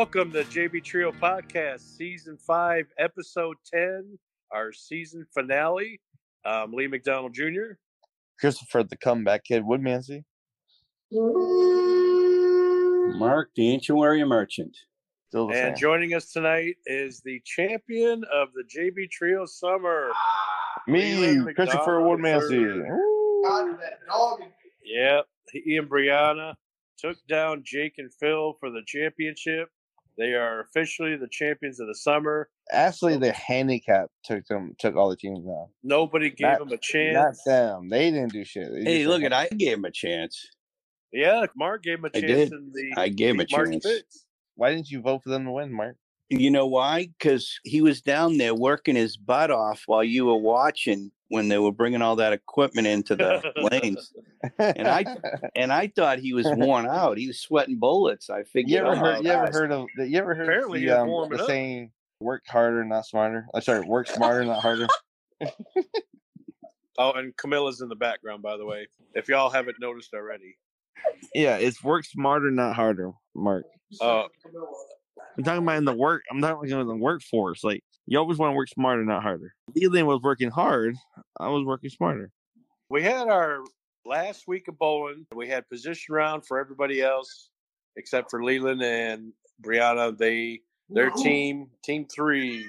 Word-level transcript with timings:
Welcome 0.00 0.32
to 0.32 0.44
JB 0.44 0.82
Trio 0.82 1.12
Podcast, 1.12 1.80
Season 1.98 2.38
5, 2.38 2.86
Episode 2.98 3.54
10, 3.70 4.18
our 4.50 4.72
season 4.72 5.26
finale. 5.34 6.00
Um, 6.46 6.72
Lee 6.72 6.86
McDonald 6.86 7.34
Jr. 7.34 7.74
Christopher 8.40 8.82
the 8.84 8.96
comeback 8.96 9.44
kid, 9.44 9.62
Woodmansey. 9.62 10.24
Mark, 13.18 13.50
the 13.54 13.68
ancient 13.68 13.98
warrior 13.98 14.24
merchant. 14.24 14.74
Still 15.28 15.48
the 15.48 15.52
And 15.54 15.76
same. 15.76 15.82
joining 15.82 16.14
us 16.14 16.32
tonight 16.32 16.76
is 16.86 17.20
the 17.22 17.42
champion 17.44 18.24
of 18.32 18.48
the 18.54 18.64
JB 18.74 19.10
Trio 19.10 19.44
Summer. 19.44 20.12
Me, 20.86 21.14
Leland 21.16 21.54
Christopher 21.54 22.00
McDonald 22.00 22.20
Woodmansey. 22.20 22.52
III. 22.52 22.90
Woo. 22.90 23.42
God, 23.46 23.78
that 23.82 23.98
dog. 24.08 24.40
Yep, 24.82 25.26
he 25.52 25.76
and 25.76 25.90
Brianna 25.90 26.54
took 26.96 27.18
down 27.28 27.64
Jake 27.66 27.96
and 27.98 28.10
Phil 28.14 28.54
for 28.58 28.70
the 28.70 28.80
championship. 28.86 29.68
They 30.20 30.34
are 30.34 30.60
officially 30.60 31.16
the 31.16 31.28
champions 31.28 31.80
of 31.80 31.86
the 31.88 31.94
summer. 31.94 32.50
Actually, 32.70 33.16
the 33.16 33.32
handicap 33.32 34.10
took 34.22 34.44
them, 34.48 34.74
took 34.78 34.94
all 34.94 35.08
the 35.08 35.16
teams 35.16 35.46
down. 35.46 35.68
Nobody 35.82 36.28
gave 36.28 36.46
Not- 36.46 36.58
them 36.58 36.72
a 36.72 36.76
chance. 36.76 37.14
Not 37.14 37.34
them. 37.46 37.88
They 37.88 38.10
didn't 38.10 38.32
do 38.32 38.44
shit. 38.44 38.70
They 38.70 38.84
Hey, 38.84 39.06
look 39.06 39.22
at 39.22 39.32
I 39.32 39.48
gave 39.48 39.76
them 39.78 39.86
a 39.86 39.90
chance. 39.90 40.46
Yeah, 41.10 41.46
Mark 41.56 41.82
gave 41.84 41.98
him 42.00 42.04
a 42.04 42.08
I 42.08 42.20
chance 42.20 42.32
did. 42.50 42.52
in 42.52 42.70
the 42.74 42.92
I 43.00 43.08
gave 43.08 43.30
him 43.30 43.40
a 43.40 43.44
beat 43.44 43.52
Mark 43.56 43.70
chance. 43.70 43.84
Spitz. 43.84 44.26
Why 44.56 44.70
didn't 44.74 44.90
you 44.90 45.00
vote 45.00 45.22
for 45.24 45.30
them 45.30 45.46
to 45.46 45.52
win, 45.52 45.72
Mark? 45.72 45.96
You 46.30 46.50
know 46.50 46.66
why? 46.66 47.08
Because 47.18 47.58
he 47.64 47.82
was 47.82 48.00
down 48.00 48.38
there 48.38 48.54
working 48.54 48.94
his 48.94 49.16
butt 49.16 49.50
off 49.50 49.82
while 49.86 50.04
you 50.04 50.26
were 50.26 50.36
watching 50.36 51.10
when 51.28 51.48
they 51.48 51.58
were 51.58 51.72
bringing 51.72 52.02
all 52.02 52.16
that 52.16 52.32
equipment 52.32 52.86
into 52.86 53.16
the 53.16 53.52
lanes. 53.70 54.12
And 54.58 54.86
I- 54.86 55.16
And 55.56 55.72
I 55.72 55.88
thought 55.88 56.20
he 56.20 56.32
was 56.32 56.46
worn 56.46 56.86
out. 56.86 57.18
He 57.18 57.26
was 57.26 57.40
sweating 57.40 57.78
bullets. 57.78 58.30
I 58.30 58.44
figured. 58.44 58.70
you 58.70 58.78
ever 58.78 58.92
oh, 58.92 58.94
heard? 58.94 59.24
You 59.24 59.30
ever 59.30 59.50
heard 59.50 59.72
of? 59.72 59.86
the- 59.96 60.08
You 60.08 60.18
ever 60.18 60.34
heard 60.34 60.48
Apparently 60.48 60.86
the, 60.86 61.00
um, 61.00 61.28
the 61.30 61.44
saying 61.46 61.90
"work 62.20 62.46
harder, 62.46 62.84
not 62.84 63.06
smarter"? 63.06 63.46
I'm 63.52 63.60
sorry, 63.60 63.80
work 63.80 64.06
smarter, 64.08 64.44
not 64.44 64.62
harder. 64.62 64.86
Oh, 66.98 67.12
and 67.12 67.34
Camilla's 67.38 67.80
in 67.80 67.88
the 67.88 67.96
background, 67.96 68.42
by 68.42 68.58
the 68.58 68.66
way. 68.66 68.86
If 69.14 69.26
y'all 69.26 69.48
haven't 69.48 69.78
noticed 69.80 70.12
already. 70.12 70.58
Yeah, 71.34 71.56
it's 71.56 71.82
work 71.82 72.04
smarter, 72.04 72.50
not 72.50 72.76
harder, 72.76 73.12
Mark. 73.34 73.64
Oh. 74.02 74.28
I'm 75.36 75.44
talking 75.44 75.62
about 75.62 75.78
in 75.78 75.84
the 75.84 75.94
work. 75.94 76.22
I'm 76.30 76.40
not 76.40 76.52
talking 76.52 76.72
about 76.72 76.82
in 76.82 76.88
the 76.88 76.96
workforce. 76.96 77.64
Like 77.64 77.82
you 78.06 78.18
always 78.18 78.38
want 78.38 78.50
to 78.50 78.56
work 78.56 78.68
smarter, 78.68 79.04
not 79.04 79.22
harder. 79.22 79.54
Leland 79.74 80.06
was 80.06 80.20
working 80.22 80.50
hard. 80.50 80.96
I 81.38 81.48
was 81.48 81.64
working 81.64 81.90
smarter. 81.90 82.30
We 82.88 83.02
had 83.02 83.28
our 83.28 83.60
last 84.04 84.44
week 84.48 84.68
of 84.68 84.78
bowling. 84.78 85.26
We 85.34 85.48
had 85.48 85.68
position 85.68 86.14
round 86.14 86.46
for 86.46 86.58
everybody 86.58 87.02
else 87.02 87.50
except 87.96 88.30
for 88.30 88.42
Leland 88.42 88.82
and 88.82 89.32
Brianna. 89.62 90.16
They 90.16 90.60
their 90.88 91.10
team, 91.10 91.68
team 91.84 92.06
three, 92.12 92.68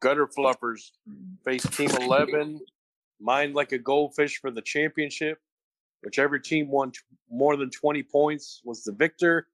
gutter 0.00 0.26
fluffers, 0.26 0.90
faced 1.44 1.72
team 1.72 1.90
eleven, 2.00 2.60
mind 3.20 3.54
like 3.54 3.72
a 3.72 3.78
goldfish 3.78 4.40
for 4.40 4.50
the 4.50 4.62
championship. 4.62 5.38
Whichever 6.02 6.38
team 6.38 6.68
won 6.68 6.90
t- 6.90 6.98
more 7.30 7.56
than 7.56 7.70
twenty 7.70 8.02
points 8.02 8.60
was 8.64 8.82
the 8.82 8.92
victor, 8.92 9.46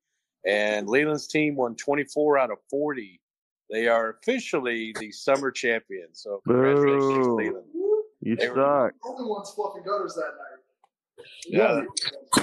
and 0.46 0.88
Leland's 0.88 1.26
team 1.26 1.56
won 1.56 1.74
twenty 1.76 2.04
four 2.04 2.38
out 2.38 2.50
of 2.50 2.58
forty. 2.70 3.20
They 3.70 3.86
are 3.88 4.10
officially 4.20 4.94
the 4.98 5.12
summer 5.12 5.50
champions. 5.50 6.22
So 6.22 6.40
congratulations, 6.46 7.02
Boo. 7.26 7.36
Leland. 7.36 7.64
You 8.22 8.36
They 8.36 8.48
were- 8.48 8.54
suck. 8.54 8.94
Only 9.04 9.24
one's 9.30 9.50
fluffing 9.50 9.82
gutters 9.84 10.14
that 10.14 10.32
night. 10.38 11.26
Yeah. 11.46 11.82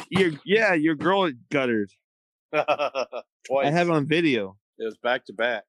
Your 0.09 0.31
yeah, 0.45 0.73
your 0.73 0.95
girl 0.95 1.29
guttered. 1.51 1.91
Twice. 2.53 2.65
I 3.67 3.69
have 3.71 3.89
it 3.89 3.91
on 3.93 4.05
video. 4.07 4.57
It 4.79 4.85
was 4.85 4.97
back 4.97 5.25
to 5.25 5.33
back. 5.33 5.63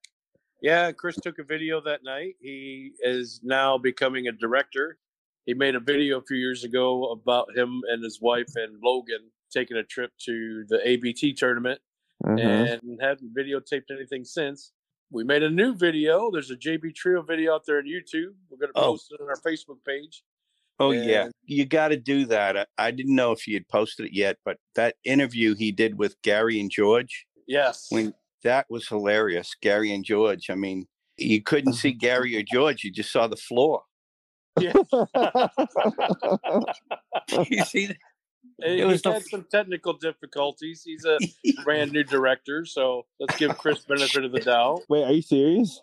Yeah, 0.61 0.91
Chris 0.91 1.15
took 1.15 1.39
a 1.39 1.43
video 1.43 1.81
that 1.81 2.01
night. 2.03 2.35
He 2.41 2.91
is 3.01 3.39
now 3.43 3.77
becoming 3.77 4.27
a 4.27 4.31
director. 4.31 4.97
He 5.45 5.53
made 5.53 5.75
a 5.75 5.79
video 5.79 6.19
a 6.19 6.21
few 6.21 6.37
years 6.37 6.63
ago 6.63 7.11
about 7.11 7.55
him 7.55 7.81
and 7.89 8.03
his 8.03 8.19
wife 8.21 8.49
and 8.55 8.77
Logan 8.83 9.31
taking 9.51 9.77
a 9.77 9.83
trip 9.83 10.11
to 10.25 10.65
the 10.67 10.79
ABT 10.87 11.33
tournament 11.33 11.79
Mhm. 12.25 12.79
and 12.81 12.99
haven't 13.01 13.33
videotaped 13.35 13.91
anything 13.91 14.23
since. 14.25 14.71
We 15.11 15.23
made 15.23 15.43
a 15.43 15.49
new 15.49 15.75
video. 15.75 16.29
There's 16.31 16.51
a 16.51 16.55
JB 16.55 16.93
Trio 16.95 17.21
video 17.21 17.53
out 17.55 17.65
there 17.65 17.77
on 17.77 17.85
YouTube. 17.85 18.33
We're 18.49 18.57
going 18.57 18.71
to 18.73 18.79
Oh. 18.79 18.91
post 18.91 19.11
it 19.11 19.21
on 19.21 19.27
our 19.29 19.39
Facebook 19.41 19.83
page. 19.85 20.23
Oh 20.81 20.91
yeah, 20.91 21.27
you 21.43 21.65
got 21.65 21.89
to 21.89 21.97
do 21.97 22.25
that. 22.27 22.55
I, 22.57 22.65
I 22.77 22.91
didn't 22.91 23.13
know 23.15 23.33
if 23.33 23.45
you 23.47 23.53
had 23.55 23.67
posted 23.67 24.05
it 24.05 24.13
yet, 24.13 24.37
but 24.45 24.57
that 24.75 24.95
interview 25.03 25.53
he 25.55 25.71
did 25.73 25.97
with 25.97 26.15
Gary 26.21 26.57
and 26.59 26.71
George, 26.71 27.25
Yes. 27.47 27.87
when 27.89 28.13
that 28.43 28.65
was 28.69 28.87
hilarious. 28.87 29.55
Gary 29.61 29.91
and 29.93 30.05
George. 30.05 30.49
I 30.49 30.55
mean, 30.55 30.87
you 31.17 31.41
couldn't 31.41 31.73
see 31.73 31.91
Gary 32.31 32.37
or 32.37 32.43
George; 32.43 32.85
you 32.85 32.91
just 32.91 33.11
saw 33.11 33.27
the 33.27 33.35
floor. 33.35 33.83
Yeah. 34.57 34.71
you 37.49 37.63
see, 37.65 37.89
It 38.61 38.85
was 38.85 39.01
the 39.01 39.13
had 39.13 39.25
some 39.25 39.45
technical 39.49 39.93
difficulties. 39.93 40.83
He's 40.83 41.05
a 41.05 41.17
brand 41.63 41.91
new 41.91 42.03
director, 42.03 42.65
so 42.65 43.05
let's 43.19 43.37
give 43.37 43.57
Chris 43.57 43.85
benefit 43.85 44.25
of 44.25 44.31
the 44.31 44.39
doubt. 44.39 44.81
Wait, 44.89 45.03
are 45.03 45.11
you 45.11 45.21
serious? 45.21 45.81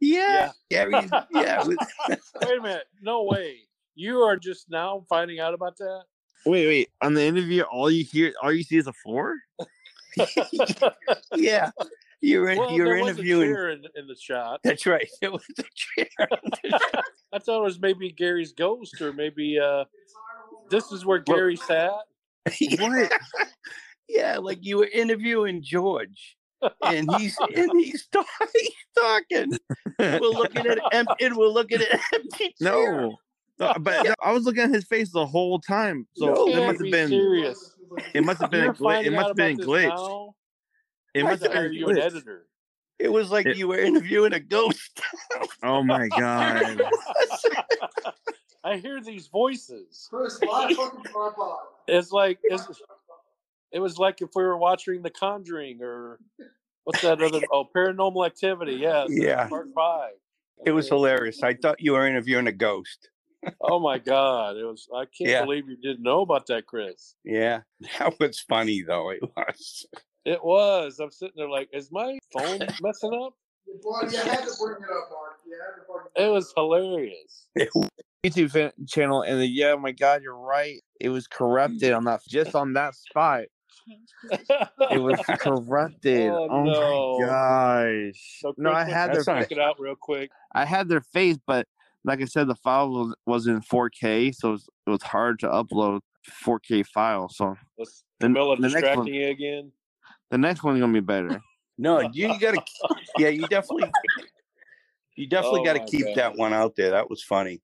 yeah, 0.00 0.50
Gary. 0.70 0.92
Yeah, 1.30 1.62
it 1.66 1.68
Wait 2.42 2.58
a 2.58 2.62
minute. 2.62 2.84
No 3.02 3.24
way. 3.24 3.58
You 3.94 4.20
are 4.20 4.36
just 4.36 4.70
now 4.70 5.04
finding 5.08 5.40
out 5.40 5.54
about 5.54 5.76
that? 5.78 6.04
Wait, 6.46 6.66
wait. 6.66 6.88
On 7.02 7.14
the 7.14 7.22
interview, 7.22 7.62
all 7.62 7.90
you 7.90 8.04
hear, 8.04 8.32
all 8.42 8.52
you 8.52 8.62
see 8.62 8.78
is 8.78 8.86
a 8.86 8.92
floor. 8.92 9.36
yeah. 11.34 11.70
You're 12.22 12.50
in, 12.50 12.58
well, 12.58 12.72
you're 12.72 12.86
there 12.86 13.04
was 13.04 13.06
a 13.06 13.10
interviewing. 13.12 13.48
chair 13.48 13.70
in, 13.70 13.82
in 13.94 14.06
the 14.06 14.16
shot. 14.16 14.60
That's 14.62 14.86
right. 14.86 15.08
It 15.22 15.32
was 15.32 15.44
a 15.58 15.62
chair. 15.74 16.28
I 17.32 17.38
thought 17.38 17.60
it 17.60 17.64
was 17.64 17.80
maybe 17.80 18.10
Gary's 18.10 18.52
ghost, 18.52 19.00
or 19.00 19.12
maybe 19.12 19.58
uh, 19.58 19.84
this 20.70 20.92
is 20.92 21.04
where 21.04 21.18
Gary 21.18 21.56
sat. 21.56 21.92
What? 22.78 23.12
yeah, 24.08 24.38
like 24.38 24.58
you 24.62 24.78
were 24.78 24.88
interviewing 24.92 25.62
George, 25.62 26.36
and 26.82 27.08
he's 27.16 27.36
and 27.56 27.70
he's, 27.80 28.06
talk, 28.08 28.26
he's 28.54 28.70
talking. 28.98 29.52
We're 29.98 30.18
looking 30.20 30.66
at 30.66 30.78
em- 30.92 31.06
and 31.20 31.36
we're 31.36 31.46
looking 31.48 31.80
at 31.80 32.00
empty 32.14 32.54
chair. 32.60 32.92
no. 33.00 33.16
No, 33.58 33.66
uh, 33.66 33.78
but 33.78 34.06
no, 34.06 34.14
I 34.22 34.32
was 34.32 34.44
looking 34.44 34.62
at 34.62 34.70
his 34.70 34.84
face 34.86 35.12
the 35.12 35.26
whole 35.26 35.58
time. 35.60 36.06
So 36.14 36.26
No. 36.32 36.48
it 36.48 36.66
must 36.66 36.82
have 36.82 36.90
been. 36.90 37.08
serious. 37.08 37.74
It 38.14 38.24
must 38.24 38.40
have 38.40 38.50
been. 38.50 38.64
A 38.68 38.72
gl- 38.72 39.04
it 39.04 39.12
must 39.12 39.26
have 39.28 39.36
been 39.36 39.60
a 39.60 39.62
glitch. 39.62 39.88
now? 39.88 40.34
It 41.12 41.24
must 41.24 41.42
have 41.42 41.52
been 41.52 41.66
a 41.66 41.68
you 41.74 41.86
an 41.88 41.98
editor? 41.98 42.46
It 42.98 43.12
was 43.12 43.30
like 43.30 43.44
It- 43.44 43.58
you 43.58 43.68
were 43.68 43.78
interviewing 43.78 44.32
a 44.32 44.40
ghost. 44.40 45.00
Oh 45.62 45.82
my 45.82 46.08
god. 46.08 46.80
I 48.64 48.76
hear 48.76 49.00
these 49.00 49.26
voices. 49.28 50.06
Chris, 50.10 50.40
live 50.42 50.76
fucking 50.76 51.04
tripod. 51.04 51.58
It's 51.88 52.12
like 52.12 52.38
it's, 52.42 52.64
it 53.72 53.78
was 53.80 53.98
like 53.98 54.20
if 54.20 54.30
we 54.34 54.42
were 54.42 54.58
watching 54.58 55.02
The 55.02 55.10
Conjuring 55.10 55.80
or 55.82 56.18
what's 56.84 57.02
that 57.02 57.22
other? 57.22 57.40
Oh, 57.52 57.64
Paranormal 57.74 58.26
Activity. 58.26 58.74
Yeah, 58.74 59.06
Yeah. 59.08 59.48
part 59.48 59.68
five. 59.74 60.12
it 60.66 60.72
was 60.72 60.88
hilarious. 60.88 61.42
I 61.42 61.54
thought 61.54 61.80
you 61.80 61.92
were 61.92 62.06
interviewing 62.06 62.46
a 62.46 62.52
ghost. 62.52 63.08
Oh 63.62 63.80
my 63.80 63.96
god! 63.98 64.58
It 64.58 64.64
was. 64.64 64.86
I 64.94 65.04
can't 65.06 65.30
Yeah. 65.30 65.42
believe 65.44 65.66
you 65.66 65.76
didn't 65.78 66.02
know 66.02 66.20
about 66.20 66.46
that, 66.48 66.66
Chris. 66.66 67.14
Yeah, 67.24 67.60
that 67.98 68.20
was 68.20 68.38
funny 68.40 68.82
though. 68.82 69.08
It 69.10 69.22
was. 69.34 69.86
It 70.26 70.44
was. 70.44 70.98
I'm 71.00 71.10
sitting 71.10 71.32
there 71.38 71.48
like, 71.48 71.70
is 71.72 71.90
my 71.90 72.18
phone 72.34 72.58
messing 72.82 73.14
up? 73.24 73.32
Well, 73.82 74.02
you 74.12 74.18
had 74.18 74.44
to 74.44 74.52
bring 74.60 74.82
it 74.82 74.90
up, 74.90 75.08
Mark. 75.10 75.38
You 75.46 75.56
had 75.58 75.80
to 75.80 75.86
fucking. 75.88 76.26
It 76.26 76.28
was 76.28 76.52
hilarious. 76.54 77.46
YouTube 78.24 78.50
fan- 78.50 78.72
channel, 78.88 79.22
and 79.22 79.40
the, 79.40 79.46
yeah, 79.46 79.74
my 79.76 79.92
god, 79.92 80.22
you're 80.22 80.36
right. 80.36 80.80
It 81.00 81.08
was 81.08 81.26
mm. 81.26 81.30
corrupted 81.30 81.92
on 81.92 82.04
that, 82.04 82.20
just 82.28 82.54
on 82.54 82.72
that 82.74 82.94
spot. 82.94 83.44
It 84.90 84.98
was 85.00 85.18
corrupted. 85.38 86.30
Oh, 86.30 86.48
Oh, 86.50 86.62
no. 86.64 87.18
my 87.18 87.26
gosh. 87.26 88.38
So 88.40 88.52
no, 88.58 88.72
I 88.72 88.84
had 88.84 89.12
let's 89.14 89.24
their 89.24 89.40
check 89.40 89.52
it 89.52 89.58
out 89.58 89.80
real 89.80 89.96
quick. 89.98 90.30
I 90.54 90.64
had 90.64 90.88
their 90.88 91.00
face, 91.00 91.38
but 91.46 91.66
like 92.04 92.20
I 92.20 92.26
said, 92.26 92.46
the 92.46 92.54
file 92.56 92.90
was, 92.90 93.14
was 93.26 93.46
in 93.46 93.60
4K, 93.62 94.34
so 94.34 94.48
it 94.50 94.52
was, 94.52 94.68
it 94.86 94.90
was 94.90 95.02
hard 95.02 95.38
to 95.40 95.48
upload 95.48 96.00
4K 96.44 96.86
file. 96.86 97.28
So 97.30 97.56
Let's 97.78 98.04
The- 98.20 98.26
Camilla 98.26 98.56
the 98.56 98.68
next 98.68 98.96
one- 98.96 99.06
you 99.06 99.28
again. 99.28 99.72
the 100.30 100.38
next 100.38 100.62
one's 100.62 100.78
gonna 100.80 100.92
be 100.92 101.00
better. 101.00 101.40
No, 101.78 102.00
you 102.12 102.28
gotta. 102.38 102.62
Yeah, 103.16 103.28
you 103.28 103.46
definitely. 103.48 103.90
You 105.16 105.26
oh 105.26 105.30
definitely 105.30 105.60
Oh 105.60 105.64
got 105.64 105.72
to 105.74 105.84
keep 105.86 106.04
God. 106.06 106.16
that 106.16 106.36
one 106.36 106.52
out 106.52 106.76
there. 106.76 106.90
That 106.90 107.08
was 107.10 107.22
funny. 107.22 107.60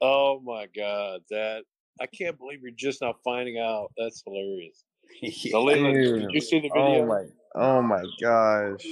Oh 0.00 0.40
my 0.44 0.66
god, 0.74 1.20
that 1.30 1.62
I 2.00 2.06
can't 2.18 2.38
believe 2.38 2.62
you're 2.62 2.70
just 2.70 3.02
now 3.02 3.14
finding 3.24 3.58
out. 3.58 3.92
That's 3.96 4.22
hilarious. 4.24 4.84
So, 5.50 5.64
Leland, 5.64 5.94
did 5.94 6.30
you 6.30 6.40
see 6.40 6.60
the 6.60 6.70
oh 6.74 6.84
video? 6.84 7.02
Oh 7.02 7.06
my, 7.06 7.24
oh 7.54 7.82
my 7.82 8.02
gosh. 8.20 8.86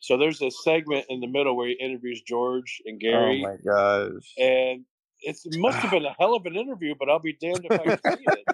So 0.00 0.16
there's 0.16 0.42
a 0.42 0.50
segment 0.50 1.06
in 1.08 1.20
the 1.20 1.26
middle 1.26 1.56
where 1.56 1.68
he 1.68 1.74
interviews 1.74 2.22
George 2.22 2.82
and 2.86 2.96
oh 2.96 2.98
Gary. 3.00 3.44
Oh 3.44 3.48
my 3.48 3.56
gosh. 3.64 4.34
and 4.38 4.84
it's, 5.20 5.46
it 5.46 5.58
must 5.58 5.78
have 5.78 5.90
been 5.92 6.04
a 6.04 6.14
hell 6.18 6.34
of 6.34 6.46
an 6.46 6.56
interview, 6.56 6.94
but 6.98 7.08
I'll 7.08 7.18
be 7.18 7.36
damned 7.40 7.66
if 7.68 7.80
I 7.80 7.96
can 7.96 8.16
see 8.16 8.24
it. 8.26 8.44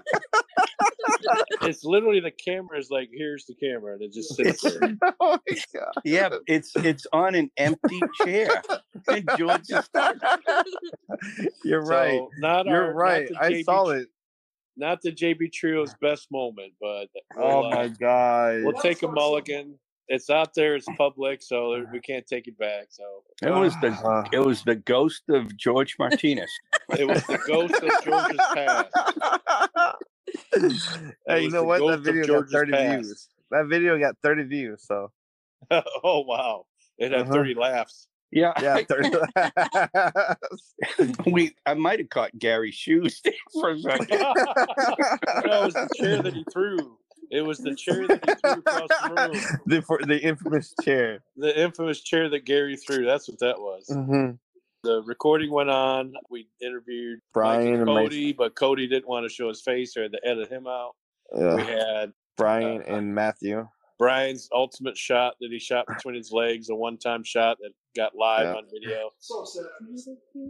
it's 1.63 1.85
literally 1.85 2.21
the 2.21 2.31
camera 2.31 2.79
is 2.79 2.91
like, 2.91 3.09
here's 3.13 3.47
the 3.47 3.55
camera, 3.55 3.95
and 3.95 4.03
it 4.03 4.13
just 4.13 4.35
sits 4.35 4.63
there. 4.63 4.97
oh 5.21 5.39
my 5.49 5.59
god. 5.75 5.93
Yeah, 6.05 6.31
it's 6.47 6.73
it's 6.77 7.07
on 7.13 7.35
an 7.35 7.51
empty 7.57 8.01
chair. 8.23 8.49
And 9.09 9.29
George 9.39 9.71
is 9.71 9.91
You're 11.65 11.83
right. 11.83 12.21
So, 12.21 12.31
not 12.39 12.67
You're 12.67 12.87
our, 12.87 12.95
right. 12.95 13.29
the 13.29 13.37
I 13.41 13.51
JB 13.53 13.65
saw 13.65 13.89
it. 13.91 14.09
Not 14.77 15.03
the 15.03 15.13
JB 15.13 15.53
Trio's 15.53 15.95
best 16.01 16.29
moment, 16.33 16.73
but 16.81 17.09
Oh 17.37 17.61
we'll, 17.61 17.65
uh, 17.67 17.77
my 17.77 17.89
god. 17.89 18.63
we'll 18.65 18.75
take 18.75 19.03
a 19.03 19.09
mulligan. 19.09 19.79
It's 20.09 20.31
out 20.31 20.55
there. 20.55 20.77
It's 20.77 20.91
public, 20.99 21.43
so 21.43 21.87
we 21.93 22.01
can't 22.01 22.27
take 22.27 22.47
it 22.49 22.59
back. 22.59 22.89
So 22.91 23.05
it 23.43 23.51
was 23.51 23.75
the 23.81 23.89
Uh, 23.89 24.29
it 24.33 24.41
was 24.41 24.63
the 24.65 24.77
ghost 24.77 25.23
of 25.31 25.57
George 25.57 25.97
Martinez. 25.99 26.51
it 26.99 27.07
was 27.07 27.25
the 27.27 27.39
ghost 27.39 27.83
of 27.83 27.95
George's 28.05 28.47
past. 28.55 28.95
hey, 31.29 31.43
you 31.43 31.51
know 31.51 31.65
what? 31.65 31.87
That 31.87 32.01
video 32.01 32.27
got 32.27 32.51
30 32.51 32.73
past. 32.73 33.05
views. 33.05 33.29
That 33.51 33.67
video 33.69 33.99
got 33.99 34.17
30 34.23 34.45
views. 34.45 34.85
So 34.87 35.13
oh 36.05 36.21
wow! 36.23 36.67
It 36.99 37.13
had 37.13 37.23
Uh-huh. 37.23 37.33
thirty 37.33 37.55
laughs. 37.55 38.09
Yeah, 38.35 38.53
yeah, 38.61 38.81
30. 40.99 41.31
we 41.31 41.55
I 41.65 41.75
might 41.75 42.01
have 42.01 42.09
caught 42.09 42.37
Gary's 42.37 42.75
shoes 42.75 43.23
for 43.53 43.71
a 43.71 43.79
second. 43.79 44.09
no, 44.11 44.33
it 44.35 45.65
was 45.65 45.75
the 45.75 45.89
chair 45.95 46.21
that 46.21 46.35
he 46.35 46.45
threw. 46.53 46.99
It 47.31 47.43
was 47.43 47.59
the 47.59 47.77
chair 47.77 48.09
that 48.09 48.25
he 48.25 48.35
threw 48.35 48.59
across 48.59 48.89
the 48.89 49.15
room. 49.15 49.61
the 49.67 49.83
for, 49.83 50.01
the 50.05 50.21
infamous 50.21 50.75
chair. 50.83 51.23
The 51.37 51.59
infamous 51.59 52.01
chair 52.01 52.29
that 52.29 52.45
Gary 52.45 52.77
threw. 52.77 53.07
That's 53.07 53.29
what 53.29 53.39
that 53.39 53.61
was. 53.61 53.89
hmm 53.89 54.31
The 54.83 55.03
recording 55.07 55.53
went 55.53 55.71
on. 55.71 56.15
We 56.29 56.49
interviewed 56.61 57.21
Brian 57.33 57.69
and 57.69 57.77
and 57.77 57.87
Cody, 57.87 58.33
but 58.33 58.57
Cody 58.57 58.89
didn't 58.89 59.09
want 59.09 59.25
to 59.29 59.33
show 59.33 59.49
his 59.49 59.63
face 59.63 59.97
or 59.97 60.03
had 60.03 60.13
to 60.13 60.21
edit 60.27 60.51
him 60.51 60.67
out. 60.67 60.97
Yeah. 61.37 61.55
We 61.55 61.63
had 61.63 62.13
Brian 62.37 62.83
uh, 62.83 62.97
and 62.97 63.15
Matthew. 63.15 63.69
Brian's 63.97 64.49
ultimate 64.53 64.99
shot 64.99 65.35
that 65.41 65.53
he 65.53 65.61
shot 65.61 65.87
between 65.87 66.17
his 66.17 66.33
legs, 66.33 66.69
a 66.69 66.75
one-time 66.75 67.23
shot 67.23 67.59
that 67.61 67.71
got 67.95 68.15
live 68.17 68.47
Yeah. 68.47 68.55
on 68.55 68.65
video. 68.73 69.11
So 69.19 69.45
sad. 69.45 69.65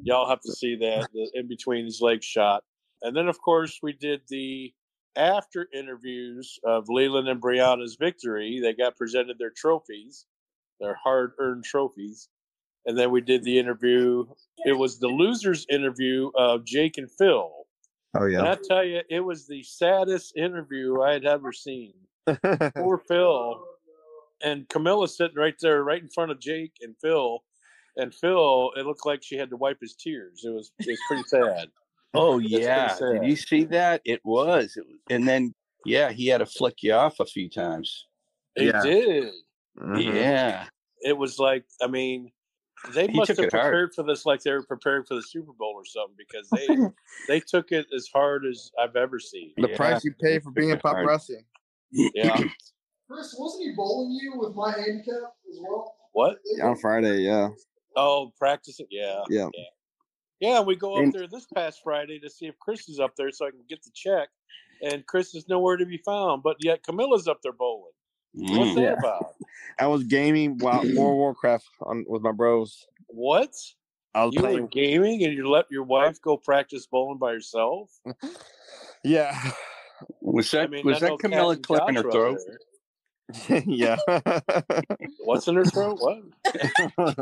Y'all 0.02 0.28
have 0.28 0.40
to 0.40 0.52
see 0.52 0.76
that 0.76 1.08
the 1.12 1.30
in 1.34 1.48
between 1.48 1.84
his 1.84 2.00
legs 2.00 2.24
shot. 2.24 2.64
And 3.02 3.14
then, 3.16 3.28
of 3.28 3.40
course, 3.40 3.78
we 3.82 3.92
did 3.92 4.22
the 4.28 4.72
after 5.16 5.68
interviews 5.72 6.58
of 6.64 6.88
Leland 6.88 7.28
and 7.28 7.40
Brianna's 7.40 7.96
victory. 7.96 8.60
They 8.60 8.72
got 8.72 8.96
presented 8.96 9.38
their 9.38 9.50
trophies, 9.54 10.26
their 10.80 10.94
hard-earned 10.94 11.64
trophies. 11.64 12.28
And 12.86 12.98
then 12.98 13.10
we 13.10 13.20
did 13.20 13.44
the 13.44 13.58
interview. 13.58 14.24
It 14.66 14.72
was 14.72 14.98
the 14.98 15.08
losers 15.08 15.66
interview 15.70 16.30
of 16.34 16.64
Jake 16.64 16.98
and 16.98 17.10
Phil. 17.10 17.50
Oh 18.16 18.26
yeah. 18.26 18.40
And 18.40 18.48
I 18.48 18.56
tell 18.62 18.84
you, 18.84 19.00
it 19.08 19.20
was 19.20 19.46
the 19.46 19.62
saddest 19.62 20.36
interview 20.36 21.00
I 21.02 21.12
had 21.12 21.24
ever 21.24 21.52
seen. 21.52 21.94
Poor 22.76 22.98
Phil. 22.98 23.64
And 24.42 24.68
Camilla 24.68 25.08
sitting 25.08 25.36
right 25.36 25.54
there, 25.60 25.82
right 25.84 26.02
in 26.02 26.08
front 26.08 26.30
of 26.30 26.40
Jake 26.40 26.72
and 26.80 26.94
Phil. 27.00 27.42
And 27.96 28.12
Phil, 28.14 28.72
it 28.76 28.84
looked 28.86 29.06
like 29.06 29.22
she 29.22 29.36
had 29.36 29.50
to 29.50 29.56
wipe 29.56 29.78
his 29.80 29.94
tears. 29.94 30.42
It 30.44 30.50
was 30.50 30.72
it 30.80 30.88
was 30.88 30.98
pretty 31.06 31.22
sad. 31.24 31.68
Oh 32.12 32.38
yeah, 32.38 32.88
sad. 32.88 33.20
did 33.20 33.24
you 33.24 33.36
see 33.36 33.64
that? 33.64 34.00
It 34.04 34.20
was, 34.24 34.76
it 34.76 34.84
was, 34.86 34.98
and 35.10 35.26
then 35.26 35.52
yeah, 35.84 36.10
he 36.10 36.26
had 36.26 36.38
to 36.38 36.46
flick 36.46 36.82
you 36.82 36.92
off 36.92 37.20
a 37.20 37.26
few 37.26 37.48
times. 37.48 38.06
It 38.56 38.66
Yeah. 38.66 38.82
did. 38.82 39.32
Mhm. 39.78 40.14
Yeah, 40.14 40.68
It 41.02 41.16
was 41.16 41.38
like, 41.38 41.64
I 41.82 41.86
mean, 41.88 42.30
they 42.94 43.06
He 43.08 43.18
must 43.18 43.28
have 43.28 43.38
it 43.38 43.52
hard. 43.52 43.64
prepared 43.64 43.94
for 43.94 44.04
this 44.04 44.24
like 44.26 44.42
they 44.42 44.52
were 44.52 44.62
preparing 44.64 45.04
for 45.04 45.14
the 45.14 45.22
Super 45.22 45.52
Bowl 45.52 45.72
or 45.74 45.84
something 45.84 46.16
because 46.16 46.48
they 46.50 46.66
they 47.28 47.40
took 47.40 47.72
it 47.72 47.86
as 47.94 48.08
hard 48.12 48.44
as 48.46 48.70
I've 48.80 48.96
ever 48.96 49.18
seen. 49.18 49.52
The 49.56 49.68
Yeah. 49.68 49.76
price 49.76 50.04
you 50.04 50.12
pay 50.20 50.38
for 50.38 50.50
being 50.50 50.70
Hard. 50.82 51.06
paparazzi. 51.08 51.44
Yeah. 51.90 52.40
Chris, 53.10 53.34
wasn't 53.38 53.64
he 53.64 53.72
bowling 53.76 54.12
you 54.20 54.32
with 54.38 54.54
my 54.54 54.70
handicap 54.72 55.32
as 55.50 55.58
well? 55.60 55.94
What? 56.12 56.38
On 56.62 56.76
Friday, 56.76 57.18
yeah. 57.20 57.48
Oh, 57.96 58.32
practicing. 58.38 58.86
Yeah. 58.90 59.20
Yeah. 59.28 59.48
Yeah, 60.40 60.60
we 60.60 60.76
go 60.76 60.96
up 60.96 61.02
And- 61.04 61.12
there 61.12 61.26
this 61.26 61.46
past 61.54 61.80
Friday 61.82 62.18
to 62.20 62.30
see 62.30 62.46
if 62.46 62.58
Chris 62.58 62.88
is 62.88 63.00
up 63.00 63.14
there 63.16 63.30
so 63.30 63.46
I 63.46 63.50
can 63.50 63.64
get 63.68 63.82
the 63.82 63.90
check. 63.94 64.28
And 64.82 65.06
Chris 65.06 65.34
is 65.34 65.48
nowhere 65.48 65.76
to 65.76 65.86
be 65.86 65.98
found, 65.98 66.42
but 66.42 66.56
yet 66.60 66.82
Camilla's 66.84 67.28
up 67.28 67.40
there 67.42 67.52
bowling. 67.52 67.92
What's 68.34 68.52
Mm. 68.70 68.74
that 68.76 68.80
Yeah. 68.82 68.92
about? 68.98 69.34
I 69.78 69.86
was 69.86 70.04
gaming 70.04 70.58
while 70.58 70.80
World 70.96 71.16
Warcraft 71.16 71.66
on 71.82 72.04
with 72.08 72.22
my 72.22 72.32
bros. 72.32 72.86
What? 73.06 73.52
I 74.14 74.24
was 74.24 74.34
You 74.34 74.42
were 74.42 74.48
playing. 74.48 74.66
gaming 74.68 75.24
and 75.24 75.32
you 75.32 75.48
let 75.48 75.66
your 75.70 75.84
wife 75.84 76.20
go 76.20 76.36
practice 76.36 76.86
bowling 76.86 77.18
by 77.18 77.32
herself? 77.32 77.90
Yeah, 79.06 79.38
Was 80.22 80.50
that 80.52 80.62
I 80.62 80.66
mean, 80.68 80.86
was 80.86 81.00
that 81.00 81.18
Camilla 81.18 81.58
clipping 81.58 81.96
her 81.96 82.02
Josh 82.04 82.12
throat? 82.12 82.38
there. 82.46 82.58
yeah. 83.66 83.96
What's 85.24 85.48
in 85.48 85.56
her 85.56 85.64
throat? 85.64 85.98
What? 86.00 86.22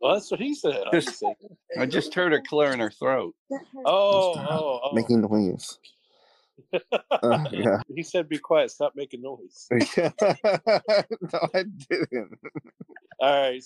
well, 0.00 0.14
that's 0.14 0.30
what 0.30 0.40
he 0.40 0.54
said. 0.54 0.82
I 0.86 0.90
Just- 0.92 1.06
didn't 1.06 1.16
say 1.16 1.34
that. 1.40 1.80
I 1.80 1.86
just 1.86 2.14
heard 2.14 2.32
her 2.32 2.42
clearing 2.46 2.74
in 2.74 2.80
her 2.80 2.90
throat. 2.90 3.34
Oh, 3.84 4.34
oh, 4.36 4.80
oh. 4.84 4.90
Making 4.92 5.22
noise. 5.22 5.78
Uh, 7.10 7.44
yeah. 7.50 7.80
He 7.94 8.02
said, 8.02 8.28
"Be 8.28 8.38
quiet. 8.38 8.70
Stop 8.70 8.92
making 8.94 9.22
noise." 9.22 9.66
no, 9.70 10.10
I 11.54 11.64
didn't. 11.90 12.38
All 13.20 13.42
right. 13.42 13.62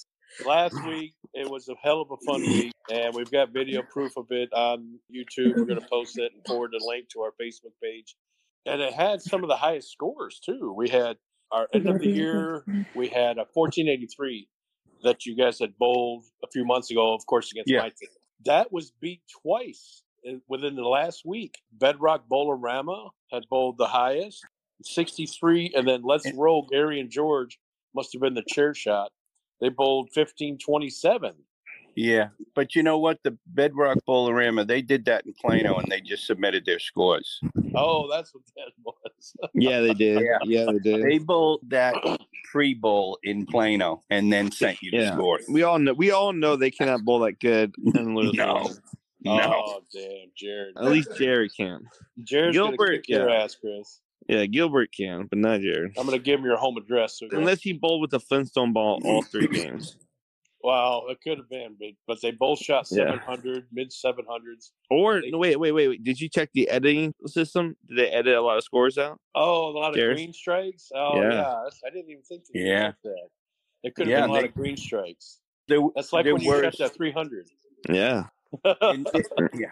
Last 0.47 0.85
week 0.87 1.15
it 1.35 1.51
was 1.51 1.69
a 1.69 1.75
hell 1.83 2.01
of 2.03 2.11
a 2.11 2.17
fun 2.25 2.43
week, 2.43 2.73
and 2.93 3.15
we've 3.15 3.31
got 3.31 3.53
video 3.53 3.83
proof 3.83 4.17
of 4.17 4.27
it 4.31 4.53
on 4.53 4.99
YouTube. 5.15 5.57
We're 5.57 5.65
going 5.65 5.81
to 5.81 5.89
post 5.89 6.19
it 6.19 6.33
and 6.35 6.45
forward 6.47 6.73
the 6.73 6.85
link 6.87 7.09
to 7.11 7.21
our 7.21 7.33
Facebook 7.41 7.73
page. 7.83 8.15
And 8.67 8.81
it 8.83 8.93
had 8.93 9.23
some 9.23 9.43
of 9.43 9.49
the 9.49 9.57
highest 9.57 9.91
scores 9.91 10.41
too. 10.41 10.75
We 10.77 10.91
had 10.91 11.17
our 11.51 11.69
end 11.73 11.89
of 11.89 12.01
the 12.01 12.09
year. 12.11 12.65
We 12.95 13.09
had 13.09 13.39
a 13.39 13.47
1483 13.53 14.49
that 15.05 15.25
you 15.27 15.37
guys 15.37 15.59
had 15.59 15.77
bowled 15.79 16.25
a 16.45 16.49
few 16.53 16.65
months 16.65 16.91
ago, 16.91 17.15
of 17.15 17.25
course, 17.27 17.51
against 17.53 17.71
Yeah. 17.71 17.81
my 17.81 17.89
team. 17.91 18.09
That 18.45 18.73
was 18.73 18.93
beat 19.01 19.23
twice 19.43 20.03
within 20.49 20.75
the 20.77 20.83
last 20.83 21.25
week. 21.25 21.59
Bedrock 21.73 22.29
Bowlerama 22.29 23.11
had 23.33 23.45
bowled 23.49 23.79
the 23.79 23.87
highest, 23.87 24.45
63, 24.83 25.73
and 25.75 25.87
then 25.87 26.03
Let's 26.03 26.31
Roll 26.35 26.67
Gary 26.71 27.01
and 27.01 27.11
George 27.11 27.59
must 27.95 28.13
have 28.13 28.21
been 28.23 28.35
the 28.35 28.45
chair 28.47 28.75
shot. 28.75 29.11
They 29.61 29.69
bowled 29.71 30.11
1527. 30.15 31.35
Yeah, 31.97 32.29
but 32.55 32.77
you 32.77 32.85
know 32.85 32.99
what? 32.99 33.19
The 33.25 33.37
Bedrock 33.47 33.99
Bowlerama 34.09 34.65
they 34.69 34.83
did 34.83 35.05
that 35.07 35.27
in 35.27 35.35
Plano, 35.41 35.77
and 35.79 35.91
they 35.91 36.01
just 36.01 36.27
submitted 36.27 36.65
their 36.65 36.79
scores. 36.79 37.41
Oh, 37.75 38.09
that's 38.09 38.33
what 38.33 38.45
that 38.57 38.71
was. 38.85 38.95
Yeah, 39.55 39.81
they 39.81 39.95
did. 39.95 40.23
Yeah. 40.23 40.39
Yeah, 40.45 40.73
they 40.73 40.79
did. 40.79 41.03
They 41.05 41.19
bowled 41.19 41.61
that 41.69 41.95
pre-bowl 42.51 43.19
in 43.23 43.47
Plano, 43.47 44.03
and 44.11 44.33
then 44.33 44.51
sent 44.51 44.81
you 44.83 44.91
the 44.91 44.99
Yeah. 44.99 45.13
scores. 45.15 45.45
We 45.49 45.63
all 45.63 45.79
know. 45.79 45.93
We 45.93 46.11
all 46.11 46.33
know 46.33 46.57
they 46.57 46.71
cannot 46.71 47.05
bowl 47.05 47.21
that 47.21 47.39
good 47.41 47.75
and 47.95 48.15
lose. 48.17 48.35
No. 48.35 48.67
Oh, 49.27 49.37
no, 49.37 49.53
Oh, 49.67 49.81
damn, 49.93 50.29
Jared. 50.37 50.77
At 50.77 50.85
least 50.85 51.11
Jerry 51.19 51.49
can. 51.51 51.81
Jared's 52.23 52.57
going 52.57 52.71
to 52.73 52.77
Gilbert, 52.77 52.93
kick 53.03 53.09
your 53.09 53.29
yeah. 53.29 53.43
ass, 53.43 53.57
Chris. 53.57 54.01
Yeah, 54.29 54.47
Gilbert 54.47 54.91
can, 54.97 55.27
but 55.27 55.39
not 55.39 55.61
Jared. 55.61 55.95
I'm 55.99 56.07
going 56.07 56.17
to 56.19 56.23
give 56.23 56.39
him 56.41 56.47
your 56.47 56.57
home 56.57 56.77
address. 56.77 57.19
So 57.19 57.27
Unless 57.33 57.63
he 57.63 57.73
bowled 57.73 58.01
with 58.03 58.11
the 58.11 58.21
Flintstone 58.21 58.73
ball 58.73 59.01
all 59.05 59.23
three 59.23 59.49
games. 59.53 59.97
Wow, 60.63 61.05
it 61.09 61.19
could 61.23 61.39
have 61.39 61.49
been, 61.49 61.77
but, 61.79 61.89
but 62.07 62.21
they 62.21 62.31
both 62.31 62.59
shot 62.59 62.87
Yeah. 62.91 63.05
700, 63.05 63.67
mid 63.73 63.91
700s. 63.91 64.71
Or 64.91 65.21
no, 65.25 65.39
wait, 65.39 65.59
wait, 65.59 65.73
wait, 65.73 65.89
wait. 65.89 66.05
Did 66.05 66.21
you 66.21 66.29
check 66.29 66.51
the 66.55 66.69
editing 66.69 67.15
system? 67.27 67.77
Did 67.89 67.99
they 67.99 68.09
edit 68.09 68.35
a 68.35 68.41
lot 68.43 68.57
of 68.59 68.65
scores 68.65 68.99
out? 68.99 69.21
Oh, 69.35 69.69
a 69.69 69.73
lot 69.79 69.91
of 69.91 69.97
Jared? 69.97 70.17
green 70.17 70.33
strikes. 70.33 70.91
Oh, 70.95 71.21
yeah. 71.21 71.31
Yeah. 71.33 71.55
I 71.87 71.91
didn't 71.91 72.11
even 72.11 72.23
think 72.23 72.45
to 72.47 72.51
Yeah. 72.55 72.65
yeah. 72.65 72.93
that. 73.05 73.29
It 73.85 73.95
could 73.95 74.07
have 74.09 74.11
Yeah, 74.11 74.21
been 74.23 74.31
a 74.31 74.33
lot 74.33 74.41
they- 74.43 74.49
of 74.49 74.55
green 74.55 74.77
strikes. 74.77 75.41
there, 75.69 75.81
That's 75.95 76.13
like 76.13 76.25
there 76.25 76.35
when 76.35 76.43
you 76.43 76.51
were- 76.51 76.63
shot 76.65 76.79
that 76.79 76.95
300. 76.95 77.47
Yeah. 77.89 78.25
and, 78.81 79.09
yeah. 79.55 79.69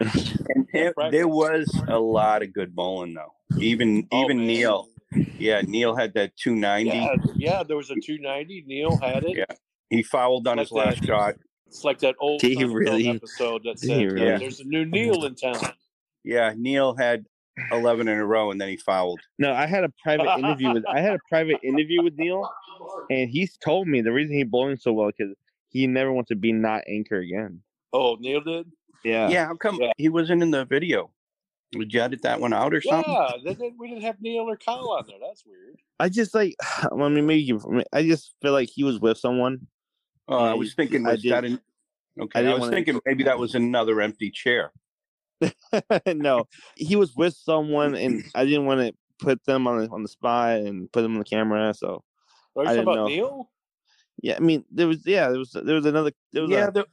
and 0.49 0.67
there, 0.71 0.93
there 1.11 1.27
was 1.27 1.67
a 1.87 1.99
lot 1.99 2.43
of 2.43 2.53
good 2.53 2.75
bowling 2.75 3.13
though. 3.15 3.33
Even 3.59 4.07
Oh, 4.11 4.23
even 4.23 4.37
man. 4.37 4.47
Neil, 4.47 4.89
yeah, 5.39 5.61
Neil 5.61 5.95
had 5.95 6.13
that 6.13 6.37
290. 6.37 6.95
Yeah, 6.95 7.15
yeah, 7.35 7.63
there 7.63 7.75
was 7.75 7.89
a 7.89 7.95
290. 7.95 8.63
Neil 8.67 8.95
had 8.97 9.23
it. 9.23 9.35
Yeah. 9.37 9.45
He 9.89 10.03
fouled 10.03 10.47
on 10.47 10.57
his 10.57 10.71
Like 10.71 10.85
last 10.87 10.99
that. 11.01 11.07
shot. 11.07 11.35
It's 11.67 11.83
like 11.83 11.99
that 11.99 12.15
old 12.19 12.39
Did 12.41 12.57
he 12.57 12.63
Seinfeld 12.63 12.73
really? 12.75 13.09
episode 13.09 13.63
that 13.63 13.77
Did 13.77 13.87
said 13.89 13.97
he 13.97 14.07
uh, 14.07 14.11
really? 14.11 14.37
there's 14.37 14.59
a 14.59 14.63
new 14.65 14.85
Neil 14.85 15.25
in 15.25 15.35
town. 15.35 15.57
Yeah, 16.23 16.53
Neil 16.57 16.95
had 16.95 17.25
11 17.71 18.07
in 18.07 18.17
a 18.17 18.25
row, 18.25 18.51
and 18.51 18.59
then 18.61 18.69
he 18.69 18.77
fouled. 18.77 19.19
No, 19.39 19.51
I 19.53 19.65
had 19.65 19.83
a 19.83 19.91
private 20.03 20.29
interview 20.37 20.73
with 20.73 20.85
I 20.87 20.99
had 21.01 21.13
a 21.15 21.19
private 21.29 21.57
interview 21.63 22.03
with 22.03 22.15
Neil, 22.17 22.49
and 23.09 23.29
he's 23.29 23.57
told 23.57 23.87
me 23.87 24.01
the 24.01 24.11
reason 24.11 24.35
he 24.35 24.43
bowling 24.43 24.77
so 24.77 24.93
well 24.93 25.07
because 25.15 25.33
he 25.69 25.87
never 25.87 26.11
wants 26.11 26.29
to 26.29 26.35
be 26.35 26.51
not 26.51 26.83
anchor 26.87 27.17
again. 27.17 27.61
Oh, 27.93 28.15
Neil 28.19 28.41
did? 28.41 28.67
Yeah. 29.03 29.29
Yeah, 29.29 29.45
how 29.47 29.55
come 29.55 29.77
Yeah. 29.81 29.91
he 29.97 30.09
wasn't 30.09 30.41
in 30.43 30.51
the 30.51 30.65
video? 30.65 31.11
We 31.75 31.85
you 31.89 31.99
edit 32.01 32.21
that 32.21 32.39
one 32.39 32.53
out 32.53 32.73
or 32.73 32.81
something? 32.81 33.13
Yeah, 33.13 33.31
they 33.43 33.53
did, 33.53 33.73
we 33.77 33.89
didn't 33.89 34.03
have 34.03 34.21
Neil 34.21 34.43
or 34.49 34.55
Kyle 34.55 34.89
on 34.91 35.03
there. 35.07 35.17
That's 35.21 35.45
weird. 35.45 35.75
I 35.99 36.07
just 36.09 36.33
like. 36.33 36.55
I 36.91 36.95
mean, 37.09 37.25
maybe 37.25 37.41
you- 37.41 37.83
I 37.91 38.03
just 38.03 38.35
feel 38.41 38.53
like 38.53 38.69
he 38.73 38.83
was 38.85 38.99
with 38.99 39.17
someone. 39.17 39.67
Oh, 40.27 40.37
I 40.43 40.53
was 40.53 40.73
thinking 40.73 41.05
I 41.07 41.11
was 41.13 41.21
did- 41.21 41.31
that 41.31 41.45
an 41.45 41.59
Okay. 42.19 42.31
I 42.35 42.39
I, 42.39 42.43
didn't 42.43 42.53
was 42.53 42.61
wanna- 42.61 42.75
thinking 42.75 42.99
maybe 43.05 43.23
that 43.25 43.37
was 43.37 43.53
another 43.55 44.01
empty 44.01 44.31
chair. 44.31 44.71
no, 46.07 46.47
he 46.75 46.95
was 46.95 47.15
with 47.15 47.35
someone, 47.35 47.93
and 47.95 48.23
I 48.35 48.43
didn't 48.45 48.65
want 48.65 48.81
to 48.81 48.93
put 49.19 49.43
them 49.45 49.67
on 49.67 49.79
the 49.85 49.89
on 49.91 50.01
the 50.01 50.09
spot 50.09 50.57
and 50.57 50.91
put 50.91 51.01
them 51.03 51.13
on 51.13 51.19
the 51.19 51.25
camera. 51.25 51.73
So 51.75 52.03
Are 52.55 52.63
you 52.63 52.69
I 52.69 52.73
didn't 52.73 52.83
about 52.83 52.95
know. 52.95 53.05
Neil? 53.07 53.49
yeah, 54.21 54.35
I 54.35 54.39
mean, 54.39 54.65
there 54.71 54.87
was 54.87 55.05
yeah, 55.05 55.29
there 55.29 55.37
was 55.37 55.51
there 55.51 55.75
was 55.75 55.85
another 55.85 56.11
there 56.33 56.41
was 56.41 56.51
Yeah, 56.51 56.67
a, 56.67 56.71
the, 56.71 56.85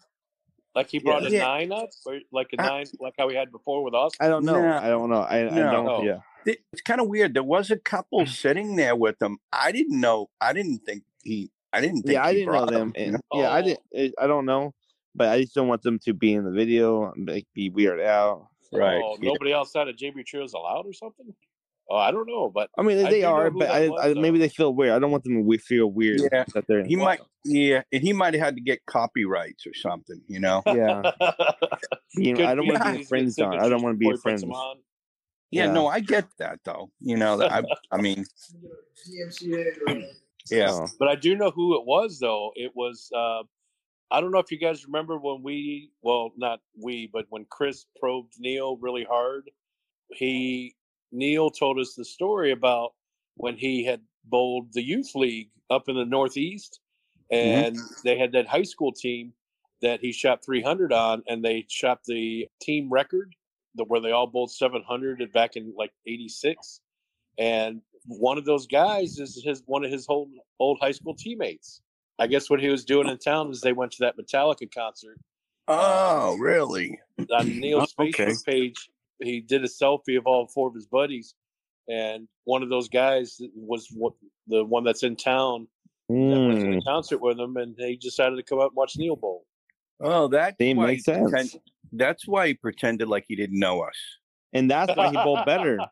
Like 0.75 0.91
he 0.91 0.99
brought 0.99 1.25
a 1.25 1.31
Yeah. 1.31 1.45
nine 1.45 1.73
up, 1.73 1.89
or 2.05 2.19
like 2.33 2.49
a 2.53 2.57
nine, 2.57 2.85
like 3.01 3.15
how 3.17 3.27
we 3.27 3.35
had 3.35 3.51
before 3.51 3.83
with 3.83 3.95
us. 3.95 4.13
I 4.21 4.29
don't 4.29 4.45
know, 4.45 4.61
No. 4.61 4.77
I 4.77 4.89
don't 4.89 5.09
know, 5.09 5.23
I, 5.23 5.39
I 5.47 5.49
don't 5.49 5.85
No. 5.87 6.03
yeah. 6.03 6.19
it's 6.45 6.83
kind 6.83 7.01
of 7.01 7.09
weird. 7.09 7.33
There 7.33 7.43
was 7.43 7.71
a 7.71 7.79
couple 7.79 8.27
sitting 8.45 8.77
there 8.77 8.95
with 8.95 9.19
them. 9.21 9.39
I 9.53 9.73
didn't 9.73 9.99
know. 9.99 10.29
I 10.39 10.53
didn't 10.53 10.81
think 10.81 11.05
he. 11.23 11.51
I 11.75 11.81
didn't 11.81 12.03
think. 12.03 12.13
Yeah, 12.15 12.25
I 12.25 12.33
didn't 12.33 12.47
know 12.47 12.53
brought 12.53 12.71
them. 12.71 12.93
And, 12.97 13.13
know? 13.13 13.19
Yeah, 13.33 13.51
I 13.51 13.63
didn't. 13.63 13.81
Eh, 13.95 14.11
I 14.19 14.27
don't 14.27 14.47
know, 14.47 14.73
but 15.15 15.29
I 15.29 15.41
just 15.43 15.55
don't 15.55 15.69
want 15.69 15.83
them 15.83 15.99
to 16.05 16.15
be 16.15 16.33
in 16.35 16.45
the 16.45 16.51
video, 16.51 17.13
and 17.13 17.29
like 17.29 17.47
be 17.55 17.71
weird 17.71 18.01
out. 18.01 18.47
Right. 18.73 19.01
Oh, 19.05 19.17
yeah. 19.21 19.31
nobody 19.31 19.53
outside 19.55 19.89
of 19.89 19.97
JB 19.97 20.25
Trio 20.27 20.45
is 20.45 20.55
allowed 20.55 20.87
or 20.87 20.93
something? 20.93 21.35
Oh, 21.91 21.97
I 21.97 22.11
don't 22.13 22.27
know, 22.27 22.49
but 22.49 22.71
I 22.79 22.83
mean, 22.83 23.05
I 23.05 23.11
they 23.11 23.21
do 23.21 23.27
are, 23.27 23.51
but 23.51 23.69
I, 23.71 23.89
was, 23.89 24.01
I 24.03 24.15
maybe 24.19 24.39
they 24.39 24.49
feel 24.49 24.75
weird. 24.75 24.93
I 24.93 24.99
don't 24.99 25.11
want 25.11 25.23
them 25.25 25.47
to 25.49 25.59
feel 25.59 25.87
weird 25.87 26.23
Yeah. 26.33 26.45
that 26.55 26.65
they're. 26.67 26.83
He 26.85 26.97
Wow. 26.97 27.05
might. 27.05 27.21
Yeah, 27.45 27.83
and 27.93 28.03
he 28.03 28.15
might 28.15 28.33
have 28.33 28.43
had 28.43 28.55
to 28.57 28.63
get 28.63 28.81
copyrights 28.87 29.67
or 29.67 29.75
something. 29.75 30.21
You 30.27 30.41
know. 30.41 30.63
yeah, 30.67 31.13
you 32.15 32.33
know, 32.35 32.47
I 32.47 32.55
don't 32.55 32.67
want 32.67 32.83
to 32.83 32.93
be 32.93 32.99
got 32.99 33.07
friends 33.07 33.39
on. 33.39 33.59
I 33.59 33.69
don't 33.69 33.83
want 33.83 33.95
to 33.95 33.99
be 33.99 34.07
before 34.11 34.31
he 34.31 34.35
puts 34.35 34.43
friends. 34.43 34.45
on. 34.45 34.77
Yeah, 35.51 35.67
Yeah. 35.67 35.73
no, 35.73 35.87
I 35.87 36.01
get 36.01 36.27
that 36.39 36.61
though. 36.65 36.91
You 37.01 37.19
know, 37.19 37.41
I, 37.43 37.63
I 37.93 38.01
mean, 38.01 38.25
DMCA 39.07 39.67
or 39.87 40.03
yeah, 40.51 40.87
But 40.99 41.09
I 41.09 41.15
do 41.15 41.37
know 41.37 41.51
who 41.51 41.79
it 41.79 41.87
was, 41.87 42.19
though. 42.19 42.53
It 42.55 42.73
was, 42.75 43.11
uh, 43.15 43.43
I 44.11 44.21
don't 44.21 44.31
know 44.31 44.39
if 44.39 44.51
you 44.51 44.59
guys 44.59 44.85
remember 44.85 45.19
when 45.19 45.43
we, 45.43 45.91
well, 46.03 46.33
not 46.37 46.61
we, 46.81 47.09
but 47.13 47.27
when 47.31 47.47
Chris 47.51 47.87
probed 47.99 48.35
Neil 48.39 48.77
really 48.77 49.05
hard, 49.05 49.51
he, 50.11 50.75
Neil 51.13 51.51
told 51.51 51.79
us 51.79 51.95
the 51.95 52.05
story 52.05 52.53
about 52.53 52.93
when 53.37 53.57
he 53.57 53.85
had 53.85 54.01
bowled 54.25 54.73
the 54.73 54.83
youth 54.83 55.15
league 55.15 55.51
up 55.71 55.89
in 55.89 55.97
the 55.97 56.05
Northeast 56.05 56.81
and 57.31 57.77
they 58.05 58.19
had 58.19 58.33
that 58.33 58.47
high 58.47 58.63
school 58.63 58.93
team 58.93 59.33
that 59.83 60.01
he 60.01 60.13
shot 60.13 60.45
300 60.45 60.93
on 60.93 61.23
and 61.27 61.45
they 61.45 61.67
shot 61.69 62.01
the 62.07 62.47
team 62.61 62.89
record 62.91 63.35
the, 63.75 63.85
where 63.85 64.01
they 64.01 64.13
all 64.13 64.27
bowled 64.27 64.51
700 64.51 65.33
back 65.33 65.57
in 65.57 65.73
like 65.77 65.93
86 66.07 66.81
and 67.39 67.81
one 68.07 68.39
of 68.39 68.45
those 68.45 68.67
guys 68.67 69.19
is 69.19 69.43
his 69.45 69.63
one 69.67 69.85
of 69.85 69.91
his 69.91 70.07
old 70.09 70.29
old 70.61 70.79
high 70.81 70.93
school 70.93 71.15
teammates. 71.15 71.81
I 72.19 72.27
guess 72.29 72.49
what 72.49 72.61
he 72.61 72.69
was 72.69 72.85
doing 72.85 73.09
in 73.09 73.19
town 73.19 73.51
is 73.51 73.61
they 73.61 73.73
went 73.73 73.93
to 73.93 73.99
that 74.05 74.17
Metallica 74.17 74.73
concert 74.73 75.19
Oh, 75.67 76.37
really? 76.39 76.99
on 77.33 77.49
Neil's 77.61 77.95
Oh, 77.99 78.05
okay. 78.05 78.27
Facebook 78.27 78.45
page. 78.45 78.91
He 79.23 79.41
did 79.41 79.65
a 79.65 79.69
selfie 79.69 80.19
of 80.19 80.27
all 80.27 80.47
four 80.47 80.69
of 80.69 80.75
his 80.75 80.87
buddies, 80.87 81.35
and 81.89 82.29
one 82.45 82.63
of 82.63 82.69
those 82.69 82.89
guys 82.89 83.41
was 83.55 83.89
what 83.95 84.13
the 84.49 84.65
one 84.65 84.85
that's 84.85 85.03
in 85.03 85.17
town 85.17 85.67
that 86.09 86.15
went 86.17 86.61
to 86.61 86.67
mm, 86.67 86.75
the 86.75 86.83
concert 86.87 87.19
with 87.23 87.39
him, 87.39 87.57
and 87.57 87.75
he 87.79 87.97
decided 87.97 88.37
to 88.37 88.43
come 88.43 88.59
out 88.61 88.67
and 88.67 88.77
watch 88.77 88.97
Neil 88.99 89.17
bowl. 89.17 89.47
Oh, 90.01 90.29
that 90.29 90.57
It 90.59 90.75
makes 90.75 91.05
sense. 91.05 91.31
pretend- 91.31 91.61
that's 91.93 92.27
why 92.27 92.49
he 92.49 92.55
pretended 92.55 93.09
like 93.09 93.25
he 93.29 93.37
didn't 93.37 93.59
know 93.59 93.81
us. 93.81 93.97
And 94.55 94.71
that's 94.71 94.97
why 94.97 95.09
he 95.09 95.15
bowled 95.15 95.45
better. 95.45 95.79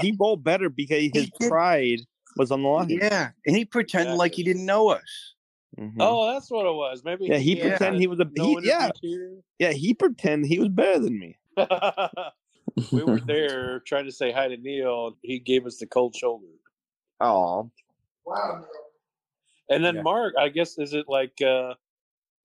He 0.00 0.12
bowled 0.12 0.44
better 0.44 0.70
because 0.70 1.10
his 1.12 1.30
pride 1.48 2.00
was 2.36 2.50
on 2.52 2.62
the 2.62 2.68
line. 2.68 2.88
Yeah, 2.88 3.30
and 3.44 3.56
he 3.56 3.64
pretended 3.64 4.14
like 4.14 4.34
he 4.34 4.44
didn't 4.44 4.64
know 4.64 4.88
us. 4.88 5.34
Mhm. 5.78 5.96
Oh, 5.98 6.32
that's 6.32 6.50
what 6.50 6.64
it 6.64 6.72
was. 6.72 7.02
Maybe 7.04 7.26
yeah, 7.26 7.38
he 7.38 7.56
yeah. 7.58 7.70
pretended 7.70 8.00
he 8.00 8.06
was 8.06 8.20
a 8.20 8.26
no 8.36 8.58
he, 8.60 8.68
yeah, 8.68 8.86
interviews 8.86 9.42
yeah. 9.58 9.72
He 9.72 9.94
pretended 9.94 10.48
he 10.48 10.60
was 10.60 10.68
better 10.68 11.00
than 11.00 11.18
me. 11.18 11.36
we 12.92 13.02
were 13.02 13.20
there 13.20 13.80
trying 13.80 14.04
to 14.04 14.12
say 14.12 14.32
hi 14.32 14.48
to 14.48 14.56
Neil. 14.56 15.16
He 15.22 15.38
gave 15.38 15.66
us 15.66 15.78
the 15.78 15.86
cold 15.86 16.14
shoulder. 16.14 16.46
Oh, 17.20 17.70
wow. 18.24 18.64
And 19.68 19.84
then 19.84 19.96
Yeah. 19.96 20.02
Mark, 20.02 20.34
I 20.38 20.48
guess, 20.48 20.78
is 20.78 20.92
it 20.92 21.06
like, 21.08 21.40
uh, 21.44 21.74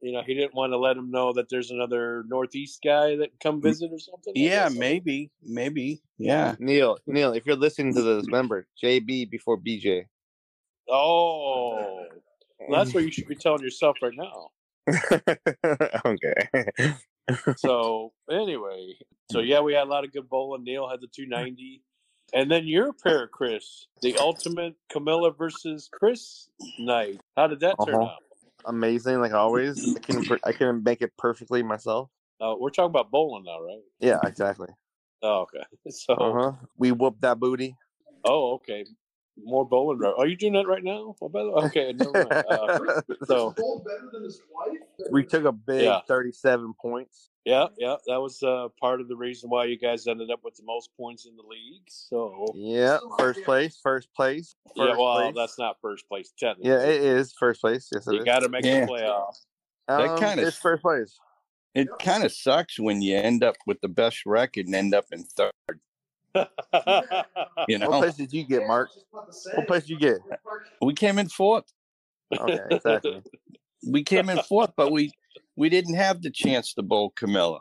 you 0.01 0.11
know, 0.13 0.21
he 0.25 0.33
didn't 0.33 0.53
want 0.55 0.71
to 0.71 0.77
let 0.77 0.97
him 0.97 1.11
know 1.11 1.33
that 1.33 1.49
there's 1.49 1.71
another 1.71 2.23
Northeast 2.27 2.79
guy 2.83 3.15
that 3.17 3.39
come 3.41 3.61
visit 3.61 3.91
or 3.91 3.99
something? 3.99 4.33
I 4.35 4.39
Yeah, 4.39 4.63
guess. 4.65 4.75
maybe, 4.77 5.29
maybe. 5.43 6.01
Yeah. 6.17 6.55
Neil, 6.59 6.97
Neil, 7.07 7.33
if 7.33 7.45
you're 7.45 7.55
listening 7.55 7.93
to 7.95 8.01
this, 8.01 8.25
remember 8.25 8.67
JB 8.83 9.29
before 9.29 9.57
BJ. 9.57 10.05
Oh, 10.89 12.07
well, 12.59 12.79
that's 12.79 12.93
what 12.93 13.03
you 13.03 13.11
should 13.11 13.27
be 13.27 13.35
telling 13.39 13.61
yourself 13.61 13.97
right 14.01 14.13
now. 14.15 14.49
okay. 16.05 16.33
So 17.57 18.11
anyway, 18.31 18.95
so 19.31 19.39
yeah, 19.39 19.59
we 19.61 19.73
had 19.73 19.83
a 19.83 19.89
lot 19.89 20.03
of 20.03 20.11
good 20.11 20.29
bowling. 20.29 20.63
Neil 20.63 20.89
had 20.89 21.01
the 21.01 21.07
290. 21.07 21.81
And 22.31 22.49
then 22.51 22.67
your 22.67 22.93
pair, 22.93 23.27
Chris, 23.27 23.87
the 24.01 24.15
ultimate 24.17 24.75
Camilla 24.91 25.31
versus 25.31 25.89
Chris 25.91 26.47
night. 26.77 27.19
How 27.35 27.47
did 27.47 27.59
that 27.61 27.77
turn 27.83 27.95
Uh-huh. 27.95 28.05
out? 28.05 28.23
Amazing, 28.65 29.19
like 29.21 29.33
always. 29.33 29.85
I 29.95 29.99
can 29.99 30.23
I 30.43 30.51
can 30.51 30.83
make 30.83 31.01
it 31.01 31.11
perfectly 31.17 31.63
myself. 31.63 32.09
Uh, 32.41 32.55
we're 32.57 32.69
talking 32.69 32.89
about 32.89 33.11
bowling 33.11 33.43
now, 33.45 33.61
right? 33.61 33.81
Yeah, 33.99 34.19
exactly. 34.25 34.69
Oh, 35.21 35.41
okay. 35.41 35.63
So, 35.91 36.13
Uh 36.13 36.33
huh. 36.33 36.51
We 36.77 36.91
whooped 36.91 37.21
that 37.21 37.39
booty. 37.39 37.75
oh, 38.25 38.53
okay. 38.55 38.85
More 39.41 39.65
bowling. 39.67 40.03
Are 40.17 40.27
you 40.27 40.35
doing 40.35 40.53
that 40.53 40.67
right 40.67 40.83
now? 40.83 41.15
Oh, 41.21 41.29
by 41.29 41.43
the 41.43 41.49
way, 41.51 41.63
okay. 41.65 41.93
Never 41.93 42.13
mind. 42.13 42.43
Uh, 42.49 42.67
so- 43.25 43.51
better 43.85 44.09
than 44.11 44.23
his 44.23 44.41
wife. 44.53 44.77
we 45.11 45.23
took 45.23 45.45
a 45.45 45.51
big 45.51 45.83
Yeah. 45.83 45.99
37 46.07 46.73
points. 46.81 47.29
Yeah, 47.49 47.67
yeah, 47.77 47.95
that 48.07 48.21
was 48.21 48.41
uh, 48.43 48.67
part 48.79 49.01
of 49.01 49.07
the 49.07 49.15
reason 49.15 49.49
why 49.49 49.65
you 49.65 49.77
guys 49.77 50.05
ended 50.07 50.29
up 50.29 50.41
with 50.43 50.55
the 50.55 50.63
most 50.63 50.89
points 50.95 51.25
in 51.25 51.35
the 51.35 51.43
league. 51.43 51.83
So, 51.87 52.53
Yeah, 52.55 52.99
first 53.17 53.43
place, 53.43 53.79
first 53.81 54.13
place. 54.13 54.55
yeah, 54.75 54.95
well, 54.97 55.31
place. 55.31 55.35
that's 55.35 55.57
not 55.57 55.77
first 55.81 56.07
place 56.07 56.31
technically. 56.37 56.69
yeah, 56.69 56.81
it 56.83 57.01
is 57.01 57.33
first 57.33 57.61
place. 57.61 57.89
Yes, 57.91 58.07
it 58.07 58.13
you 58.13 58.23
got 58.23 58.39
to 58.41 58.49
make 58.49 58.63
Yeah. 58.65 58.85
the 58.85 58.91
playoff. 58.91 59.35
that 59.87 60.11
Um, 60.11 60.19
kinda 60.19 60.47
it's 60.47 60.57
first 60.57 60.83
place. 60.83 61.17
It 61.73 61.87
kind 61.99 62.23
of 62.23 62.31
sucks 62.31 62.79
when 62.79 63.01
you 63.01 63.17
end 63.17 63.43
up 63.43 63.55
with 63.65 63.79
the 63.81 63.87
best 63.87 64.25
record 64.25 64.65
and 64.67 64.75
end 64.75 64.93
up 64.93 65.05
in 65.11 65.23
third. 65.23 65.51
You 67.67 67.77
know, 67.77 67.89
What 67.89 67.99
place 67.99 68.15
did 68.15 68.31
you 68.33 68.43
get, 68.45 68.65
Mark? 68.65 68.89
What 69.11 69.67
place 69.67 69.83
did 69.83 69.89
you 69.91 69.99
get? 69.99 70.19
we 70.81 70.93
came 70.93 71.19
in 71.19 71.29
fourth. 71.29 71.65
Okay, 72.31 72.59
exactly. 72.71 73.21
We 73.87 74.03
came 74.03 74.29
in 74.29 74.39
fourth, 74.39 74.71
but 74.75 74.91
we 74.91 75.11
we 75.59 75.67
didn't 75.67 75.95
have 75.95 76.21
the 76.21 76.31
chance 76.31 76.73
to 76.73 76.81
bowl 76.81 77.11
Camilla. 77.17 77.59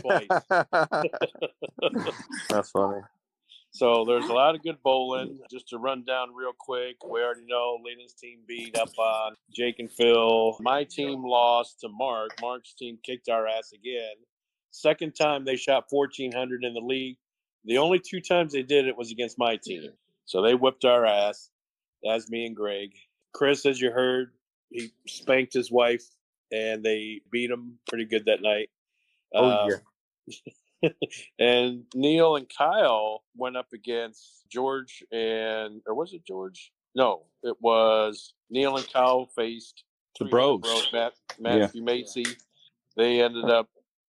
Twice. 0.00 0.28
That's 2.50 2.70
funny. 2.70 3.00
So 3.70 4.04
there's 4.06 4.26
a 4.26 4.32
lot 4.34 4.54
of 4.54 4.62
good 4.62 4.82
bowling. 4.82 5.38
Just 5.50 5.68
to 5.68 5.78
run 5.78 6.04
down 6.04 6.34
real 6.34 6.52
quick, 6.58 6.96
we 7.02 7.22
already 7.22 7.46
know 7.46 7.78
Leland's 7.82 8.12
team 8.12 8.40
beat 8.46 8.76
up 8.76 8.90
on 8.98 9.36
Jake 9.54 9.76
and 9.78 9.90
Phil. 9.90 10.58
My 10.60 10.84
team 10.84 11.24
lost 11.24 11.80
to 11.80 11.88
Mark. 11.88 12.32
Mark's 12.42 12.74
team 12.74 12.98
kicked 13.02 13.30
our 13.30 13.46
ass 13.46 13.72
again. 13.72 14.16
Second 14.70 15.12
time 15.12 15.46
they 15.46 15.56
shot 15.56 15.86
1400 15.88 16.62
in 16.62 16.74
the 16.74 16.80
league. 16.80 17.16
The 17.64 17.78
only 17.78 18.00
two 18.00 18.20
times 18.20 18.52
they 18.52 18.62
did 18.62 18.86
it 18.86 18.98
was 18.98 19.10
against 19.10 19.38
my 19.38 19.56
team. 19.56 19.92
So 20.26 20.42
they 20.42 20.54
whipped 20.54 20.84
our 20.84 21.06
ass. 21.06 21.48
That's 22.02 22.28
me 22.28 22.44
and 22.44 22.54
Greg. 22.54 22.90
Chris, 23.32 23.64
as 23.64 23.80
you 23.80 23.92
heard, 23.92 24.32
he 24.68 24.92
spanked 25.06 25.54
his 25.54 25.70
wife 25.70 26.04
and 26.52 26.82
they 26.84 27.20
beat 27.30 27.50
him 27.50 27.78
pretty 27.88 28.04
good 28.04 28.26
that 28.26 28.42
night. 28.42 28.70
Oh, 29.34 29.68
Um, 30.84 30.90
and 31.38 31.84
Neil 31.94 32.36
and 32.36 32.46
Kyle 32.56 33.22
went 33.36 33.56
up 33.56 33.68
against 33.74 34.44
George 34.50 35.02
and 35.12 35.80
or 35.86 35.94
was 35.94 36.12
it 36.12 36.26
George? 36.26 36.72
No, 36.94 37.24
it 37.42 37.56
was 37.60 38.34
Neil 38.50 38.76
and 38.76 38.92
Kyle 38.92 39.26
faced 39.36 39.84
The 40.18 40.24
other 40.24 40.30
bros. 40.62 40.88
Matt, 40.92 41.12
Matthew 41.38 41.82
Macy. 41.84 42.24
They 42.96 43.22
ended 43.22 43.44
up 43.44 43.68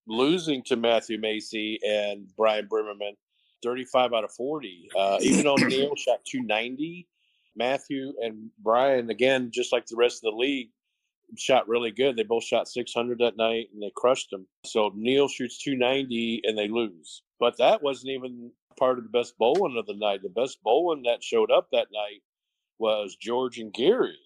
losing 0.06 0.62
to 0.64 0.76
Matthew 0.76 1.18
Macy 1.18 1.78
and 1.86 2.26
Brian 2.36 2.66
Brimmerman, 2.68 3.16
thirty-five 3.62 4.12
out 4.12 4.24
of 4.24 4.32
forty. 4.32 4.88
Uh, 4.98 5.18
even 5.20 5.44
though 5.44 5.54
Neil 5.68 5.94
shot 5.96 6.20
two 6.24 6.42
ninety, 6.42 7.06
Matthew 7.56 8.12
and 8.22 8.50
Brian 8.58 9.10
again, 9.10 9.50
just 9.52 9.72
like 9.72 9.86
the 9.86 9.96
rest 9.96 10.24
of 10.24 10.32
the 10.32 10.38
league, 10.38 10.70
shot 11.36 11.68
really 11.68 11.90
good. 11.90 12.16
They 12.16 12.22
both 12.22 12.44
shot 12.44 12.68
600 12.68 13.18
that 13.18 13.36
night 13.36 13.68
and 13.72 13.82
they 13.82 13.92
crushed 13.96 14.30
them. 14.30 14.46
So 14.64 14.92
Neil 14.94 15.28
shoots 15.28 15.58
290 15.62 16.42
and 16.44 16.56
they 16.56 16.68
lose. 16.68 17.22
But 17.40 17.56
that 17.58 17.82
wasn't 17.82 18.12
even 18.12 18.50
part 18.78 18.98
of 18.98 19.04
the 19.04 19.10
best 19.10 19.36
bowling 19.38 19.76
of 19.76 19.86
the 19.86 19.96
night. 19.96 20.22
The 20.22 20.28
best 20.28 20.62
bowling 20.62 21.02
that 21.04 21.22
showed 21.22 21.50
up 21.50 21.68
that 21.72 21.88
night 21.92 22.22
was 22.78 23.16
George 23.20 23.58
and 23.58 23.72
Gary. 23.72 24.18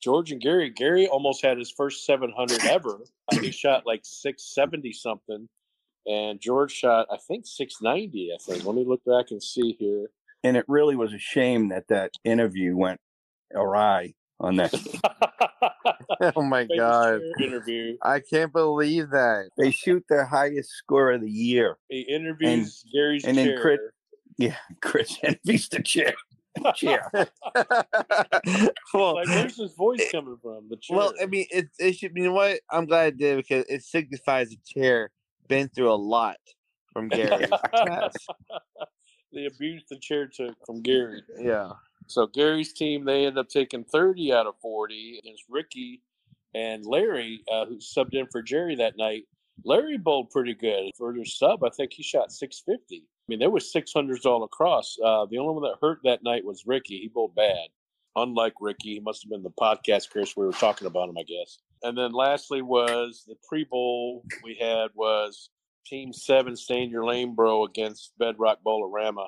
George 0.00 0.30
and 0.30 0.40
Gary, 0.40 0.70
Gary 0.70 1.08
almost 1.08 1.44
had 1.44 1.58
his 1.58 1.72
first 1.72 2.06
700 2.06 2.64
ever. 2.66 3.00
He 3.40 3.50
shot 3.50 3.86
like 3.86 4.00
670 4.04 4.92
something. 4.92 5.48
And 6.06 6.40
George 6.40 6.72
shot, 6.72 7.08
I 7.10 7.18
think, 7.26 7.46
690. 7.46 8.32
I 8.32 8.38
think. 8.42 8.64
Let 8.64 8.74
me 8.74 8.84
look 8.84 9.04
back 9.04 9.30
and 9.30 9.42
see 9.42 9.76
here. 9.78 10.08
And 10.44 10.56
it 10.56 10.64
really 10.68 10.96
was 10.96 11.12
a 11.12 11.18
shame 11.18 11.68
that 11.70 11.88
that 11.88 12.12
interview 12.24 12.76
went 12.76 13.00
awry 13.54 14.14
on 14.40 14.56
that. 14.56 14.72
oh 16.36 16.42
my 16.42 16.64
god. 16.76 17.20
interview. 17.40 17.96
I 18.02 18.20
can't 18.20 18.52
believe 18.52 19.10
that. 19.10 19.50
They 19.56 19.70
shoot 19.70 20.04
their 20.08 20.24
highest 20.24 20.70
score 20.70 21.12
of 21.12 21.20
the 21.22 21.30
year. 21.30 21.76
He 21.88 22.00
interviews 22.00 22.84
Gary's 22.92 23.24
and 23.24 23.36
then 23.36 23.46
chair. 23.48 23.60
Chris- 23.62 23.80
Yeah, 24.38 24.56
Chris 24.80 25.18
envies 25.22 25.68
the 25.68 25.82
chair. 25.82 26.14
Chair. 26.74 27.08
well, 28.92 29.14
like, 29.14 29.28
where's 29.28 29.56
his 29.56 29.74
voice 29.74 30.04
coming 30.10 30.36
from? 30.42 30.68
The 30.68 30.76
chair. 30.76 30.96
well, 30.96 31.12
I 31.22 31.26
mean, 31.26 31.46
it, 31.50 31.68
it 31.78 31.92
should. 31.96 32.12
You 32.16 32.24
know 32.24 32.32
what? 32.32 32.60
I'm 32.70 32.86
glad 32.86 33.14
it 33.14 33.18
did 33.18 33.36
because 33.36 33.64
it 33.68 33.82
signifies 33.84 34.48
the 34.50 34.58
chair 34.66 35.10
been 35.46 35.68
through 35.68 35.92
a 35.92 35.94
lot 35.94 36.36
from 36.92 37.08
Gary. 37.08 37.46
The 39.30 39.46
abuse 39.46 39.84
the 39.90 39.98
chair 39.98 40.26
took 40.26 40.54
from 40.66 40.82
Gary. 40.82 41.22
yeah. 41.38 41.72
So 42.08 42.26
Gary's 42.26 42.72
team, 42.72 43.04
they 43.04 43.26
ended 43.26 43.38
up 43.38 43.48
taking 43.48 43.84
30 43.84 44.32
out 44.32 44.46
of 44.46 44.54
40 44.60 45.20
against 45.22 45.44
Ricky 45.48 46.02
and 46.54 46.84
Larry, 46.84 47.42
uh, 47.52 47.66
who 47.66 47.76
subbed 47.76 48.14
in 48.14 48.26
for 48.32 48.42
Jerry 48.42 48.74
that 48.76 48.96
night. 48.96 49.24
Larry 49.64 49.98
bowled 49.98 50.30
pretty 50.30 50.54
good 50.54 50.92
for 50.96 51.12
their 51.12 51.24
sub. 51.24 51.62
I 51.62 51.68
think 51.68 51.92
he 51.92 52.02
shot 52.02 52.32
650. 52.32 52.96
I 52.96 53.02
mean, 53.28 53.38
there 53.38 53.50
was 53.50 53.72
600s 53.72 54.24
all 54.24 54.44
across. 54.44 54.96
Uh, 55.04 55.26
the 55.26 55.36
only 55.38 55.54
one 55.54 55.62
that 55.64 55.78
hurt 55.82 55.98
that 56.04 56.22
night 56.22 56.44
was 56.44 56.64
Ricky. 56.66 56.98
He 56.98 57.08
bowled 57.08 57.34
bad. 57.34 57.68
Unlike 58.16 58.54
Ricky, 58.60 58.94
he 58.94 59.00
must 59.00 59.22
have 59.22 59.30
been 59.30 59.42
the 59.42 59.50
podcast 59.50 60.10
Chris 60.10 60.36
we 60.36 60.46
were 60.46 60.52
talking 60.52 60.86
about 60.86 61.10
him, 61.10 61.18
I 61.18 61.24
guess. 61.24 61.58
And 61.82 61.96
then 61.96 62.12
lastly 62.12 62.62
was 62.62 63.24
the 63.28 63.36
pre-bowl 63.46 64.24
we 64.42 64.56
had 64.58 64.90
was 64.94 65.50
Team 65.84 66.12
Seven, 66.12 66.56
Stay 66.56 66.82
in 66.82 66.90
Your 66.90 67.04
Lane, 67.04 67.34
Bro, 67.34 67.64
against 67.64 68.12
Bedrock 68.18 68.58
Bowlerama 68.66 69.26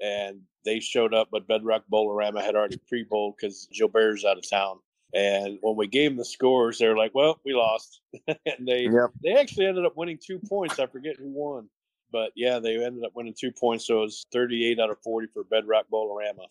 and 0.00 0.40
they 0.64 0.80
showed 0.80 1.14
up, 1.14 1.28
but 1.30 1.46
Bedrock 1.46 1.84
Bowlerama 1.92 2.42
had 2.42 2.54
already 2.54 2.78
pre-bowled 2.88 3.36
because 3.36 3.68
Gilbert's 3.72 4.24
out 4.24 4.38
of 4.38 4.48
town. 4.48 4.78
And 5.14 5.58
when 5.62 5.76
we 5.76 5.86
gave 5.86 6.10
them 6.10 6.18
the 6.18 6.24
scores, 6.24 6.78
they 6.78 6.88
were 6.88 6.96
like, 6.96 7.14
"Well, 7.14 7.40
we 7.44 7.54
lost," 7.54 8.00
and 8.28 8.66
they 8.66 8.82
Yep. 8.82 9.10
they 9.22 9.34
actually 9.36 9.66
ended 9.66 9.86
up 9.86 9.96
winning 9.96 10.18
two 10.22 10.38
points. 10.40 10.78
I 10.78 10.86
forget 10.86 11.16
who 11.16 11.28
won, 11.28 11.68
but 12.10 12.32
yeah, 12.34 12.58
they 12.58 12.84
ended 12.84 13.04
up 13.04 13.12
winning 13.14 13.34
two 13.38 13.52
points. 13.52 13.86
So 13.86 13.98
it 13.98 14.02
was 14.02 14.26
38 14.32 14.80
out 14.80 14.90
of 14.90 14.98
40 15.02 15.28
for 15.32 15.44
Bedrock 15.44 15.86
Bowlerama. 15.90 16.44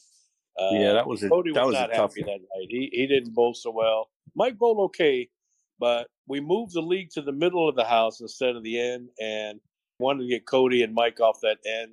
Uh, 0.58 0.70
yeah, 0.72 0.94
that 0.94 1.06
was 1.06 1.22
a 1.22 1.30
Cody 1.30 1.52
that 1.52 1.66
was, 1.66 1.74
was 1.74 1.76
a 1.76 1.82
not 1.82 1.94
tough 1.94 2.12
happy 2.16 2.24
one. 2.24 2.32
that 2.32 2.58
night. 2.58 2.68
He 2.70 2.90
he 2.94 3.08
didn't 3.08 3.34
bowl 3.36 3.54
so 3.54 3.72
well. 3.72 4.10
Mike 4.36 4.58
bowled 4.58 4.80
okay, 4.86 5.30
but 5.78 6.08
we 6.28 6.40
moved 6.40 6.74
the 6.74 6.82
league 6.82 7.10
to 7.12 7.22
the 7.22 7.34
middle 7.34 7.68
of 7.68 7.76
the 7.76 7.84
house 7.84 8.22
instead 8.22 8.56
of 8.56 8.64
the 8.64 8.80
end, 8.80 9.10
and 9.20 9.60
wanted 10.00 10.24
to 10.24 10.30
get 10.30 10.46
Cody 10.48 10.82
and 10.84 10.94
Mike 10.94 11.20
off 11.20 11.40
that 11.42 11.58
end 11.66 11.92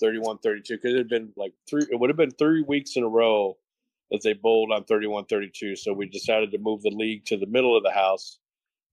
31 0.00 0.38
32 0.38 0.76
because 0.76 0.94
it 0.94 0.98
had 0.98 1.08
been 1.08 1.32
like 1.36 1.52
three 1.68 1.86
it 1.90 1.98
would 1.98 2.10
have 2.10 2.16
been 2.16 2.30
three 2.32 2.62
weeks 2.66 2.96
in 2.96 3.02
a 3.04 3.08
row 3.08 3.56
that 4.10 4.20
they 4.22 4.32
bowled 4.32 4.72
on 4.72 4.84
31 4.84 5.24
32 5.26 5.76
so 5.76 5.92
we 5.92 6.06
decided 6.06 6.50
to 6.50 6.58
move 6.58 6.82
the 6.82 6.90
league 6.90 7.24
to 7.26 7.36
the 7.36 7.46
middle 7.46 7.76
of 7.76 7.82
the 7.82 7.92
house. 7.92 8.38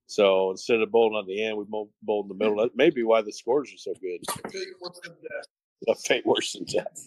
So 0.07 0.49
instead 0.51 0.81
of 0.81 0.91
bowling 0.91 1.15
on 1.15 1.27
the 1.27 1.43
end 1.43 1.57
we 1.57 1.65
mo- 1.69 1.89
bowled 2.01 2.25
in 2.25 2.37
the 2.37 2.43
middle. 2.43 2.57
That 2.63 2.75
may 2.75 2.89
be 2.89 3.03
why 3.03 3.21
the 3.21 3.31
scores 3.31 3.71
are 3.73 3.77
so 3.77 3.93
good. 4.01 4.21
Big 4.51 4.67
ones 4.81 4.99
a 5.87 5.95
fate 5.95 6.25
worse 6.25 6.53
than 6.53 6.65
death. 6.65 7.05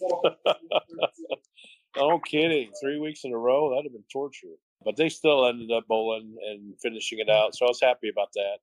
Oh 1.97 2.19
kidding. 2.25 2.71
Three 2.81 2.99
weeks 2.99 3.23
in 3.23 3.31
a 3.33 3.37
row? 3.37 3.69
That'd 3.69 3.85
have 3.85 3.93
been 3.93 4.03
torture. 4.11 4.55
But 4.83 4.95
they 4.95 5.09
still 5.09 5.45
ended 5.45 5.71
up 5.71 5.87
bowling 5.87 6.35
and 6.49 6.73
finishing 6.81 7.19
it 7.19 7.29
out 7.29 7.55
so 7.55 7.65
i 7.65 7.69
was 7.69 7.79
happy 7.81 8.09
about 8.09 8.29
that. 8.35 8.57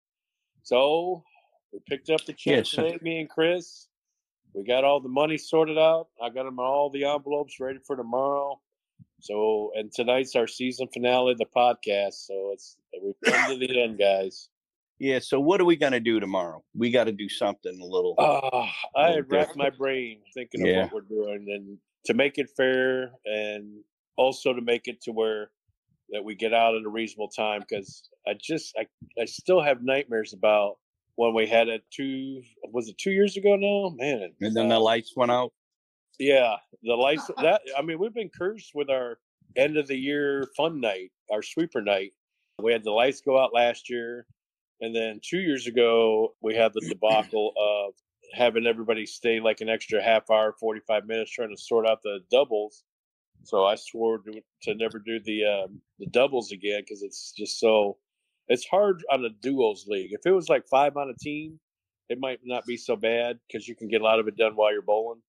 So 0.63 1.23
we 1.73 1.79
picked 1.89 2.11
up 2.11 2.25
the 2.25 2.33
check 2.33 2.57
Yeah, 2.57 2.63
so- 2.65 2.83
today 2.83 2.99
me 3.03 3.21
and 3.21 3.29
chris 3.29 3.89
we 4.55 4.65
got 4.65 4.85
all 4.85 5.01
the 5.01 5.09
money 5.09 5.39
sorted 5.39 5.79
out. 5.79 6.09
I 6.23 6.29
got 6.31 6.45
them 6.45 6.59
all 6.59 6.91
the 6.91 7.05
envelopes 7.05 7.61
ready 7.61 7.79
for 7.87 7.97
tomorrow. 7.97 8.61
So, 9.21 9.71
and 9.75 9.93
tonight's 9.93 10.35
our 10.35 10.47
season 10.47 10.89
finale 10.93 11.33
of 11.33 11.39
the 11.39 11.47
podcast. 11.47 12.27
So 12.27 12.51
it's 12.53 12.77
we've 13.03 13.15
come 13.25 13.51
to 13.51 13.59
the 13.59 13.83
end, 13.83 13.99
guys. 13.99 14.49
Yeah, 14.99 15.19
so 15.19 15.41
what 15.41 15.61
are 15.61 15.65
we 15.65 15.77
gonna 15.77 16.01
do 16.01 16.21
tomorrow? 16.21 16.63
We 16.75 16.91
got 16.91 17.05
to 17.05 17.13
do 17.13 17.29
something 17.29 17.79
a 17.81 17.85
little. 17.85 18.15
Oh, 18.19 18.69
I 18.95 19.11
Little 19.15 19.23
racked 19.31 19.57
my 19.57 19.71
brain 19.71 20.21
thinking 20.35 20.67
Yeah. 20.67 20.85
of 20.85 20.93
what 20.93 21.05
we're 21.11 21.17
doing, 21.25 21.47
and 21.49 21.79
to 22.07 22.15
make 22.15 22.39
it 22.39 22.51
fair, 22.57 23.13
and 23.25 23.83
also 24.17 24.53
to 24.53 24.61
make 24.61 24.89
it 24.89 25.01
to 25.03 25.13
where 25.13 25.51
that 26.11 26.25
we 26.25 26.35
get 26.35 26.53
out 26.53 26.75
at 26.75 26.83
a 26.85 26.89
reasonable 26.89 27.29
time. 27.29 27.61
Because 27.61 28.09
I 28.27 28.35
just, 28.39 28.75
I, 28.79 28.87
I 29.21 29.25
still 29.25 29.63
have 29.63 29.83
nightmares 29.83 30.35
about 30.35 30.77
when 31.21 31.35
we 31.35 31.47
had 31.47 31.69
it 31.69 31.85
two, 31.91 32.43
was 32.73 32.89
it 32.89 32.97
two 32.97 33.11
years 33.11 33.37
ago 33.37 33.55
now? 33.55 33.95
Man, 33.95 34.33
and 34.41 34.57
then 34.57 34.71
the 34.71 34.77
uh, 34.77 34.81
lights 34.81 35.13
went 35.15 35.31
out. 35.31 35.53
Yeah, 36.19 36.57
the 36.83 36.95
lights. 36.95 37.31
that 37.43 37.61
I 37.77 37.83
mean, 37.83 37.99
we've 37.99 38.15
been 38.15 38.31
cursed 38.31 38.71
with 38.75 38.89
our 38.89 39.19
end 39.55 39.77
of 39.77 39.87
the 39.87 39.99
year 39.99 40.49
fun 40.57 40.81
night, 40.81 41.13
our 41.31 41.43
sweeper 41.43 41.83
night. 41.83 42.13
We 42.63 42.73
had 42.73 42.85
the 42.85 42.93
lights 42.93 43.21
go 43.21 43.39
out 43.39 43.53
last 43.53 43.91
year, 43.91 44.25
and 44.81 44.97
then 44.97 45.21
two 45.23 45.41
years 45.41 45.67
ago 45.67 46.37
we 46.41 46.55
had 46.55 46.73
the 46.73 46.89
debacle 46.89 47.53
of 47.59 47.93
having 48.33 48.67
everybody 48.67 49.05
stay 49.05 49.41
like 49.41 49.61
an 49.61 49.69
extra 49.69 50.03
half 50.03 50.31
hour, 50.31 50.55
forty 50.59 50.81
five 50.89 51.05
minutes 51.05 51.33
trying 51.33 51.55
to 51.55 51.61
sort 51.61 51.87
out 51.87 52.01
the 52.03 52.21
doubles. 52.31 52.83
So 53.43 53.67
I 53.67 53.75
swore 53.75 54.21
to, 54.21 54.41
to 54.63 54.75
never 54.75 54.99
do 54.99 55.21
the 55.21 55.45
um, 55.45 55.83
the 55.99 56.07
doubles 56.07 56.51
again 56.51 56.81
because 56.81 57.03
it's 57.03 57.35
just 57.37 57.61
so 57.61 57.99
it's 58.49 58.67
hard 58.67 59.05
on 59.11 59.25
a 59.25 59.31
duos 59.31 59.87
league. 59.87 60.13
If 60.13 60.21
it 60.25 60.33
was 60.33 60.49
like 60.49 60.67
five 60.69 60.97
on 60.97 61.11
a 61.11 61.15
team, 61.15 61.59
it 62.09 62.19
might 62.19 62.41
not 62.45 62.67
be 62.67 62.77
so 62.77 62.97
bad 62.97 63.39
because 63.47 63.69
you 63.69 63.77
can 63.77 63.89
get 63.89 64.01
a 64.01 64.05
lot 64.05 64.19
of 64.19 64.29
it 64.29 64.37
done 64.37 64.57
while 64.57 64.73
you're 64.73 64.83
bowling 64.83 65.23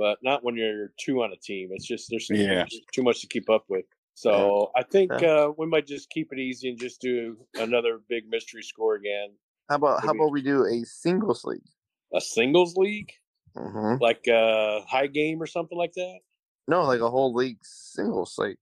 but 0.00 0.16
not 0.22 0.42
when 0.42 0.56
you're 0.56 0.92
two 0.98 1.22
on 1.22 1.30
a 1.30 1.36
team. 1.36 1.68
It's 1.72 1.86
just 1.86 2.08
there's 2.08 2.26
too, 2.26 2.34
Yeah. 2.36 2.60
much, 2.60 2.74
too 2.90 3.02
much 3.02 3.20
to 3.20 3.26
keep 3.26 3.50
up 3.50 3.66
with. 3.68 3.84
So 4.14 4.70
I 4.74 4.82
think 4.82 5.12
uh, 5.12 5.52
we 5.58 5.66
might 5.66 5.86
just 5.86 6.08
keep 6.08 6.32
it 6.32 6.38
easy 6.38 6.70
and 6.70 6.78
just 6.78 7.02
do 7.02 7.36
another 7.56 8.00
big 8.08 8.26
mystery 8.26 8.62
score 8.62 8.94
again. 8.94 9.28
How 9.68 9.76
about 9.76 10.02
how 10.02 10.12
about 10.12 10.32
we 10.32 10.40
do 10.40 10.64
a 10.64 10.84
singles 10.84 11.44
league? 11.44 11.68
A 12.14 12.20
singles 12.20 12.76
league, 12.76 13.12
hmm 13.54 13.96
like 14.00 14.26
a 14.26 14.80
high 14.88 15.06
game 15.06 15.42
or 15.42 15.46
something 15.46 15.76
like 15.76 15.92
that. 15.92 16.20
No, 16.66 16.84
like 16.84 17.00
a 17.00 17.10
whole 17.10 17.34
league 17.34 17.58
singles, 17.62 18.36
like 18.38 18.58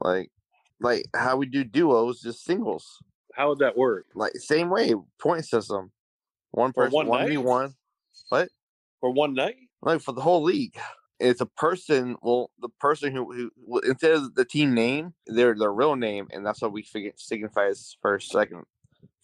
like 0.00 0.30
like 0.80 1.04
how 1.14 1.36
we 1.36 1.44
do 1.44 1.62
duos, 1.62 2.22
just 2.22 2.42
singles. 2.42 3.02
How 3.34 3.48
would 3.48 3.58
that 3.58 3.76
work 3.76 4.06
Like 4.14 4.32
same 4.36 4.70
way, 4.70 4.94
point 5.18 5.44
system. 5.44 5.90
One 6.52 6.72
For 6.72 6.84
person, 6.84 6.94
one 6.96 7.06
one 7.08 7.28
v 7.28 7.36
one. 7.36 7.74
What? 8.28 8.48
for 9.00 9.10
one 9.10 9.34
night? 9.34 9.56
Like 9.82 10.00
for 10.00 10.12
the 10.12 10.20
whole 10.20 10.42
league. 10.42 10.76
It's 11.20 11.40
a 11.40 11.46
person. 11.46 12.16
Well, 12.22 12.50
the 12.60 12.68
person 12.80 13.12
who, 13.14 13.50
who 13.66 13.80
instead 13.80 14.12
of 14.12 14.34
the 14.34 14.44
team 14.44 14.74
name, 14.74 15.14
their 15.26 15.54
their 15.56 15.72
real 15.72 15.96
name, 15.96 16.28
and 16.32 16.44
that's 16.44 16.62
what 16.62 16.72
we 16.72 16.82
figure 16.82 17.12
signifies 17.16 17.96
first, 18.00 18.30
second, 18.30 18.64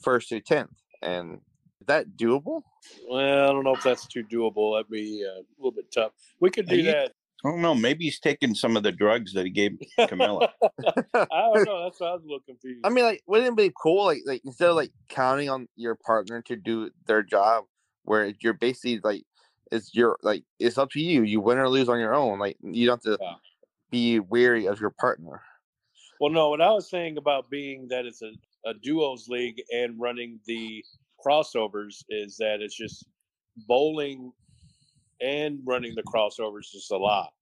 first 0.02 0.28
to 0.30 0.40
tenth. 0.40 0.70
And 1.02 1.40
is 1.80 1.86
that 1.86 2.16
doable? 2.16 2.62
Well, 3.08 3.20
I 3.48 3.52
don't 3.52 3.64
know 3.64 3.74
if 3.74 3.82
that's 3.82 4.06
too 4.06 4.22
doable. 4.24 4.76
That'd 4.76 4.90
be 4.90 5.24
uh, 5.26 5.40
a 5.40 5.44
little 5.58 5.72
bit 5.72 5.90
tough. 5.92 6.12
We 6.40 6.50
could 6.50 6.68
do 6.68 6.76
you- 6.76 6.84
that. 6.84 7.12
I 7.44 7.50
don't 7.50 7.62
know. 7.62 7.74
Maybe 7.74 8.04
he's 8.04 8.20
taking 8.20 8.54
some 8.54 8.76
of 8.76 8.82
the 8.82 8.92
drugs 8.92 9.32
that 9.32 9.44
he 9.44 9.50
gave 9.50 9.78
Camilla. 10.08 10.50
I 10.84 11.26
don't 11.30 11.64
know. 11.64 11.84
That's 11.84 12.00
why 12.00 12.08
I 12.08 12.12
was 12.12 12.22
a 12.22 12.26
little 12.26 12.40
confused. 12.40 12.80
I 12.84 12.90
mean, 12.90 13.04
like, 13.04 13.22
wouldn't 13.26 13.48
it 13.48 13.56
be 13.56 13.72
cool? 13.80 14.04
Like, 14.04 14.20
like 14.26 14.42
instead 14.44 14.68
of 14.68 14.76
like 14.76 14.90
counting 15.08 15.48
on 15.48 15.68
your 15.76 15.94
partner 15.94 16.42
to 16.42 16.56
do 16.56 16.90
their 17.06 17.22
job, 17.22 17.64
where 18.04 18.32
you're 18.40 18.52
basically 18.54 19.00
like, 19.02 19.22
it's 19.72 19.94
your 19.94 20.18
like, 20.22 20.44
it's 20.58 20.78
up 20.78 20.90
to 20.90 21.00
you. 21.00 21.22
You 21.22 21.40
win 21.40 21.58
or 21.58 21.68
lose 21.68 21.88
on 21.88 21.98
your 21.98 22.14
own. 22.14 22.38
Like, 22.38 22.56
you 22.62 22.86
don't 22.86 23.02
have 23.04 23.18
to 23.18 23.22
Yeah. 23.22 23.34
be 23.90 24.20
weary 24.20 24.66
of 24.66 24.80
your 24.80 24.90
partner. 24.90 25.42
Well, 26.20 26.30
no, 26.32 26.50
what 26.50 26.60
I 26.60 26.70
was 26.70 26.90
saying 26.90 27.16
about 27.16 27.48
being 27.48 27.88
that 27.88 28.04
it's 28.04 28.20
a, 28.20 28.32
a 28.66 28.74
duos 28.74 29.28
league 29.28 29.62
and 29.72 29.98
running 29.98 30.40
the 30.46 30.84
crossovers 31.24 32.04
is 32.10 32.36
that 32.36 32.60
it's 32.60 32.76
just 32.76 33.06
bowling 33.66 34.32
and 35.20 35.60
running 35.64 35.94
the 35.94 36.02
crossovers 36.02 36.60
is 36.66 36.70
just 36.72 36.90
a 36.92 36.96
lot 36.96 37.32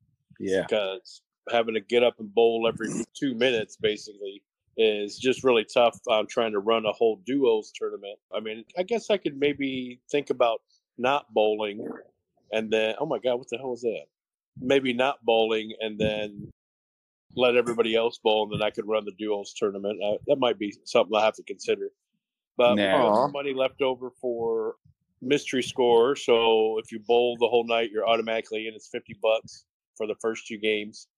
Yeah. 0.40 0.62
because 0.62 1.22
having 1.50 1.74
to 1.74 1.80
get 1.80 2.02
up 2.02 2.18
and 2.20 2.32
bowl 2.34 2.66
every 2.68 2.88
two 3.14 3.34
minutes 3.34 3.76
basically 3.76 4.42
is 4.76 5.18
just 5.18 5.42
really 5.44 5.64
tough 5.64 5.98
on 6.08 6.26
trying 6.26 6.52
to 6.52 6.60
run 6.60 6.86
a 6.86 6.92
whole 6.92 7.16
duos 7.26 7.72
tournament. 7.74 8.18
I 8.32 8.40
mean, 8.40 8.64
I 8.76 8.82
guess 8.82 9.10
I 9.10 9.16
could 9.16 9.36
maybe 9.38 10.00
think 10.10 10.30
about 10.30 10.60
not 10.98 11.32
bowling 11.32 11.86
and 12.52 12.70
then, 12.70 12.94
oh 12.98 13.06
my 13.06 13.18
God, 13.18 13.36
what 13.36 13.48
the 13.48 13.58
hell 13.58 13.70
was 13.70 13.82
that? 13.82 14.04
Maybe 14.60 14.92
not 14.92 15.24
bowling 15.24 15.72
and 15.80 15.98
then 15.98 16.50
let 17.36 17.56
everybody 17.56 17.94
else 17.94 18.18
bowl 18.18 18.44
and 18.44 18.52
then 18.60 18.66
I 18.66 18.70
could 18.70 18.86
run 18.88 19.04
the 19.04 19.12
duos 19.18 19.52
tournament. 19.54 20.02
Uh, 20.02 20.18
that 20.26 20.38
might 20.38 20.58
be 20.58 20.74
something 20.84 21.16
I 21.16 21.24
have 21.24 21.34
to 21.34 21.42
consider. 21.44 21.90
But 22.56 22.74
Nah. 22.76 22.92
got 22.92 23.00
Aw. 23.12 23.22
some 23.24 23.32
money 23.32 23.54
left 23.54 23.82
over 23.82 24.10
for 24.20 24.76
mystery 25.20 25.62
score. 25.62 26.16
So 26.16 26.78
if 26.78 26.92
you 26.92 27.00
bowl 27.00 27.36
the 27.38 27.48
whole 27.48 27.66
night, 27.66 27.90
you're 27.92 28.08
automatically 28.08 28.66
in. 28.66 28.74
It's 28.74 28.88
50 28.88 29.16
bucks 29.22 29.64
for 29.96 30.06
the 30.06 30.14
first 30.20 30.46
two 30.46 30.58
games. 30.58 31.08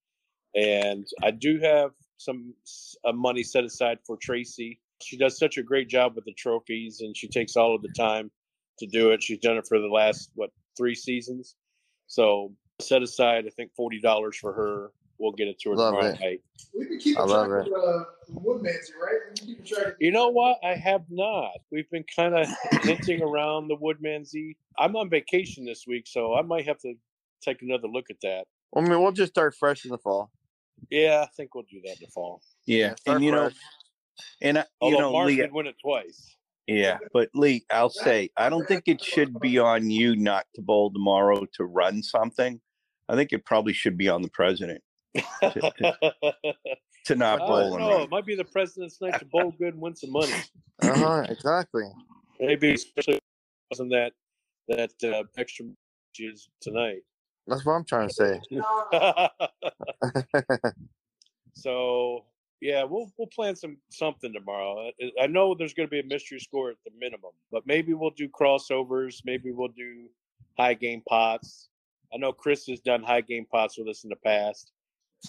And 0.55 1.07
I 1.23 1.31
do 1.31 1.59
have 1.59 1.91
some 2.17 2.53
uh, 3.05 3.11
money 3.11 3.43
set 3.43 3.63
aside 3.63 3.99
for 4.05 4.17
Tracy. 4.21 4.79
She 5.01 5.17
does 5.17 5.37
such 5.37 5.57
a 5.57 5.63
great 5.63 5.87
job 5.87 6.15
with 6.15 6.25
the 6.25 6.33
trophies 6.33 7.01
and 7.01 7.15
she 7.15 7.27
takes 7.27 7.55
all 7.55 7.75
of 7.75 7.81
the 7.81 7.93
time 7.97 8.29
to 8.79 8.87
do 8.87 9.11
it. 9.11 9.23
She's 9.23 9.39
done 9.39 9.57
it 9.57 9.65
for 9.67 9.79
the 9.79 9.87
last, 9.87 10.31
what, 10.35 10.51
three 10.77 10.95
seasons. 10.95 11.55
So 12.07 12.53
set 12.79 13.01
aside, 13.01 13.45
I 13.47 13.49
think, 13.49 13.71
$40 13.79 14.35
for 14.35 14.53
her. 14.53 14.91
We'll 15.21 15.31
get 15.33 15.47
it 15.47 15.59
to 15.59 15.69
her 15.69 15.75
Love 15.75 15.93
tomorrow 15.93 16.13
it. 16.13 16.19
night. 16.19 16.41
We've 16.75 16.89
been 16.89 16.97
keeping 16.97 17.21
I 17.21 17.27
track 17.27 17.67
of 17.67 17.73
uh, 17.73 18.03
Woodmansey, 18.33 18.95
right? 18.99 19.19
Have 19.39 19.47
you 19.47 19.55
keeping 19.55 19.65
track 19.65 19.87
of- 19.89 19.93
You 19.99 20.11
know 20.11 20.29
what? 20.29 20.57
I 20.63 20.73
have 20.73 21.03
not. 21.11 21.51
We've 21.71 21.89
been 21.91 22.03
kind 22.15 22.33
of 22.35 22.47
hinting 22.83 23.21
around 23.21 23.67
the 23.67 23.77
Woodmansey. 23.77 24.55
I'm 24.79 24.95
on 24.95 25.11
vacation 25.11 25.63
this 25.63 25.85
week, 25.85 26.07
so 26.07 26.33
I 26.33 26.41
might 26.41 26.65
have 26.65 26.79
to 26.79 26.95
take 27.39 27.61
another 27.61 27.87
look 27.87 28.05
at 28.09 28.15
that. 28.23 28.45
I 28.75 28.81
mean, 28.81 28.99
we'll 28.99 29.11
just 29.11 29.31
start 29.33 29.53
fresh 29.55 29.85
in 29.85 29.91
the 29.91 29.99
fall. 29.99 30.31
Yeah, 30.89 31.23
I 31.23 31.29
think 31.37 31.53
we'll 31.53 31.65
do 31.69 31.79
that 31.83 31.91
in 31.91 31.97
the 32.01 32.07
fall. 32.11 32.41
Yeah, 32.65 32.95
start 32.95 33.17
and 33.17 33.23
you 33.25 33.31
know, 33.31 33.51
and 34.41 34.57
I- 34.57 34.61
you 34.61 34.65
Although 34.81 34.97
know, 34.99 35.11
Mark 35.11 35.27
Lee, 35.27 35.35
did 35.35 35.51
win 35.53 35.67
it 35.67 35.75
twice. 35.79 36.35
yeah, 36.65 36.97
but 37.13 37.29
Lee, 37.35 37.63
I'll 37.71 37.91
say, 37.91 38.31
I 38.37 38.49
don't 38.49 38.67
think 38.67 38.85
it 38.87 39.03
should 39.03 39.39
be 39.39 39.59
on 39.59 39.91
you 39.91 40.15
not 40.15 40.47
to 40.55 40.63
bowl 40.63 40.91
tomorrow 40.91 41.45
to 41.57 41.63
run 41.65 42.01
something. 42.01 42.59
I 43.07 43.15
think 43.15 43.33
it 43.33 43.45
probably 43.45 43.73
should 43.73 43.97
be 43.97 44.09
on 44.09 44.23
the 44.23 44.29
president 44.29 44.81
to 47.05 47.15
not 47.15 47.41
I 47.41 47.47
bowl 47.47 47.71
don't 47.71 47.73
and 47.73 47.79
know. 47.81 47.89
run. 47.95 48.01
It 48.03 48.09
might 48.09 48.25
be 48.25 48.35
the 48.35 48.45
president's 48.45 49.01
night 49.01 49.19
to 49.19 49.25
bowl 49.25 49.51
good 49.57 49.73
and 49.73 49.81
win 49.81 49.95
some 49.95 50.11
money. 50.11 50.33
Uh 50.81 50.97
huh. 50.97 51.25
Exactly. 51.29 51.85
Maybe 52.39 52.73
especially 52.73 53.19
wasn't 53.69 53.91
that 53.91 54.13
that 54.67 54.91
uh, 55.03 55.23
extra 55.37 55.65
is 56.17 56.49
tonight. 56.61 57.01
That's 57.47 57.65
what 57.65 57.73
I'm 57.73 57.85
trying 57.85 58.09
to 58.09 58.13
say. 58.13 58.39
so 61.53 62.25
yeah, 62.61 62.83
we'll 62.83 63.11
we'll 63.17 63.27
plan 63.27 63.55
some 63.55 63.77
something 63.91 64.33
tomorrow. 64.33 64.91
I- 65.01 65.23
I 65.23 65.27
know 65.27 65.55
there's 65.55 65.73
going 65.73 65.87
to 65.87 65.91
be 65.91 65.99
a 65.99 66.03
mystery 66.05 66.39
score 66.39 66.69
at 66.71 66.77
the 66.85 66.91
minimum, 66.99 67.31
but 67.51 67.65
maybe 67.65 67.93
we'll 67.93 68.11
do 68.11 68.27
crossovers. 68.29 69.21
Maybe 69.25 69.51
we'll 69.51 69.69
do 69.69 70.07
high 70.57 70.73
game 70.75 71.01
pots. 71.07 71.69
I 72.13 72.17
know 72.17 72.31
Chris 72.33 72.65
has 72.67 72.79
done 72.81 73.03
high 73.03 73.21
game 73.21 73.45
pots 73.51 73.77
with 73.77 73.87
us 73.87 74.03
in 74.03 74.09
the 74.09 74.15
past. 74.17 74.71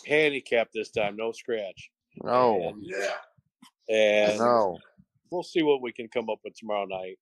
Handicap 0.06 0.68
this 0.72 0.90
time, 0.90 1.16
no 1.16 1.32
scratch. 1.32 1.90
No. 2.22 2.60
And, 2.68 2.82
Yeah. 2.84 3.14
and 3.88 4.38
No. 4.38 4.78
we'll 5.30 5.42
see 5.42 5.62
what 5.62 5.82
we 5.82 5.92
can 5.92 6.08
come 6.08 6.28
up 6.30 6.38
with 6.44 6.54
tomorrow 6.56 6.86
night. 6.86 7.18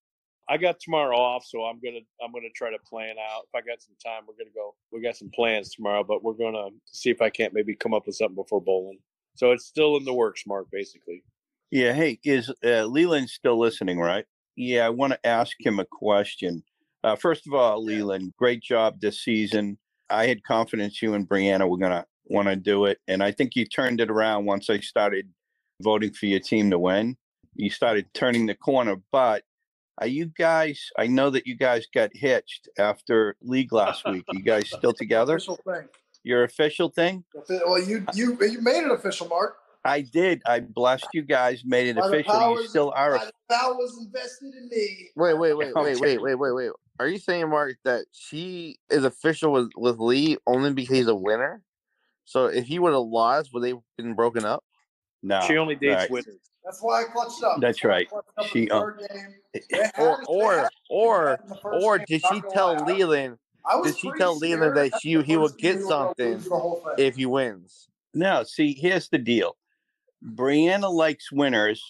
I 0.49 0.57
got 0.57 0.81
tomorrow 0.81 1.17
off, 1.17 1.45
so 1.47 1.63
I'm 1.63 1.79
gonna 1.85 2.01
I'm 2.23 2.33
gonna 2.33 2.49
try 2.57 2.71
to 2.71 2.79
plan 2.81 3.15
out. 3.19 3.43
If 3.45 3.55
I 3.55 3.61
got 3.65 3.81
some 3.81 3.95
time, 4.05 4.23
we're 4.27 4.35
gonna 4.35 4.51
go. 4.55 4.75
We 4.91 5.01
got 5.01 5.17
some 5.17 5.31
plans 5.33 5.71
tomorrow, 5.71 6.03
but 6.03 6.25
we're 6.25 6.33
gonna 6.35 6.71
see 6.87 7.11
if 7.11 7.23
I 7.23 7.31
can't 7.31 7.55
maybe 7.55 7.75
come 7.77 7.95
up 7.95 8.07
with 8.07 8.17
something 8.17 8.35
before 8.35 8.61
bowling. 8.61 8.99
So 9.37 9.53
it's 9.53 9.67
still 9.67 9.97
in 9.97 10.05
the 10.05 10.13
works, 10.13 10.43
Mark. 10.47 10.67
Basically, 10.73 11.23
Yeah, 11.71 11.93
hey, 11.93 12.19
is 12.25 12.51
uh, 12.65 12.85
Leland 12.87 13.31
still 13.31 13.59
listening, 13.61 14.01
right? 14.01 14.25
Yeah, 14.57 14.87
I 14.87 14.91
want 14.91 15.13
to 15.13 15.25
ask 15.27 15.57
him 15.61 15.79
a 15.79 15.85
question. 15.85 16.65
Uh, 17.05 17.15
first 17.15 17.47
of 17.47 17.55
all, 17.55 17.83
Leland, 17.83 18.35
great 18.37 18.61
job 18.61 19.01
this 19.01 19.23
season. 19.23 19.79
I 20.11 20.27
had 20.27 20.43
confidence 20.43 21.01
you 21.01 21.15
and 21.15 21.29
Brianna 21.29 21.69
were 21.71 21.79
going 21.79 21.93
to 21.93 22.05
want 22.27 22.49
to 22.49 22.57
do 22.57 22.87
it. 22.87 22.99
And 23.09 23.23
I 23.23 23.33
think 23.33 23.57
you 23.57 23.65
turned 23.67 24.01
it 24.01 24.11
around 24.11 24.47
once 24.47 24.71
I 24.71 24.81
started 24.81 25.29
voting 25.83 26.13
for 26.13 26.27
your 26.27 26.41
team 26.41 26.71
to 26.71 26.79
win. 26.79 27.17
You 27.55 27.71
started 27.71 28.13
turning 28.15 28.47
the 28.47 28.55
corner. 28.55 28.97
But 29.11 29.45
are 29.99 30.07
you 30.07 30.27
guys, 30.27 30.89
I 30.99 31.07
know 31.07 31.31
that 31.31 31.47
you 31.47 31.57
guys 31.57 31.87
got 31.93 32.11
hitched 32.15 32.69
after 32.79 33.37
league 33.43 33.73
last 33.73 34.05
week. 34.07 34.25
You 34.31 34.43
guys 34.43 34.71
still 34.77 34.93
together? 34.93 35.37
Official 35.37 35.59
thing. 35.65 35.89
Your 36.23 36.45
official 36.45 36.91
thing? 36.91 37.25
Well, 37.49 37.83
you 37.83 38.05
you 38.15 38.37
you 38.43 38.61
made 38.61 38.85
it 38.85 38.91
official, 38.91 39.27
Mark. 39.29 39.57
I 39.85 40.03
did. 40.03 40.43
I 40.47 40.61
blessed 40.61 41.09
you 41.15 41.23
guys, 41.23 41.63
made 41.65 41.89
it 41.89 41.97
By 41.97 42.03
the 42.03 42.15
official. 42.19 42.61
You 42.61 42.69
still 42.69 42.93
are. 42.95 43.17
by 43.17 43.25
the 43.25 43.33
That 43.49 43.69
was 43.69 43.99
invested 44.05 44.55
in 44.55 44.69
me. 44.69 45.09
Wait, 45.17 45.35
wait, 45.39 45.55
wait, 45.57 45.75
wait, 45.75 46.01
wait, 46.01 46.21
wait, 46.21 46.35
wait, 46.35 46.53
wait. 46.53 46.71
Are 46.99 47.09
you 47.09 47.19
saying, 47.19 47.49
Mark, 47.49 47.77
that 47.85 48.05
she 48.13 48.79
is 48.91 49.05
official 49.05 49.53
with, 49.53 49.71
with 49.77 49.99
Lee 49.99 50.37
only 50.47 50.75
because 50.75 50.99
he's 50.99 51.07
a 51.07 51.15
winner? 51.15 51.63
So 52.31 52.47
if 52.47 52.65
he 52.67 52.79
would 52.79 52.93
have 52.93 53.03
lost, 53.03 53.53
would 53.53 53.65
they 53.65 53.71
have 53.71 53.81
been 53.99 54.15
broken 54.15 54.45
up? 54.45 54.63
No. 55.21 55.41
she 55.49 55.59
only 55.59 55.75
dates 55.75 56.03
right. 56.03 56.11
winners. 56.13 56.39
That's 56.65 56.81
why 56.81 57.01
I 57.01 57.05
clutched 57.13 57.43
up. 57.43 57.61
That's 57.61 57.83
why 57.83 57.91
right. 57.91 58.09
up 58.13 58.25
She, 58.47 58.67
the 58.67 58.71
uh, 58.71 58.81
third 58.83 58.99
game. 59.01 59.35
Eh, 59.57 59.59
eh, 59.59 59.61
they 59.73 59.77
had 59.79 59.93
Or 59.99 60.21
or 60.29 60.71
or 60.89 61.41
in 61.43 61.49
the 61.49 61.57
first 61.57 61.85
or 61.85 61.99
did 61.99 62.23
she 62.25 62.41
tell 62.53 62.85
Leland 62.85 63.37
I 63.69 63.75
was 63.75 63.91
did 63.91 63.99
she 64.01 64.13
tell 64.17 64.39
Leland 64.39 64.77
that 64.77 64.93
she- 65.03 65.21
he 65.23 65.37
would 65.37 65.51
first 65.51 65.59
get 65.59 65.73
game 65.73 65.79
we 65.79 65.83
were 65.87 65.91
gonna 65.91 66.07
something 66.07 66.33
lose 66.35 66.45
the 66.45 66.57
whole 66.57 66.77
thing. 66.97 67.05
if 67.05 67.17
he 67.17 67.27
wins? 67.27 67.89
No, 68.15 68.45
see, 68.45 68.75
here's 68.75 69.09
the 69.09 69.19
deal. 69.19 69.57
Brianna 70.25 70.89
likes 70.89 71.33
winners 71.33 71.83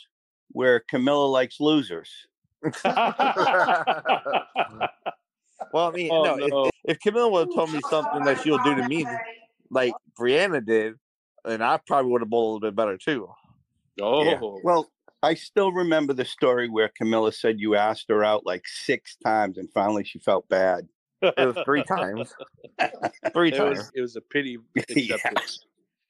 where 0.53 0.81
Camilla 0.89 1.27
likes 1.27 1.61
losers. 1.61 2.11
Well, 5.73 5.89
I 5.89 5.93
mean, 5.93 6.09
Oh, 6.11 6.25
no, 6.25 6.37
no. 6.37 6.65
If, 6.65 6.73
if 6.85 7.01
Camilla 7.01 7.29
would 7.29 7.49
have 7.49 7.55
told 7.55 7.73
me 7.73 7.81
something 7.91 8.25
that 8.25 8.41
she'll 8.41 8.63
do 8.65 8.75
to 8.75 8.89
me, 8.89 9.07
like 9.71 9.95
Brianna 10.19 10.65
did, 10.65 10.95
and 11.45 11.63
I 11.63 11.79
probably 11.87 12.11
would 12.13 12.23
have 12.23 12.31
bowled 12.31 12.51
a 12.51 12.67
little 12.67 12.71
bit 12.71 12.77
better 12.77 12.97
too. 12.97 13.29
oh, 14.01 14.25
Yeah. 14.25 14.41
Well, 14.63 14.91
I 15.23 15.35
still 15.35 15.73
remember 15.73 16.13
the 16.15 16.25
story 16.25 16.69
where 16.69 16.91
Camilla 16.97 17.33
said 17.33 17.61
you 17.61 17.75
asked 17.77 18.07
her 18.09 18.25
out 18.25 18.47
like 18.47 18.67
six 18.67 19.17
times 19.17 19.59
and 19.59 19.69
finally 19.73 20.03
she 20.05 20.19
felt 20.19 20.49
bad. 20.49 20.89
It 21.23 21.35
was 21.39 21.57
three 21.65 21.85
times. 21.85 22.33
Three 23.35 23.51
it 23.51 23.57
times. 23.59 23.79
was 23.79 23.91
it 23.95 24.01
was 24.01 24.17
a 24.17 24.23
pity 24.23 24.57
Yeah. 24.89 25.17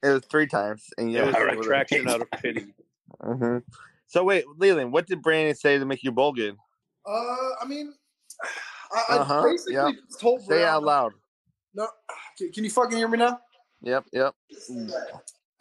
It 0.03 0.09
was 0.09 0.23
three 0.31 0.47
times. 0.47 0.87
And 0.97 1.11
yeah, 1.11 1.23
It 1.23 1.23
yeah, 1.23 1.27
was 1.27 1.35
All 1.39 1.43
an 1.43 1.49
right. 1.49 1.59
attraction 1.59 2.09
out 2.09 2.21
of 2.23 2.31
pity. 2.31 2.73
hmm 3.21 3.59
So 4.07 4.23
wait, 4.23 4.45
Leland, 4.57 4.93
what 4.93 5.07
did 5.09 5.21
Brandon 5.23 5.57
say 5.57 5.79
to 5.79 5.85
make 5.85 6.05
you 6.05 6.13
bowl 6.13 6.33
good? 6.33 6.57
Uh, 7.05 7.11
I 7.61 7.65
mean, 7.67 7.93
I, 8.93 9.03
I 9.09 9.17
Uh-huh, 9.19 9.43
basically 9.51 9.75
yep. 9.75 9.95
told 10.21 10.43
Say 10.43 10.63
it 10.63 10.67
out 10.69 10.85
loud. 10.85 11.13
No, 11.75 11.89
can, 12.39 12.53
can 12.53 12.63
you 12.65 12.71
fucking 12.71 12.97
hear 12.97 13.09
me 13.09 13.19
now? 13.19 13.41
Yep, 13.83 14.05
yep. 14.13 14.35
Mm. 14.71 14.93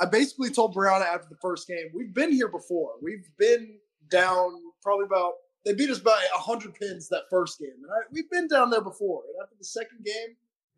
I 0.01 0.05
basically 0.05 0.49
told 0.49 0.75
Brianna 0.75 1.05
after 1.05 1.27
the 1.29 1.38
first 1.41 1.67
game, 1.67 1.89
we've 1.93 2.13
been 2.13 2.32
here 2.32 2.47
before. 2.47 2.93
We've 3.01 3.27
been 3.38 3.77
down 4.10 4.53
probably 4.82 5.05
about 5.05 5.34
they 5.65 5.73
beat 5.73 5.89
us 5.89 5.99
by 5.99 6.17
hundred 6.34 6.73
pins 6.75 7.10
that 7.10 7.23
first 7.29 7.60
game, 7.60 7.69
and 7.84 7.91
I, 7.91 8.08
we've 8.12 8.29
been 8.29 8.47
down 8.47 8.69
there 8.69 8.82
before. 8.82 9.23
And 9.27 9.43
after 9.43 9.55
the 9.58 9.65
second 9.65 10.05
game, 10.05 10.36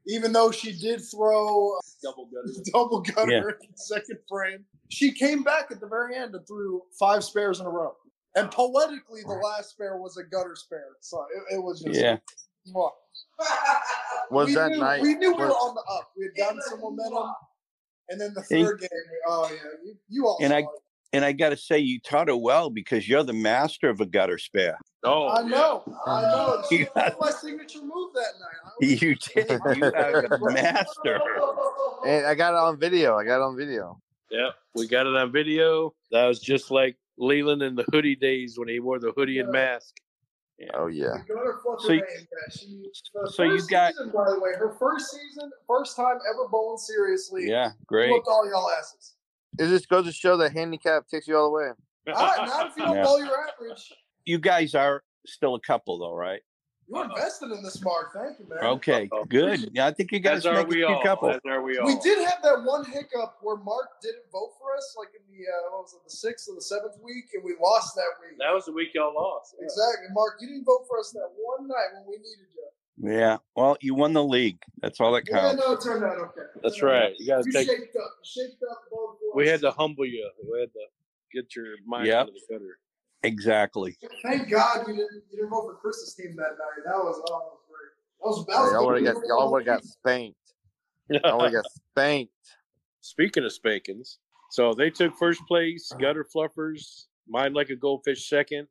even 0.08 0.34
though 0.34 0.52
she 0.52 0.72
did 0.72 1.02
throw 1.02 1.78
Double 2.04 2.26
gutter. 2.34 2.64
double 2.74 3.02
gutter 3.02 3.32
Yeah. 3.32 3.38
in 3.40 3.72
the 3.72 3.78
second 3.78 4.18
frame, 4.28 4.66
she 4.90 5.12
came 5.12 5.44
back 5.44 5.68
at 5.72 5.80
the 5.80 5.88
very 5.88 6.16
end 6.16 6.34
and 6.34 6.46
threw 6.48 6.82
five 7.00 7.24
spares 7.24 7.60
in 7.60 7.68
a 7.68 7.70
row. 7.70 7.96
And 8.36 8.50
poetically, 8.50 9.22
the 9.22 9.34
last 9.34 9.72
spare 9.72 9.98
was 9.98 10.18
a 10.18 10.24
gutter 10.24 10.56
spare, 10.56 10.96
so 11.02 11.24
it, 11.52 11.56
it 11.58 11.64
was 11.64 11.82
just 11.82 12.00
Yeah. 12.00 12.18
Mwah. 12.74 12.90
Was 14.30 14.48
we 14.48 14.56
that 14.56 14.72
knew, 14.72 14.78
night- 14.80 15.02
We 15.02 15.16
knew 15.16 15.32
we 15.36 15.44
were 15.44 15.50
on 15.50 15.76
the 15.76 15.82
up. 15.94 16.12
We 16.18 16.26
had 16.26 16.36
gotten 16.38 16.62
some 16.62 16.80
momentum, 16.82 17.34
and 18.10 18.20
then 18.22 18.34
the 18.34 18.42
third 18.44 18.80
game. 18.80 18.90
Oh 19.28 19.50
yeah, 19.52 19.58
you, 19.84 19.96
you 20.10 20.28
all. 20.28 20.38
And 20.42 20.52
saw 20.52 20.56
I- 20.58 20.60
it. 20.60 20.66
And 21.14 21.26
I 21.26 21.34
got 21.34 21.50
to 21.50 21.58
say, 21.58 21.78
you 21.78 22.00
taught 22.00 22.30
her 22.30 22.38
well 22.38 22.70
because 22.70 23.06
you're 23.06 23.24
the 23.24 23.34
master 23.34 23.90
of 23.90 24.00
a 24.00 24.06
gutter 24.06 24.38
spare. 24.38 24.78
Oh, 25.04 25.28
I 25.28 25.42
know, 25.42 25.84
I 26.08 26.22
know. 26.32 26.64
She 26.70 26.78
You 26.78 26.88
was 26.96 27.14
my 27.20 27.32
signature 27.32 27.82
move 27.82 28.14
that 28.14 28.32
night. 28.40 28.74
Was- 28.80 29.02
You 29.02 29.16
did. 29.16 29.50
You 29.78 29.86
are 29.94 30.22
the 30.30 30.52
master. 30.54 31.20
And 32.08 32.26
I 32.26 32.34
got 32.34 32.54
it 32.54 32.58
on 32.58 32.80
video. 32.80 33.16
I 33.18 33.26
got 33.26 33.36
it 33.42 33.44
on 33.44 33.56
video. 33.58 34.00
Yep, 34.32 34.54
we 34.76 34.88
got 34.88 35.06
it 35.06 35.14
on 35.16 35.32
video. 35.34 35.94
That 36.12 36.26
was 36.28 36.40
just 36.40 36.72
like 36.72 36.96
Leland 37.18 37.62
in 37.62 37.76
the 37.76 37.84
hoodie 37.92 38.16
days 38.16 38.58
when 38.58 38.70
he 38.70 38.80
wore 38.80 38.98
the 38.98 39.12
hoodie 39.16 39.38
and 39.40 39.52
mask. 39.52 39.94
Oh 40.74 40.88
yeah. 40.88 41.18
The 41.28 41.34
gutter 41.34 41.60
fucker 41.66 41.82
So 41.82 41.92
you- 41.94 42.02
name, 42.02 42.28
she, 42.52 42.86
so 43.32 43.44
you 43.44 43.60
got- 43.68 43.94
season, 43.94 44.12
by 44.12 44.30
the 44.30 44.40
way, 44.40 44.52
her 44.58 44.76
first 44.80 45.12
season, 45.12 45.52
first 45.68 45.96
time 45.96 46.18
ever 46.34 46.48
bowling 46.50 46.78
seriously. 46.78 47.48
Yeah, 47.50 47.72
great. 47.88 48.12
Whooped 48.12 48.28
all 48.28 48.50
y'all 48.50 48.70
asses. 48.78 49.16
It 49.60 49.68
just 49.68 49.90
goes 49.90 50.06
to 50.06 50.12
show 50.12 50.38
that 50.38 50.54
handicap 50.54 51.08
takes 51.08 51.28
you 51.28 51.36
all 51.38 51.46
the 51.52 51.58
way. 51.58 51.72
All 52.14 52.26
right, 52.26 52.48
not 52.48 52.68
if 52.72 52.78
you 52.78 52.84
don't 52.86 52.96
Yeah. 52.98 53.04
bowl 53.04 53.20
your 53.24 53.48
average. 53.48 53.94
You 54.26 54.40
guys 54.40 54.76
are 54.76 55.04
still 55.26 55.56
a 55.56 55.60
couple, 55.62 56.00
though, 56.00 56.14
right? 56.16 56.42
You're 56.94 57.06
invested 57.06 57.52
in 57.52 57.64
this, 57.64 57.82
Mark. 57.84 58.14
Thank 58.14 58.40
you, 58.40 58.46
man. 58.50 58.60
Okay, 58.76 59.10
good. 59.30 59.70
Yeah, 59.74 59.88
I 59.88 59.92
think 59.94 60.12
you 60.12 60.20
guys 60.20 60.46
are 60.46 60.54
make 60.54 60.66
a 60.66 60.68
we 60.68 60.76
cute 60.76 60.90
all. 60.90 61.02
couple. 61.04 61.30
As 61.30 61.40
are 61.48 61.62
we 61.64 61.78
all. 61.78 61.86
We 61.88 61.98
did 62.04 62.20
have 62.28 62.42
that 62.44 62.64
one 62.66 62.84
hiccup 62.86 63.38
where 63.42 63.56
Mark 63.58 64.02
didn't 64.02 64.24
vote 64.32 64.52
for 64.60 64.76
us, 64.76 64.96
like 65.00 65.10
in 65.16 65.24
the 65.32 65.44
uh, 65.48 65.72
what 65.72 65.84
was 65.84 65.94
it, 65.94 66.04
the 66.04 66.12
sixth 66.12 66.50
or 66.50 66.56
the 66.56 66.62
seventh 66.62 66.96
week, 67.02 67.26
and 67.34 67.44
we 67.44 67.56
lost 67.62 67.96
that 67.96 68.12
week. 68.22 68.38
That 68.40 68.54
was 68.54 68.66
the 68.66 68.74
week 68.74 68.90
y'all 68.94 69.14
lost. 69.16 69.56
Exactly, 69.62 70.08
Mark. 70.12 70.34
You 70.42 70.48
didn't 70.50 70.66
vote 70.66 70.86
for 70.90 71.00
us 71.00 71.12
that 71.12 71.30
one 71.40 71.68
night 71.68 71.96
when 71.96 72.04
we 72.08 72.18
needed 72.18 72.48
you. 72.54 72.68
Yeah. 73.04 73.38
Well, 73.56 73.78
you 73.82 73.96
won 73.96 74.14
the 74.14 74.24
league. 74.24 74.60
That's 74.82 75.00
all 75.00 75.14
that 75.14 75.26
counts. 75.26 75.58
Yeah, 75.60 75.66
counts. 75.66 75.86
no, 75.86 75.94
it 75.94 75.96
turned 75.96 76.04
out 76.04 76.18
okay. 76.20 76.42
That's 76.62 76.78
Turned 76.78 76.92
out 76.94 77.02
right. 77.02 77.14
You 77.18 77.28
got 77.28 77.44
to 77.44 77.52
take. 77.52 77.68
shaped 77.68 77.96
up. 77.96 78.12
You 78.22 78.44
shaped 78.44 78.64
up. 78.70 78.78
voted 78.92 79.18
We 79.34 79.48
had 79.48 79.62
to 79.62 79.72
humble 79.72 80.06
you. 80.06 80.30
We 80.52 80.60
had 80.60 80.70
to 80.74 80.86
get 81.34 81.56
your 81.56 81.66
mind 81.88 82.08
Yep. 82.08 82.16
out 82.16 82.28
of 82.28 82.34
the 82.36 82.42
gutter. 82.54 82.78
Exactly. 83.24 83.98
Thank 84.24 84.50
God 84.50 84.88
you 84.88 84.96
didn't. 84.96 85.24
You 85.32 85.38
didn't 85.38 85.50
vote 85.50 85.68
for 85.68 85.76
Chris's 85.76 86.14
team 86.16 86.36
that 86.38 86.58
night. 86.58 86.86
That 86.86 86.96
was 86.96 87.22
oh, 87.30 87.54
that 88.20 88.28
was 88.28 88.46
great. 88.46 88.46
That 88.48 88.56
was. 88.58 88.72
That 88.72 88.74
Y'all 88.74 88.88
would 88.88 89.06
have 89.06 89.16
got 89.16 89.28
y'all 89.28 89.52
would 89.52 89.68
have 89.68 89.82
got 89.82 89.86
spanked. 89.86 90.38
Y'all 91.10 91.38
would 91.38 91.54
have 91.54 91.64
got 91.64 91.72
spanked. 91.92 92.34
Speaking 93.02 93.44
of 93.44 93.52
spankings, 93.52 94.20
so 94.52 94.74
they 94.74 94.90
took 94.90 95.18
first 95.18 95.42
place, 95.48 95.92
Gutter 96.00 96.26
Fluffers, 96.36 97.06
Mind 97.28 97.56
Like 97.56 97.70
a 97.70 97.76
Goldfish 97.76 98.28
second, 98.28 98.68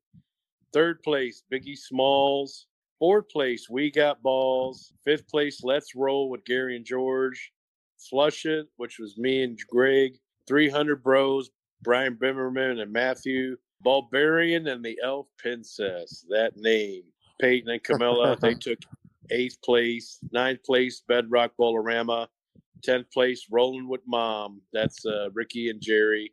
third 0.72 1.02
place, 1.02 1.42
Biggie 1.52 1.76
Smalls, 1.76 2.66
fourth 2.98 3.28
place, 3.28 3.68
We 3.68 3.90
Got 3.90 4.22
Balls, 4.22 4.92
fifth 5.04 5.26
place, 5.28 5.64
Let's 5.64 5.94
Roll 5.96 6.28
with 6.28 6.44
Gary 6.44 6.76
and 6.76 6.84
George, 6.84 7.52
Flush 8.08 8.44
It, 8.46 8.66
which 8.76 8.98
was 8.98 9.16
me 9.18 9.42
and 9.42 9.58
Greg, 9.68 10.18
300 10.46 11.02
Bros, 11.02 11.50
Brian 11.82 12.16
Bimmerman 12.16 12.80
and 12.80 12.92
Matthew. 12.92 13.56
Bulbarian 13.82 14.68
and 14.68 14.84
the 14.84 14.98
Elf 15.02 15.26
Princess. 15.38 16.24
That 16.28 16.56
name. 16.56 17.02
Peyton 17.40 17.70
and 17.70 17.82
Camilla, 17.82 18.36
they 18.40 18.54
took 18.54 18.78
eighth 19.30 19.60
place. 19.62 20.18
Ninth 20.32 20.62
place, 20.64 21.02
Bedrock 21.06 21.52
Bowlerama. 21.58 22.28
Tenth 22.82 23.10
place, 23.12 23.46
Rolling 23.50 23.88
with 23.88 24.00
Mom. 24.06 24.60
That's 24.72 25.04
uh, 25.04 25.30
Ricky 25.32 25.70
and 25.70 25.80
Jerry. 25.80 26.32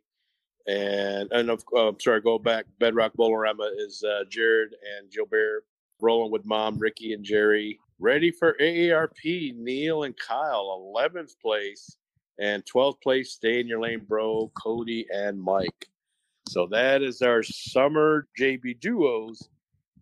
And 0.66 1.30
and 1.32 1.50
of 1.50 1.64
uh, 1.76 1.92
sorry, 2.00 2.20
go 2.20 2.38
back. 2.38 2.66
Bedrock 2.78 3.12
Bowlerama 3.18 3.70
is 3.78 4.02
uh, 4.04 4.24
Jared 4.28 4.74
and 4.96 5.10
Gilbert. 5.10 5.64
Rolling 6.00 6.30
with 6.30 6.44
Mom, 6.44 6.78
Ricky 6.78 7.12
and 7.12 7.24
Jerry. 7.24 7.78
Ready 7.98 8.30
for 8.30 8.54
AARP, 8.60 9.56
Neil 9.56 10.04
and 10.04 10.16
Kyle, 10.16 10.94
11th 10.94 11.32
place. 11.42 11.96
And 12.38 12.62
12th 12.64 13.00
place, 13.02 13.32
Stay 13.32 13.58
in 13.58 13.66
Your 13.66 13.80
Lane, 13.80 14.04
Bro, 14.06 14.52
Cody 14.54 15.06
and 15.12 15.40
Mike. 15.40 15.88
So 16.48 16.66
that 16.70 17.02
is 17.02 17.22
our 17.22 17.42
summer 17.42 18.26
JB 18.38 18.80
Duos 18.80 19.48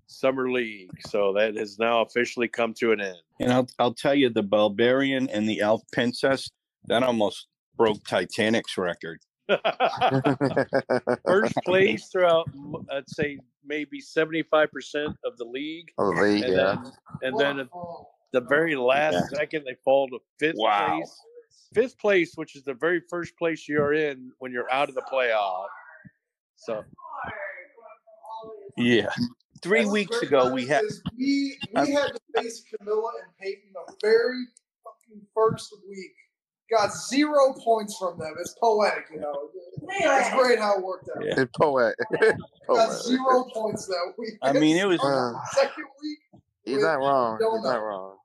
Summer 0.07 0.51
League. 0.51 0.91
So 1.07 1.33
that 1.35 1.57
has 1.57 1.79
now 1.79 2.03
officially 2.03 2.49
come 2.49 2.73
to 2.75 2.93
an 2.93 3.01
end. 3.01 3.17
And 3.41 3.53
I'll 3.53 3.69
I'll 3.79 3.95
tell 3.95 4.15
you, 4.15 4.31
the 4.31 4.43
Barbarian 4.43 5.29
and 5.31 5.49
the 5.49 5.61
Elf 5.61 5.83
Princess 5.93 6.51
that 6.87 7.03
almost 7.03 7.49
broke 7.77 8.05
Titanic's 8.05 8.79
record. 8.79 9.21
First 11.27 11.55
place 11.65 12.09
throughout, 12.09 12.49
I'd 12.93 13.09
say 13.09 13.39
maybe 13.65 14.01
75% 14.01 14.69
of 15.25 15.37
the 15.37 15.45
league. 15.45 15.91
Oh, 15.99 16.15
the 16.15 16.23
league, 16.23 16.45
And 16.45 16.53
yeah. 16.57 16.77
then, 16.77 16.93
and 17.23 17.41
then 17.41 17.59
at 17.61 17.69
the 18.33 18.41
very 18.43 18.77
last 18.77 19.31
second, 19.31 19.65
they 19.65 19.77
fall 19.85 20.09
to 20.09 20.19
fifth 20.39 20.57
Wow. 20.59 20.97
place. 20.97 21.21
Fifth 21.75 21.99
place, 21.99 22.33
which 22.37 22.57
is 22.57 22.63
the 22.65 22.75
very 22.75 23.03
first 23.11 23.37
place 23.37 23.69
you're 23.69 23.93
in 23.93 24.33
when 24.39 24.53
you're 24.53 24.71
out 24.73 24.89
of 24.89 24.95
the 24.95 25.03
playoff. 25.03 25.67
So 26.57 26.85
Yeah. 28.77 29.09
Three 29.63 29.81
What's 29.81 29.93
weeks 29.93 30.23
ago, 30.23 30.53
we 30.53 30.67
had 30.67 30.85
is 30.85 31.03
we 31.17 31.57
we 31.75 31.93
had 31.93 32.09
to 32.09 32.21
face 32.37 32.63
Camilla 32.79 33.11
and 33.23 33.37
Peyton 33.41 33.71
the 33.73 33.95
very 34.03 34.45
fucking 34.85 35.23
first 35.35 35.75
week. 35.89 36.13
Got 36.71 36.93
zero 36.93 37.55
points 37.55 37.97
from 37.97 38.19
them. 38.19 38.35
It's 38.41 38.55
poetic, 38.61 39.07
you 39.13 39.21
know. 39.21 39.51
It's 39.89 40.31
great 40.35 40.59
how 40.59 40.77
it 40.79 40.85
worked 40.85 41.09
out. 41.17 41.25
Yeah. 41.25 41.41
It's 41.41 41.51
poet. 41.57 41.95
Got 42.69 42.93
zero 43.03 43.45
points 43.55 43.87
that 43.87 44.15
week. 44.19 44.35
I 44.43 44.53
mean, 44.53 44.77
it 44.77 44.87
was 44.87 45.01
Uh, 45.03 45.33
second 45.55 45.85
week. 46.03 46.19
he's 46.65 46.83
not 46.83 46.99
wrong. 46.99 47.39
Don't 47.41 47.59
He's 47.59 47.65
not 47.65 47.83
wrong. 47.83 48.17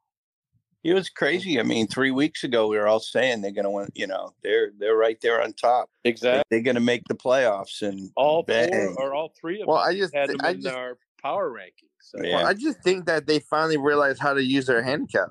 It 0.83 0.93
was 0.93 1.09
crazy. 1.09 1.59
I 1.59 1.63
mean, 1.63 1.87
three 1.87 2.11
weeks 2.11 2.43
ago, 2.43 2.67
we 2.67 2.77
were 2.77 2.87
all 2.87 2.99
saying 2.99 3.41
they're 3.41 3.51
gonna 3.51 3.71
win. 3.71 3.89
You 3.93 4.07
know, 4.07 4.33
they're 4.43 4.71
they're 4.77 4.95
right 4.95 5.19
there 5.21 5.41
on 5.41 5.53
top. 5.53 5.89
exactly, 6.03 6.43
They're 6.49 6.61
gonna 6.61 6.79
make 6.79 7.03
the 7.07 7.15
playoffs, 7.15 7.81
and 7.81 8.09
all 8.15 8.43
bang. 8.43 8.69
four 8.95 9.07
or 9.09 9.13
all 9.13 9.33
three 9.39 9.61
of 9.61 9.67
Well, 9.67 9.77
us 9.77 9.87
I 9.89 9.95
just, 9.95 10.15
had 10.15 10.29
them 10.29 10.37
I 10.41 10.51
in 10.51 10.61
just, 10.61 10.75
our 10.75 10.97
power 11.21 11.51
rankings. 11.51 11.89
So, 12.01 12.17
Yeah. 12.23 12.37
well, 12.37 12.47
I 12.47 12.53
just 12.53 12.81
think 12.83 13.05
that 13.05 13.27
they 13.27 13.39
finally 13.39 13.77
realized 13.77 14.19
how 14.19 14.33
to 14.33 14.43
use 14.43 14.65
their 14.65 14.81
handicap. 14.81 15.29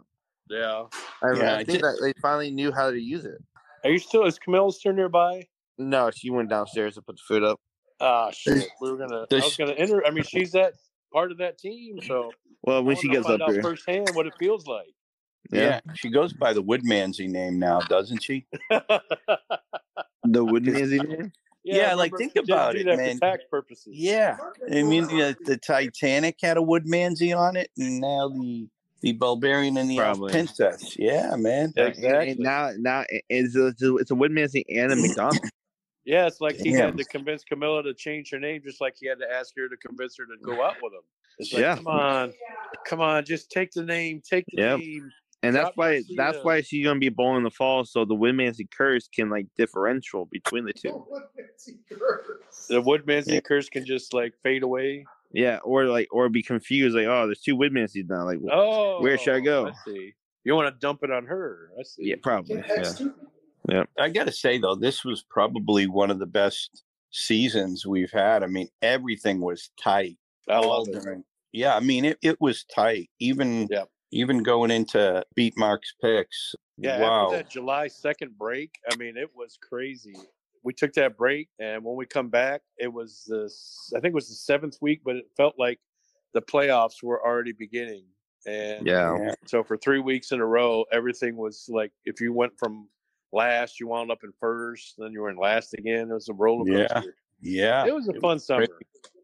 yeah. 0.49 0.85
I, 1.23 1.33
Yeah, 1.37 1.55
I 1.55 1.59
I 1.59 1.65
think 1.65 1.81
ju- 1.81 1.87
that 1.87 1.99
they 2.01 2.13
finally 2.23 2.51
knew 2.51 2.73
how 2.73 2.91
to 2.91 2.99
use 3.01 3.25
it. 3.25 3.43
Are 3.85 3.91
you 3.91 3.99
still? 3.99 4.25
Is 4.25 4.39
Camille 4.39 4.71
still 4.71 4.93
nearby? 4.93 5.47
No, 5.79 6.11
she 6.11 6.31
went 6.31 6.49
downstairs 6.51 6.95
to 6.95 7.03
put 7.03 7.17
the 7.17 7.23
food 7.27 7.43
up. 7.43 7.59
Ah, 8.01 8.31
shit. 8.31 8.69
We 8.81 8.91
were 8.91 8.99
gonna. 8.99 9.27
I 9.33 9.35
was 9.37 9.57
gonna 9.57 9.73
enter. 9.73 10.07
I 10.07 10.11
mean, 10.11 10.25
she's 10.25 10.53
that 10.53 10.75
part 11.13 11.33
of 11.33 11.39
that 11.39 11.59
team, 11.59 11.99
so 12.03 12.31
Well, 12.63 12.85
when 12.85 12.97
she 12.97 13.09
gets 13.09 13.27
up 13.27 13.41
out 13.41 13.51
here, 13.53 13.63
firsthand 13.63 14.15
what 14.15 14.27
it 14.27 14.35
feels 14.39 14.67
like. 14.67 14.95
Yeah. 15.51 15.81
she 15.95 16.11
goes 16.11 16.33
by 16.33 16.53
the 16.53 16.63
Woodmansey 16.63 17.29
name 17.29 17.59
now, 17.59 17.81
doesn't 17.81 18.23
she? 18.23 18.47
the 18.71 20.45
wooden 20.45 20.77
is 20.77 20.93
in 20.93 21.33
Yeah, 21.65 21.95
like, 21.95 22.17
think 22.17 22.37
about 22.37 22.77
it, 22.77 22.87
that 22.87 22.97
man. 22.97 23.15
For 23.17 23.21
tax 23.21 23.45
purposes. 23.51 23.95
Yeah, 23.95 24.37
I 24.73 24.83
mean, 24.83 25.07
the, 25.07 25.37
the 25.45 25.57
Titanic 25.57 26.37
had 26.43 26.57
a 26.57 26.61
Woodmansey 26.61 27.37
on 27.37 27.57
it, 27.57 27.71
and 27.79 28.01
now 28.01 28.29
the 28.29 28.69
the 29.03 29.13
Barbarian 29.13 29.79
and 29.79 29.91
the 29.91 29.97
Probably. 29.97 30.31
Princess. 30.31 30.95
Yeah, 30.99 31.35
man. 31.37 31.73
Exactly. 31.75 32.37
now, 32.39 32.71
now 32.77 33.05
it's 33.09 33.57
a, 33.57 33.69
it's 33.69 33.83
a, 33.83 33.97
it's 33.97 34.11
Woodmansey 34.11 34.65
and 34.69 34.93
a 34.93 34.97
McDonald's. 35.01 35.51
Yeah, 36.05 36.27
it's 36.27 36.41
like 36.41 36.57
he 36.57 36.73
Damn. 36.73 36.87
had 36.87 36.99
to 36.99 37.05
convince 37.05 37.45
Camilla 37.45 37.83
to 37.83 37.95
change 37.95 38.31
her 38.31 38.39
name, 38.39 38.63
just 38.65 38.81
like 38.81 38.97
he 38.99 39.07
had 39.07 39.19
to 39.21 39.31
ask 39.31 39.55
her 39.57 39.69
to 39.69 39.77
convince 39.77 40.17
her 40.19 40.25
to 40.25 40.37
go 40.43 40.63
out 40.63 40.77
with 40.83 40.93
him. 40.93 41.01
It's 41.39 41.53
like, 41.53 41.61
Yeah. 41.61 41.77
come 41.77 41.87
on, 41.87 42.33
come 42.87 43.01
on, 43.01 43.25
just 43.25 43.51
take 43.51 43.71
the 43.73 43.85
name, 43.85 44.21
take 44.29 44.45
the 44.53 44.61
Yep. 44.63 44.79
name. 44.81 45.11
And 45.43 45.57
that's 45.57 45.75
why 45.77 46.03
that's 46.17 46.39
why 46.43 46.61
she's 46.61 46.85
gonna 46.85 47.01
be 47.01 47.09
bowling 47.09 47.39
in 47.39 47.45
the 47.45 47.51
fall, 47.51 47.85
so 47.85 48.05
the 48.05 48.15
Woodmansey 48.15 48.71
curse 48.71 49.09
can 49.09 49.31
like 49.31 49.47
differential 49.57 50.27
between 50.31 50.65
the 50.67 50.73
two. 50.73 51.07
The 52.69 52.81
Woodman's 52.81 53.27
Yeah. 53.29 53.41
curse 53.41 53.69
can 53.69 53.85
just 53.85 54.13
like 54.15 54.35
fade 54.43 54.63
away. 54.63 55.05
Yeah, 55.33 55.59
or 55.65 55.85
like 55.87 56.09
or 56.11 56.29
be 56.29 56.43
confused, 56.43 56.97
like 56.97 57.07
oh, 57.07 57.27
there's 57.27 57.41
two 57.41 57.57
Woodmanseys 57.57 58.09
now. 58.09 58.25
Like 58.25 58.39
Oh, 58.51 59.01
Where 59.03 59.17
should 59.19 59.35
I 59.35 59.39
oh, 59.39 59.43
go? 59.43 59.67
I 59.69 59.73
see. 59.85 60.15
You 60.45 60.55
want 60.55 60.75
to 60.75 60.79
dump 60.81 61.01
it 61.03 61.11
on 61.11 61.27
her? 61.27 61.71
I 61.79 61.83
see. 61.83 62.09
yeah, 62.09 62.17
probably. 62.23 62.63
Yeah. 63.69 63.85
I 63.99 64.09
got 64.09 64.27
to 64.27 64.33
say 64.33 64.59
though, 64.59 64.75
this 64.75 65.05
was 65.05 65.23
probably 65.29 65.87
one 65.87 66.11
of 66.11 66.19
the 66.19 66.27
best 66.27 66.83
seasons 67.11 67.87
we've 67.87 68.11
had. 68.11 68.43
I 68.43 68.47
mean, 68.47 68.69
everything 68.83 69.41
was 69.41 69.71
tight. 69.81 70.17
I 70.49 70.59
love 70.61 70.89
it. 70.89 71.03
during- 71.03 71.25
Yeah, 71.53 71.77
I 71.77 71.81
mean, 71.81 72.05
it, 72.07 72.19
it 72.23 72.41
was 72.41 72.65
tight. 72.65 73.11
Even 73.21 73.69
Yep. 73.71 73.89
Even 74.13 74.43
going 74.43 74.71
into 74.71 75.25
beat 75.35 75.57
Mark's 75.57 75.95
picks. 76.01 76.55
Yeah, 76.77 77.01
wow. 77.01 77.25
after 77.27 77.37
that 77.39 77.51
July 77.51 77.89
second 77.89 78.37
break, 78.39 78.79
I 78.91 78.97
mean, 78.97 79.17
it 79.17 79.31
was 79.35 79.59
crazy. 79.61 80.15
We 80.63 80.73
took 80.73 80.93
that 80.95 81.17
break, 81.17 81.49
and 81.59 81.83
when 81.85 81.97
we 81.97 82.07
come 82.07 82.29
back, 82.29 82.63
it 82.79 82.93
was 82.93 83.25
the 83.27 83.51
I 83.97 84.01
think 84.01 84.13
it 84.13 84.15
was 84.15 84.29
the 84.29 84.35
seventh 84.35 84.77
week, 84.81 85.01
but 85.05 85.17
it 85.17 85.27
felt 85.37 85.55
like 85.59 85.79
the 86.35 86.43
playoffs 86.43 87.03
were 87.03 87.25
already 87.25 87.53
beginning. 87.53 88.05
And 88.47 88.87
Yeah. 88.87 89.17
Yeah. 89.19 89.35
so 89.47 89.63
for 89.63 89.77
three 89.77 90.01
weeks 90.01 90.33
in 90.33 90.41
a 90.41 90.47
row, 90.47 90.85
everything 90.93 91.37
was 91.37 91.67
like 91.69 91.93
if 92.05 92.21
you 92.21 92.33
went 92.33 92.53
from 92.59 92.89
last, 93.33 93.81
you 93.81 93.89
wound 93.89 94.11
up 94.11 94.25
in 94.25 94.33
first, 94.41 94.95
then 94.99 95.13
you 95.13 95.21
were 95.21 95.31
in 95.31 95.37
last 95.37 95.75
again. 95.75 96.11
It 96.11 96.15
was 96.15 96.29
a 96.29 96.35
roller 96.35 96.71
Yeah. 96.71 96.89
coaster. 96.89 97.17
Yeah. 97.41 97.87
It 97.87 97.95
was 97.95 98.09
a 98.09 98.15
fun 98.21 98.39
summer. 98.39 98.67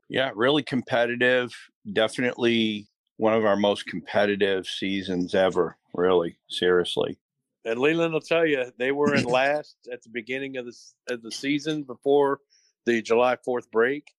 Yeah, 0.08 0.30
really 0.34 0.62
competitive. 0.62 1.52
Definitely 1.92 2.86
one 3.16 3.34
of 3.34 3.44
our 3.44 3.56
most 3.56 3.86
competitive 3.86 4.66
seasons 4.66 5.34
ever. 5.34 5.76
Really, 5.94 6.36
seriously. 6.48 7.18
And 7.64 7.80
Leland 7.80 8.12
will 8.12 8.20
tell 8.20 8.46
you 8.46 8.64
they 8.78 8.92
were 8.92 9.14
in 9.14 9.24
last 9.40 9.76
at 9.92 10.02
the 10.02 10.10
beginning 10.10 10.56
of 10.56 10.66
the 10.66 10.76
of 11.10 11.22
the 11.22 11.32
season 11.32 11.82
before 11.82 12.40
the 12.84 13.02
July 13.02 13.36
Fourth 13.44 13.70
break, 13.70 14.12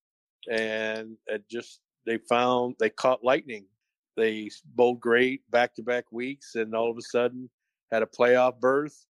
and 0.52 1.18
it 1.28 1.48
just 1.50 1.80
they 2.06 2.18
found 2.18 2.76
they 2.80 2.90
caught 2.90 3.24
lightning. 3.24 3.66
They 4.16 4.50
bowled 4.76 5.00
great 5.00 5.50
back 5.52 5.76
to 5.76 5.84
back 5.84 6.12
weeks, 6.12 6.56
and 6.56 6.74
all 6.74 6.90
of 6.90 6.98
a 6.98 7.02
sudden 7.02 7.50
had 7.92 8.04
a 8.04 8.08
playoff 8.08 8.60
berth. 8.60 9.06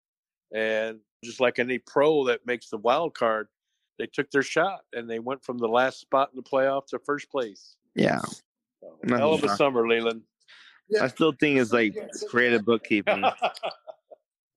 And 0.54 1.00
just 1.24 1.40
like 1.40 1.58
any 1.58 1.78
pro 1.78 2.24
that 2.26 2.46
makes 2.46 2.68
the 2.68 2.78
wild 2.78 3.14
card, 3.14 3.48
they 3.98 4.06
took 4.06 4.30
their 4.30 4.42
shot 4.42 4.80
and 4.92 5.08
they 5.08 5.18
went 5.18 5.44
from 5.44 5.58
the 5.58 5.68
last 5.68 6.00
spot 6.00 6.30
in 6.32 6.36
the 6.36 6.48
playoff 6.48 6.86
to 6.86 6.98
first 6.98 7.30
place. 7.30 7.76
Yeah. 7.94 8.20
So, 8.84 8.96
Nothing 9.02 9.18
hell 9.18 9.34
of 9.34 9.42
a 9.44 9.46
wrong. 9.48 9.56
summer, 9.56 9.86
Leland. 9.88 10.22
I 11.00 11.08
still 11.08 11.32
think 11.32 11.58
it's 11.58 11.72
like 11.72 11.94
creative 12.28 12.64
bookkeeping. 12.64 13.24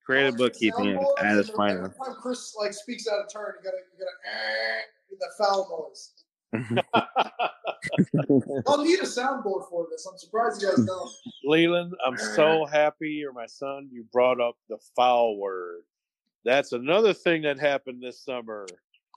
Creative 0.06 0.38
bookkeeping 0.38 0.98
Soundboard, 0.98 1.20
at 1.20 1.26
and 1.26 1.40
its 1.40 1.48
then 1.50 1.56
finest. 1.58 1.96
Every 2.00 2.14
time 2.14 2.22
Chris 2.22 2.56
like 2.58 2.74
speaks 2.74 3.08
out 3.10 3.20
of 3.20 3.30
turn, 3.32 3.54
you 3.58 3.64
gotta 3.70 3.82
you 3.94 4.00
gotta 4.00 4.12
eh, 4.32 4.82
with 5.12 5.20
that 5.20 5.34
foul 5.38 5.90
noise. 5.92 6.14
I'll 8.68 8.82
need 8.84 9.00
a 9.00 9.04
soundboard 9.04 9.68
for 9.70 9.86
this. 9.92 10.06
I'm 10.10 10.18
surprised 10.18 10.62
you 10.62 10.70
guys 10.70 10.86
don't. 10.86 11.12
Leland, 11.44 11.94
I'm 12.06 12.18
so 12.18 12.64
happy, 12.66 13.26
or 13.26 13.34
my 13.34 13.48
son, 13.48 13.90
you 13.92 14.06
brought 14.14 14.40
up 14.40 14.56
the 14.70 14.78
foul 14.96 15.36
word. 15.38 15.82
That's 16.46 16.72
another 16.72 17.14
thing 17.14 17.42
that 17.42 17.60
happened 17.60 18.02
this 18.02 18.22
summer. 18.24 18.66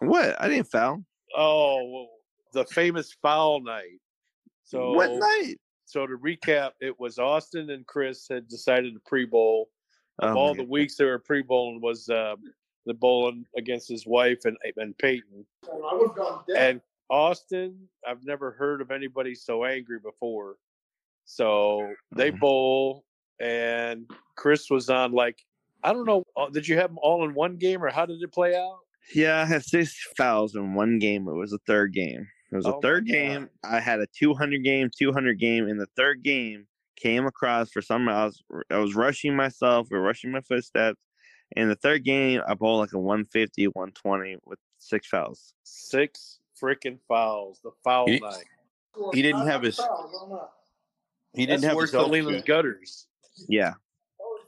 What? 0.01 0.35
I 0.43 0.49
didn't 0.49 0.73
foul. 0.73 1.05
Oh, 1.37 1.85
well, 1.89 2.09
the 2.53 2.65
famous 2.65 3.13
foul 3.23 3.61
night. 3.63 4.01
So, 4.71 4.93
what 4.93 5.11
night? 5.17 5.57
so 5.85 6.07
to 6.07 6.17
recap, 6.17 6.71
it 6.81 6.99
was 7.01 7.19
Austin 7.19 7.71
and 7.71 7.85
Chris 7.87 8.27
had 8.29 8.47
decided 8.49 8.95
to 8.95 9.01
pre-bowl. 9.07 9.69
Of 10.21 10.37
Oh 10.37 10.39
all 10.39 10.55
my 10.55 10.63
the 10.63 10.69
weeks 10.69 10.97
they 10.97 11.07
were 11.07 11.19
pre-bowling 11.19 11.81
was 11.81 12.09
uh, 12.09 12.37
the 12.87 12.95
bowling 12.95 13.47
against 13.57 13.89
his 13.89 14.07
wife 14.07 14.45
and 14.45 14.57
and 14.77 14.97
Peyton. 14.99 15.45
I 15.65 15.95
would 15.95 16.09
have 16.09 16.17
gone 16.17 16.43
dead. 16.47 16.57
And 16.57 16.81
Austin, 17.09 17.89
I've 18.07 18.25
never 18.25 18.53
heard 18.53 18.81
of 18.81 18.91
anybody 18.93 19.35
so 19.35 19.65
angry 19.65 19.99
before. 19.99 20.57
So 21.25 21.93
they 22.15 22.31
Mhm. 22.31 22.39
bowl, 22.41 23.05
and 23.41 24.09
Chris 24.37 24.71
was 24.71 24.89
on 24.91 25.13
like 25.13 25.45
I 25.83 25.93
don't 25.95 26.05
know. 26.05 26.23
uh, 26.37 26.51
Did 26.51 26.69
you 26.69 26.77
have 26.77 26.91
them 26.91 26.99
all 27.03 27.25
in 27.25 27.33
one 27.35 27.57
game, 27.57 27.83
or 27.83 27.89
how 27.89 28.05
did 28.07 28.23
it 28.23 28.31
play 28.33 28.55
out? 28.55 28.81
Yeah, 29.15 29.41
I 29.41 29.47
had 29.47 29.65
six 29.65 29.97
fouls 30.17 30.55
in 30.55 30.75
one 30.75 30.99
game. 30.99 31.27
It 31.27 31.33
was 31.33 31.51
the 31.53 31.59
third 31.67 31.95
game. 31.95 32.29
It 32.53 32.57
was 32.57 32.67
Oh 32.67 32.73
a 32.73 32.75
my 32.75 32.81
third 32.81 33.07
God. 33.07 33.13
game. 33.13 33.51
I 33.65 33.81
had 33.81 34.01
a 34.01 34.07
200 34.19 34.63
game, 34.65 34.91
200 34.97 35.39
game. 35.39 35.69
In 35.69 35.79
the 35.79 35.87
third 35.97 36.23
game, 36.23 36.67
came 36.97 37.27
across 37.27 37.71
for 37.71 37.81
some. 37.81 38.09
I 38.09 38.25
was 38.27 38.43
I 38.71 38.79
was 38.79 38.95
rushing 38.95 39.35
myself 39.37 39.89
or 39.91 40.01
rushing 40.01 40.33
my 40.33 40.41
footsteps. 40.43 41.01
In 41.57 41.69
the 41.69 41.75
third 41.77 42.05
game, 42.05 42.43
I 42.47 42.55
bowled 42.55 42.81
like 42.81 42.93
a 42.93 42.99
150, 42.99 43.67
120 43.69 44.37
with 44.45 44.59
six 44.79 45.07
fouls. 45.09 45.55
Six 45.65 46.39
freaking 46.61 46.99
fouls. 47.09 47.61
The 47.65 47.71
foul 47.85 48.07
He- 48.07 48.19
night. 48.21 48.45
He 49.15 49.23
didn't 49.23 49.47
have 49.47 49.63
his- 49.63 49.77
fouls, 49.77 50.13
I 50.15 50.21
don't 50.21 50.31
know. 50.31 50.49
He 51.33 51.47
didn't 51.47 51.61
That's 51.63 51.73
have 51.75 51.81
his 51.81 51.91
than 51.93 52.01
elf 52.01 52.11
Leland's 52.11 52.39
shoes. 52.41 52.45
gutters. 52.45 53.07
Yeah. 53.49 53.75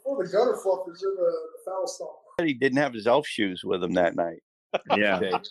Oh, 0.04 0.20
the 0.20 0.28
gutter 0.28 0.54
fluffers 0.54 1.00
are 1.04 1.14
the, 1.14 1.32
the 1.54 1.58
foul 1.64 1.86
stop. 1.86 2.18
He 2.42 2.52
didn't 2.54 2.78
have 2.78 2.92
his 2.92 3.06
elf 3.06 3.26
shoes 3.26 3.62
with 3.64 3.82
him 3.84 3.92
that 3.94 4.16
night. 4.16 4.42
Yeah. 4.96 5.16
Okay. 5.16 5.32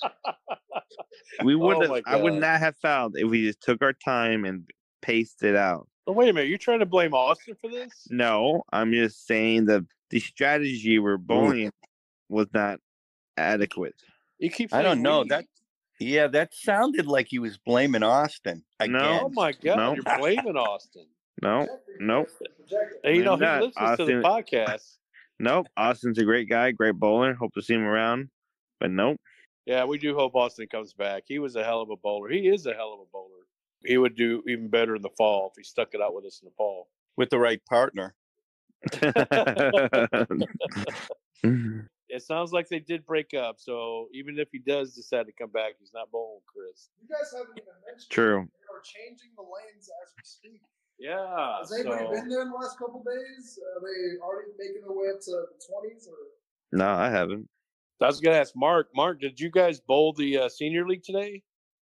We 1.43 1.55
would 1.55 1.77
Oh 1.77 1.95
have 1.95 2.03
I 2.05 2.15
would 2.17 2.34
not 2.34 2.60
have 2.60 2.75
fouled 2.77 3.15
if 3.17 3.29
we 3.29 3.43
just 3.43 3.62
took 3.62 3.81
our 3.81 3.93
time 3.93 4.45
and 4.45 4.69
paced 5.01 5.43
it 5.43 5.55
out. 5.55 5.88
Oh, 6.07 6.13
wait 6.13 6.29
a 6.29 6.34
minute. 6.34 6.49
You're 6.49 6.57
trying 6.57 6.79
to 6.79 6.86
blame 6.86 7.13
Austin 7.13 7.55
for 7.62 7.69
this? 7.69 8.07
No, 8.10 8.63
I'm 8.71 8.91
just 8.91 9.25
saying 9.25 9.65
the 9.65 9.86
the 10.10 10.19
strategy 10.19 10.99
we're 10.99 11.17
bullying 11.17 11.71
was 12.29 12.47
not 12.53 12.79
adequate. 13.38 13.95
You 14.39 14.49
keep. 14.49 14.73
I 14.73 14.81
don't 14.81 15.01
know 15.01 15.21
we. 15.21 15.29
that. 15.29 15.45
Yeah, 15.99 16.27
that 16.27 16.53
sounded 16.53 17.05
like 17.05 17.27
he 17.29 17.38
was 17.38 17.57
blaming 17.60 18.03
Austin 18.03 18.63
oh 18.79 18.86
again. 18.86 19.19
Oh 19.23 19.29
my 19.29 19.51
God! 19.51 19.77
No. 19.77 19.93
You're 19.93 20.17
blaming 20.17 20.57
Austin. 20.57 21.05
No, 21.41 21.67
nope. 21.99 22.29
Projecting. 22.57 23.15
You 23.15 23.23
know 23.23 23.36
he 23.36 23.41
not. 23.41 23.62
listens 23.62 23.97
to 23.97 24.05
the 24.05 24.13
podcast. 24.13 24.97
nope. 25.39 25.67
Austin's 25.77 26.17
a 26.17 26.23
great 26.23 26.49
guy, 26.49 26.71
great 26.71 26.95
bowler. 26.95 27.36
Hope 27.36 27.53
to 27.53 27.62
see 27.62 27.75
him 27.75 27.84
around. 27.84 28.29
But 28.82 28.91
nope. 28.91 29.22
Yeah, 29.67 29.86
we 29.86 30.00
do 30.00 30.15
hope 30.15 30.34
Austin 30.36 30.67
comes 30.67 30.91
back. 30.91 31.24
He 31.28 31.38
was 31.38 31.56
a 31.56 31.63
hell 31.63 31.82
of 31.82 31.91
a 31.91 31.96
bowler. 31.96 32.30
He 32.30 32.48
is 32.50 32.65
a 32.65 32.74
hell 32.74 32.94
of 32.94 33.00
a 33.00 33.06
bowler. 33.13 33.46
He 33.86 33.98
would 33.98 34.15
do 34.15 34.41
even 34.48 34.70
better 34.70 34.96
in 34.96 35.04
the 35.04 35.12
fall 35.17 35.52
if 35.52 35.54
he 35.56 35.63
stuck 35.63 35.89
it 35.94 36.02
out 36.02 36.15
with 36.15 36.26
us 36.26 36.41
in 36.41 36.48
the 36.48 36.54
fall. 36.58 36.88
with 37.15 37.30
the 37.30 37.38
right 37.39 37.62
partner. 37.70 38.15
It 42.13 42.22
sounds 42.22 42.52
like 42.52 42.67
they 42.67 42.80
did 42.80 43.06
break 43.06 43.34
up, 43.34 43.56
so 43.58 44.10
even 44.13 44.38
if 44.38 44.50
he 44.52 44.60
does 44.60 44.94
decide 44.94 45.28
to 45.28 45.32
come 45.32 45.50
back, 45.50 45.76
he's 45.80 45.94
not 45.94 46.12
bowling 46.12 46.41
Chris. 46.46 46.89
You 47.02 47.08
guys 47.08 47.32
haven't 47.32 47.56
even 47.56 47.72
mentioned 47.88 48.10
True. 48.10 48.44
They 48.52 48.67
are 48.67 48.82
changing 48.84 49.32
the 49.38 49.44
lanes 49.44 49.88
as 49.88 50.12
we 50.12 50.24
speak. 50.26 50.62
Yeah. 51.00 51.60
Has 51.60 51.72
anybody 51.72 52.04
so- 52.04 52.12
been 52.12 52.28
there 52.28 52.41
in 52.41 52.50
the 52.50 52.56
last 52.60 52.78
couple 52.78 53.02
days? 53.08 53.58
Are 53.63 53.80
they 53.80 54.20
already 54.20 54.52
making 54.60 54.82
their 54.82 54.91
way 54.91 55.08
up 55.08 55.22
to 55.22 55.32
the 55.32 55.46
twenties 55.63 56.10
or? 56.12 56.17
no, 56.74 56.89
I 56.89 57.10
haven't. 57.10 57.48
I 58.01 58.07
was 58.07 58.19
gonna 58.19 58.37
ask 58.37 58.53
Mark. 58.55 58.87
Mark, 58.95 59.21
did 59.21 59.39
you 59.39 59.49
guys 59.49 59.79
bowl 59.79 60.13
the 60.13 60.37
uh, 60.39 60.49
senior 60.49 60.87
league 60.87 61.03
today? 61.03 61.43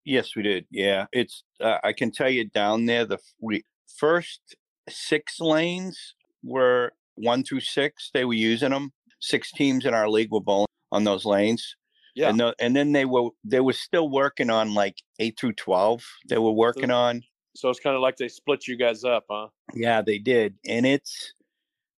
Yes, 0.04 0.34
we 0.34 0.42
did. 0.42 0.66
Yeah, 0.70 1.06
it's. 1.12 1.44
Uh, 1.60 1.78
I 1.84 1.92
can 1.92 2.10
tell 2.10 2.30
you 2.30 2.48
down 2.48 2.86
there, 2.86 3.04
the 3.04 3.18
we, 3.40 3.62
first 3.96 4.40
six 4.88 5.38
lanes 5.40 6.14
were 6.42 6.92
one 7.16 7.44
through 7.44 7.60
six. 7.60 8.10
They 8.14 8.24
were 8.24 8.34
using 8.34 8.70
them. 8.70 8.92
Six 9.20 9.52
teams 9.52 9.84
in 9.84 9.94
our 9.94 10.08
league 10.08 10.30
were 10.30 10.40
bowling 10.40 10.68
on 10.92 11.04
those 11.04 11.24
lanes. 11.24 11.76
Yeah. 12.14 12.30
and, 12.30 12.40
the, 12.40 12.54
and 12.58 12.74
then 12.74 12.92
they 12.92 13.04
were 13.04 13.30
they 13.44 13.60
were 13.60 13.72
still 13.72 14.08
working 14.08 14.50
on 14.50 14.74
like 14.74 14.96
eight 15.18 15.38
through 15.38 15.52
twelve. 15.54 16.04
They 16.28 16.38
were 16.38 16.52
working 16.52 16.90
on. 16.90 17.22
So 17.54 17.68
it's 17.68 17.80
kind 17.80 17.96
of 17.96 18.02
like 18.02 18.16
they 18.16 18.28
split 18.28 18.66
you 18.66 18.76
guys 18.76 19.04
up, 19.04 19.24
huh? 19.30 19.48
Yeah, 19.74 20.00
they 20.02 20.18
did, 20.18 20.54
and 20.66 20.86
it's 20.86 21.34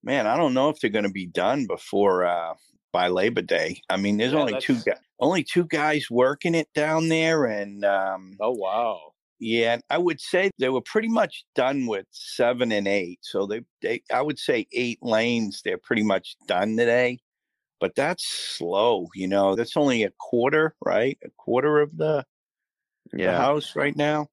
man. 0.03 0.27
I 0.27 0.37
don't 0.37 0.55
know 0.55 0.69
if 0.69 0.81
they're 0.81 0.91
going 0.91 1.05
to 1.05 1.11
be 1.11 1.27
done 1.27 1.67
before 1.67 2.27
uh 2.27 2.55
by 2.93 3.09
Labor 3.09 3.43
Day. 3.43 3.81
I 3.89 3.97
mean, 3.97 4.17
there's 4.19 4.33
Yeah, 4.33 4.41
only 4.41 4.57
two 4.57 4.81
guys, 4.81 4.99
only 5.21 5.45
two 5.45 5.65
guys 5.67 6.11
working 6.11 6.55
it 6.55 6.69
down 6.75 7.09
there, 7.09 7.45
and 7.47 7.85
um 7.85 8.37
Oh 8.41 8.53
wow. 8.53 9.13
Yeah, 9.39 9.79
I 9.89 9.97
would 9.99 10.21
say 10.21 10.51
they 10.59 10.69
were 10.69 10.83
pretty 10.83 11.09
much 11.09 11.45
done 11.55 11.87
with 11.87 12.07
seven 12.11 12.73
and 12.73 12.87
eight. 12.87 13.21
So 13.23 13.47
they, 13.47 13.63
they 13.81 14.03
I 14.13 14.21
would 14.23 14.39
say 14.39 14.67
eight 14.73 14.99
lanes, 15.03 15.63
they're 15.65 15.79
pretty 15.79 16.03
much 16.03 16.37
done 16.47 16.77
today. 16.77 17.21
But 17.81 17.95
that's 17.95 18.27
slow, 18.27 19.09
you 19.15 19.27
know. 19.29 19.57
That's 19.57 19.77
only 19.77 20.03
a 20.03 20.11
quarter, 20.19 20.75
right? 20.85 21.19
A 21.25 21.31
quarter 21.39 21.81
of 21.81 21.97
the, 21.97 22.27
the 23.13 23.19
Yeah. 23.19 23.37
house 23.39 23.75
right 23.77 23.97
now. 23.97 24.29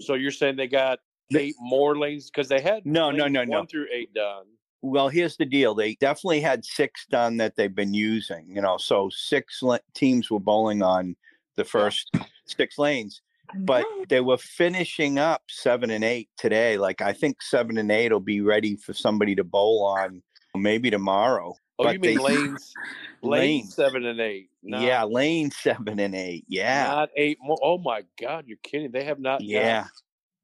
So 0.00 0.14
you're 0.14 0.30
saying 0.32 0.56
they 0.56 0.68
got 0.68 0.98
eight 1.34 1.54
more 1.60 1.96
lanes 1.96 2.30
because 2.30 2.48
they 2.48 2.60
had 2.60 2.84
No, 2.84 3.10
no, 3.10 3.26
lanes 3.26 3.34
no, 3.34 3.44
one 3.44 3.62
no. 3.62 3.66
through 3.66 3.88
eight 3.92 4.12
done. 4.14 4.46
Well, 4.82 5.08
here's 5.08 5.36
the 5.36 5.44
deal. 5.44 5.74
They 5.74 5.94
definitely 5.96 6.40
had 6.40 6.64
six 6.64 7.04
done 7.10 7.36
that 7.38 7.56
they've 7.56 7.74
been 7.74 7.94
using, 7.94 8.46
you 8.48 8.62
know. 8.62 8.76
So 8.78 9.10
six 9.12 9.62
la- 9.62 9.78
teams 9.94 10.30
were 10.30 10.38
bowling 10.40 10.82
on 10.82 11.16
the 11.56 11.64
first 11.64 12.10
six 12.46 12.78
lanes. 12.78 13.20
but 13.60 13.84
they 14.08 14.20
were 14.20 14.36
finishing 14.38 15.18
up 15.18 15.42
seven 15.48 15.90
and 15.90 16.04
eight 16.04 16.28
today. 16.36 16.76
Like 16.78 17.00
I 17.00 17.12
think 17.12 17.42
seven 17.42 17.78
and 17.78 17.90
eight 17.90 18.12
will 18.12 18.20
be 18.20 18.40
ready 18.40 18.76
for 18.76 18.92
somebody 18.92 19.34
to 19.36 19.42
bowl 19.44 19.84
on 19.84 20.22
maybe 20.54 20.90
tomorrow. 20.90 21.54
Oh, 21.80 21.84
But 21.84 21.94
you 21.94 22.00
mean 22.00 22.18
they- 22.18 22.24
lanes? 22.24 22.74
Lane 23.22 23.40
Lanes. 23.62 23.74
seven 23.74 24.04
and 24.04 24.20
eight. 24.20 24.50
not- 24.62 24.82
yeah, 24.82 25.02
lane 25.04 25.50
seven 25.62 25.98
and 25.98 26.14
eight. 26.14 26.44
Yeah, 26.46 26.84
Not 26.88 27.08
eight 27.16 27.38
more. 27.42 27.58
Oh 27.62 27.78
my 27.78 28.02
God, 28.20 28.44
you're 28.46 28.58
kidding. 28.62 28.92
They 28.92 29.02
have 29.04 29.18
not 29.18 29.40
yeah, 29.40 29.86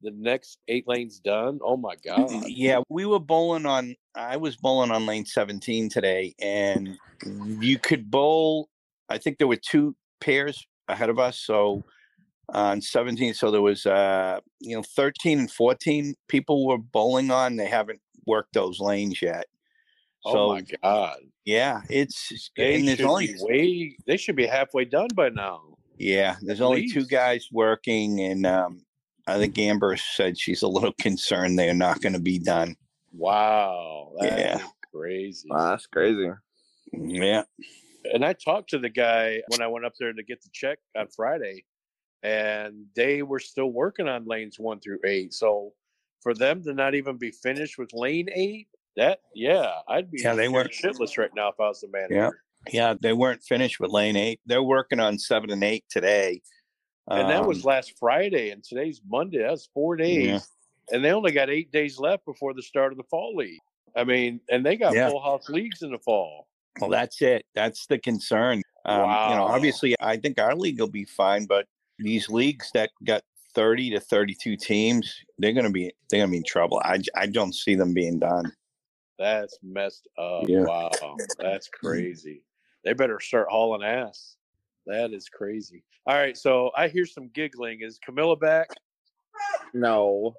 the 0.04 0.12
next 0.12 0.58
eight 0.68 0.86
lanes 0.86 1.18
done. 1.18 1.58
Oh 1.64 1.76
my 1.76 1.94
God. 2.04 2.30
yeah. 2.46 2.80
We 2.88 3.06
were 3.06 3.18
bowling 3.20 3.66
on. 3.66 3.96
I 4.14 4.36
was 4.36 4.56
bowling 4.56 4.90
on 4.90 5.06
lane 5.06 5.24
seventeen 5.26 5.88
today, 5.88 6.34
and 6.40 6.96
you 7.58 7.78
could 7.78 8.10
bowl. 8.10 8.68
I 9.08 9.18
think 9.18 9.38
there 9.38 9.48
were 9.48 9.56
two 9.56 9.96
pairs 10.20 10.66
ahead 10.88 11.10
of 11.10 11.18
us. 11.18 11.40
So 11.40 11.84
on 12.52 12.78
17 12.82 13.32
so 13.32 13.50
there 13.50 13.62
was 13.62 13.86
uh 13.86 14.38
you 14.60 14.76
know 14.76 14.82
13 14.82 15.38
and 15.38 15.50
14 15.50 16.14
people 16.28 16.66
were 16.66 16.76
bowling 16.76 17.30
on 17.30 17.56
they 17.56 17.66
haven't 17.66 18.00
worked 18.26 18.52
those 18.52 18.80
lanes 18.80 19.22
yet 19.22 19.46
Oh 20.26 20.52
my 20.52 20.62
God. 20.82 21.20
yeah 21.46 21.80
it's 21.88 22.50
They 22.54 22.74
and 22.74 22.86
there's 22.88 23.00
only 23.00 23.34
way. 23.40 23.96
They 24.06 24.18
should 24.18 24.36
be 24.36 24.46
halfway 24.46 24.84
done 24.84 25.08
by 25.14 25.30
now. 25.30 25.62
yeah 25.96 26.36
there's 26.42 26.60
only 26.60 26.86
two 26.90 27.06
guys 27.06 27.48
working 27.50 28.20
and 28.20 28.44
um 28.44 28.83
i 29.26 29.38
think 29.38 29.58
amber 29.58 29.96
said 29.96 30.38
she's 30.38 30.62
a 30.62 30.68
little 30.68 30.92
concerned 31.00 31.58
they're 31.58 31.74
not 31.74 32.00
going 32.00 32.12
to 32.12 32.20
be 32.20 32.38
done 32.38 32.76
Wow. 33.16 34.12
That 34.18 34.38
Yeah. 34.38 34.66
crazy. 34.92 35.48
Wow, 35.48 35.70
that's 35.70 35.87
crazy. 35.87 36.28
yeah 36.92 37.44
And 38.12 38.24
I 38.24 38.32
talked 38.32 38.70
to 38.70 38.78
the 38.80 38.88
guy 38.90 39.40
when 39.48 39.62
I 39.62 39.68
went 39.68 39.84
up 39.87 39.92
there 40.00 40.12
to 40.12 40.22
get 40.24 40.42
the 40.42 40.50
check 40.52 40.78
on 40.96 41.06
Friday, 41.08 41.64
and 42.24 42.87
they 42.96 43.22
were 43.22 43.38
still 43.38 43.70
working 43.70 44.08
on 44.08 44.26
lanes 44.26 44.58
one 44.58 44.80
through 44.80 44.98
eight. 45.04 45.32
So 45.32 45.72
for 46.22 46.34
them 46.34 46.62
to 46.64 46.74
not 46.74 46.94
even 46.96 47.16
be 47.16 47.30
finished 47.30 47.78
with 47.78 47.92
lane 47.92 48.28
eight, 48.34 48.66
that 48.96 49.20
yeah, 49.34 49.70
I'd 49.88 50.10
be 50.10 50.20
Yeah, 50.22 50.34
they 50.34 50.48
weren't- 50.48 50.72
shitless 50.72 51.16
right 51.16 51.30
now 51.34 51.48
if 51.50 51.60
I 51.60 51.68
was 51.68 51.80
the 51.82 51.88
manager. 51.88 52.42
Yeah. 52.72 52.72
yeah 52.90 52.94
they 53.00 53.12
weren't 53.12 53.42
finished 53.44 53.78
with 53.78 53.90
lane 53.90 54.16
eight 54.16 54.40
they're 54.46 54.62
working 54.62 54.98
on 55.00 55.18
seven 55.18 55.50
and 55.50 55.62
eight 55.62 55.84
today 55.88 56.40
And 57.08 57.30
that 57.30 57.46
was 57.46 57.58
Um, 57.64 57.68
last 57.68 57.98
Friday, 57.98 58.50
and 58.50 58.64
today's 58.64 59.00
Monday. 59.06 59.38
That's 59.38 59.66
four 59.66 59.96
days, 59.96 60.48
and 60.90 61.04
they 61.04 61.10
only 61.12 61.32
got 61.32 61.50
eight 61.50 61.70
days 61.70 61.98
left 61.98 62.24
before 62.24 62.54
the 62.54 62.62
start 62.62 62.92
of 62.92 62.98
the 62.98 63.04
fall 63.04 63.34
league. 63.36 63.60
I 63.96 64.04
mean, 64.04 64.40
and 64.50 64.64
they 64.64 64.76
got 64.76 64.94
Yeah. 64.94 65.08
full 65.10 65.20
house 65.20 65.48
leagues 65.48 65.82
in 65.82 65.90
the 65.92 65.98
fall. 65.98 66.48
Well, 66.80 66.90
that's 66.90 67.22
it. 67.22 67.46
That's 67.54 67.86
the 67.86 67.98
concern. 67.98 68.62
Um, 68.86 69.00
You 69.28 69.36
know, 69.36 69.44
obviously, 69.44 69.94
I 70.00 70.16
think 70.16 70.40
our 70.40 70.54
league 70.56 70.80
will 70.80 70.88
be 70.88 71.04
fine, 71.04 71.46
but 71.46 71.66
these 71.98 72.28
leagues 72.28 72.70
that 72.72 72.90
got 73.04 73.22
30 73.54 73.90
to 73.90 74.00
32 74.00 74.56
teams, 74.56 75.22
they're 75.38 75.52
going 75.52 75.66
to 75.66 75.70
be 75.70 75.92
they're 76.10 76.18
going 76.20 76.28
to 76.28 76.32
be 76.32 76.38
in 76.38 76.44
trouble. 76.44 76.80
I 76.84 77.00
I 77.14 77.26
don't 77.26 77.54
see 77.54 77.74
them 77.76 77.94
being 77.94 78.18
done. 78.18 78.52
That's 79.18 79.56
messed 79.62 80.08
up. 80.18 80.48
Yeah. 80.48 80.64
Wow, 80.64 81.16
that's 81.38 81.68
crazy. 81.68 82.42
They 82.83 82.94
better 82.94 83.20
start 83.20 83.46
hauling 83.48 83.85
ass. 83.87 84.37
That 84.87 85.12
is 85.12 85.28
crazy. 85.28 85.82
All 86.06 86.16
right, 86.16 86.37
so 86.37 86.70
I 86.76 86.88
hear 86.88 87.06
some 87.06 87.30
giggling. 87.35 87.80
Is 87.80 87.98
Camilla 88.04 88.37
back? 88.37 88.68
No. 89.72 90.35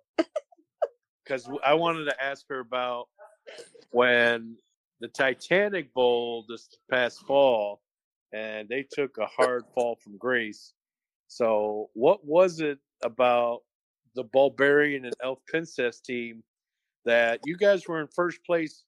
Because 1.24 1.50
I 1.66 1.74
wanted 1.74 2.06
to 2.06 2.24
ask 2.24 2.46
her 2.50 2.60
about 2.60 3.08
when 3.92 4.58
the 5.00 5.08
Titanic 5.08 5.94
Bowl 5.94 6.46
this 6.48 6.70
past 6.90 7.26
fall, 7.26 7.82
and 8.34 8.70
they 8.70 8.86
took 8.92 9.18
a 9.18 9.26
hard 9.26 9.64
fall 9.74 9.96
from 9.96 10.18
grace. 10.18 10.74
So, 11.28 11.90
what 11.94 12.24
was 12.26 12.60
it 12.60 12.78
about 13.04 13.62
the 14.16 14.24
Bulgarian 14.24 15.06
and 15.06 15.14
Elf 15.24 15.40
Princess 15.48 16.00
team 16.00 16.44
that 17.06 17.40
you 17.46 17.58
guys 17.58 17.88
were 17.88 18.02
in 18.02 18.08
first 18.08 18.44
place 18.46 18.84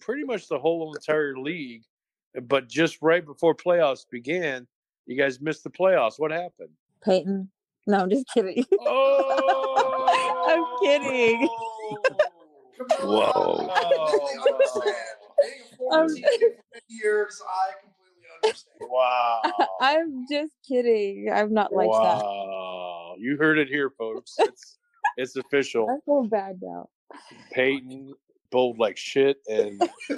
pretty 0.00 0.24
much 0.24 0.48
the 0.48 0.58
whole 0.58 0.94
entire 0.94 1.36
league, 1.36 1.82
but 2.42 2.68
just 2.68 2.98
right 3.02 3.24
before 3.24 3.54
playoffs 3.54 4.04
began, 4.10 4.66
you 5.06 5.16
guys 5.16 5.40
missed 5.40 5.64
the 5.64 5.70
playoffs. 5.70 6.18
What 6.18 6.30
happened? 6.30 6.70
Peyton. 7.04 7.50
No, 7.86 7.98
I'm 7.98 8.10
just 8.10 8.26
kidding. 8.32 8.64
Oh, 8.80 10.46
I'm 10.48 10.64
kidding. 10.86 11.48
Camilla, 12.76 13.32
Whoa. 13.32 13.68
I 13.70 13.82
completely 13.82 14.52
understand. 14.52 14.96
Being 15.42 15.54
a 15.72 15.76
former 15.76 16.02
Um, 16.04 16.08
teammate 16.08 16.40
for 16.40 16.64
many 16.72 16.84
years, 16.88 17.42
I 17.48 17.72
completely 17.80 18.28
understand. 18.44 18.90
Wow. 18.90 19.40
I'm 19.80 20.26
just 20.30 20.52
kidding. 20.66 21.30
I'm 21.32 21.52
not 21.52 21.72
like 21.72 21.90
that. 21.90 22.22
wow. 22.24 23.14
You 23.18 23.36
heard 23.36 23.58
it 23.58 23.68
here, 23.68 23.90
folks. 23.90 24.34
It's 24.38 24.78
it's 25.16 25.36
official. 25.36 25.88
I 25.90 25.98
feel 26.04 26.22
bad 26.24 26.58
now. 26.62 26.88
Peyton 27.52 28.14
bowled 28.50 28.78
like 28.78 28.96
shit 28.96 29.38
and, 29.48 29.80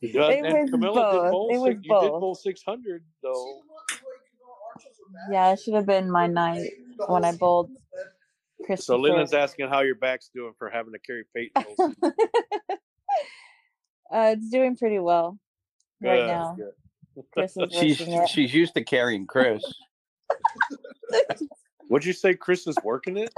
Yeah, 0.00 0.28
It 0.28 0.44
and 0.44 0.54
was 0.62 0.70
Camilla 0.70 1.12
did 1.12 1.18
both. 1.18 1.30
bowl 1.32 1.50
six, 1.50 1.64
you 1.64 1.74
did 1.82 1.88
both. 1.88 2.20
bowl 2.20 2.34
six 2.34 2.62
hundred 2.66 3.04
though. 3.22 3.32
what 3.32 3.82
the 3.88 3.94
way 3.94 4.16
Camilla 4.30 4.56
Yeah, 5.30 5.52
it 5.52 5.60
should 5.60 5.74
have 5.74 5.86
been 5.86 6.10
my 6.10 6.26
night 6.26 6.70
when 7.06 7.24
I 7.24 7.32
bowled 7.32 7.70
Chris. 8.64 8.84
So 8.86 8.96
Leland's 8.96 9.34
asking 9.34 9.68
how 9.68 9.80
your 9.80 9.94
back's 9.94 10.30
doing 10.34 10.52
for 10.58 10.70
having 10.70 10.92
to 10.92 10.98
carry 10.98 11.24
Peyton. 11.34 11.64
Wilson. 11.78 11.96
uh, 14.12 14.34
it's 14.36 14.48
doing 14.50 14.76
pretty 14.76 14.98
well 14.98 15.38
right 16.00 16.26
now. 16.26 16.56
good. 16.56 16.72
Chris 17.32 17.56
is 17.56 17.72
She's 17.78 18.00
working 18.00 18.14
it. 18.14 18.28
she's 18.28 18.52
used 18.52 18.74
to 18.74 18.82
carrying 18.82 19.26
Chris. 19.26 19.62
Would 21.90 22.04
you 22.04 22.12
say 22.12 22.34
Chris 22.34 22.66
is 22.66 22.76
working 22.82 23.18
it? 23.18 23.32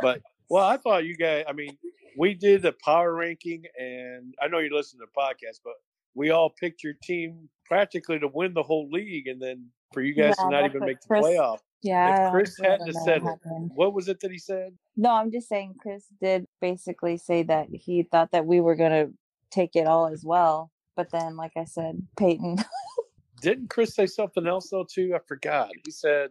but 0.00 0.22
well, 0.48 0.64
I 0.64 0.76
thought 0.76 1.04
you 1.04 1.16
guys. 1.16 1.44
I 1.48 1.52
mean, 1.52 1.76
we 2.16 2.34
did 2.34 2.64
a 2.64 2.72
power 2.84 3.12
ranking, 3.12 3.64
and 3.78 4.34
I 4.40 4.48
know 4.48 4.58
you 4.58 4.74
listen 4.74 5.00
to 5.00 5.06
the 5.06 5.20
podcast, 5.20 5.58
but 5.64 5.74
we 6.18 6.30
all 6.30 6.50
picked 6.50 6.82
your 6.82 6.94
team 7.02 7.48
practically 7.64 8.18
to 8.18 8.28
win 8.28 8.52
the 8.52 8.62
whole 8.62 8.90
league, 8.90 9.28
and 9.28 9.40
then 9.40 9.66
for 9.94 10.02
you 10.02 10.12
guys 10.14 10.34
Yeah, 10.38 10.44
to 10.44 10.50
not 10.50 10.64
even 10.64 10.80
make 10.84 11.00
the 11.00 11.06
Chris- 11.06 11.24
playoff. 11.24 11.58
Yeah. 11.80 12.26
If 12.26 12.32
Chris 12.32 12.58
hadn't 12.58 12.78
don't 12.86 12.94
have 12.96 13.04
said 13.04 13.22
what 13.22 13.34
it, 13.34 13.40
happened. 13.44 13.70
what 13.76 13.94
was 13.94 14.08
it 14.08 14.18
that 14.20 14.32
he 14.32 14.38
said? 14.38 14.76
No, 14.96 15.12
I'm 15.12 15.30
just 15.30 15.48
saying 15.48 15.76
Chris 15.80 16.06
did 16.20 16.44
basically 16.60 17.16
say 17.18 17.44
that 17.44 17.68
he 17.70 18.02
thought 18.02 18.32
that 18.32 18.46
we 18.46 18.60
were 18.60 18.74
gonna 18.74 19.10
take 19.52 19.76
it 19.76 19.86
all 19.86 20.08
as 20.08 20.24
well. 20.24 20.72
But 20.96 21.10
then, 21.12 21.36
like 21.36 21.52
I 21.56 21.64
said, 21.64 22.04
Peyton. 22.18 22.56
Didn't 23.40 23.70
Chris 23.70 23.94
say 23.94 24.06
something 24.06 24.48
else 24.48 24.70
though 24.70 24.84
too? 24.92 25.12
I 25.14 25.20
forgot. 25.28 25.70
He 25.84 25.92
said, 25.92 26.30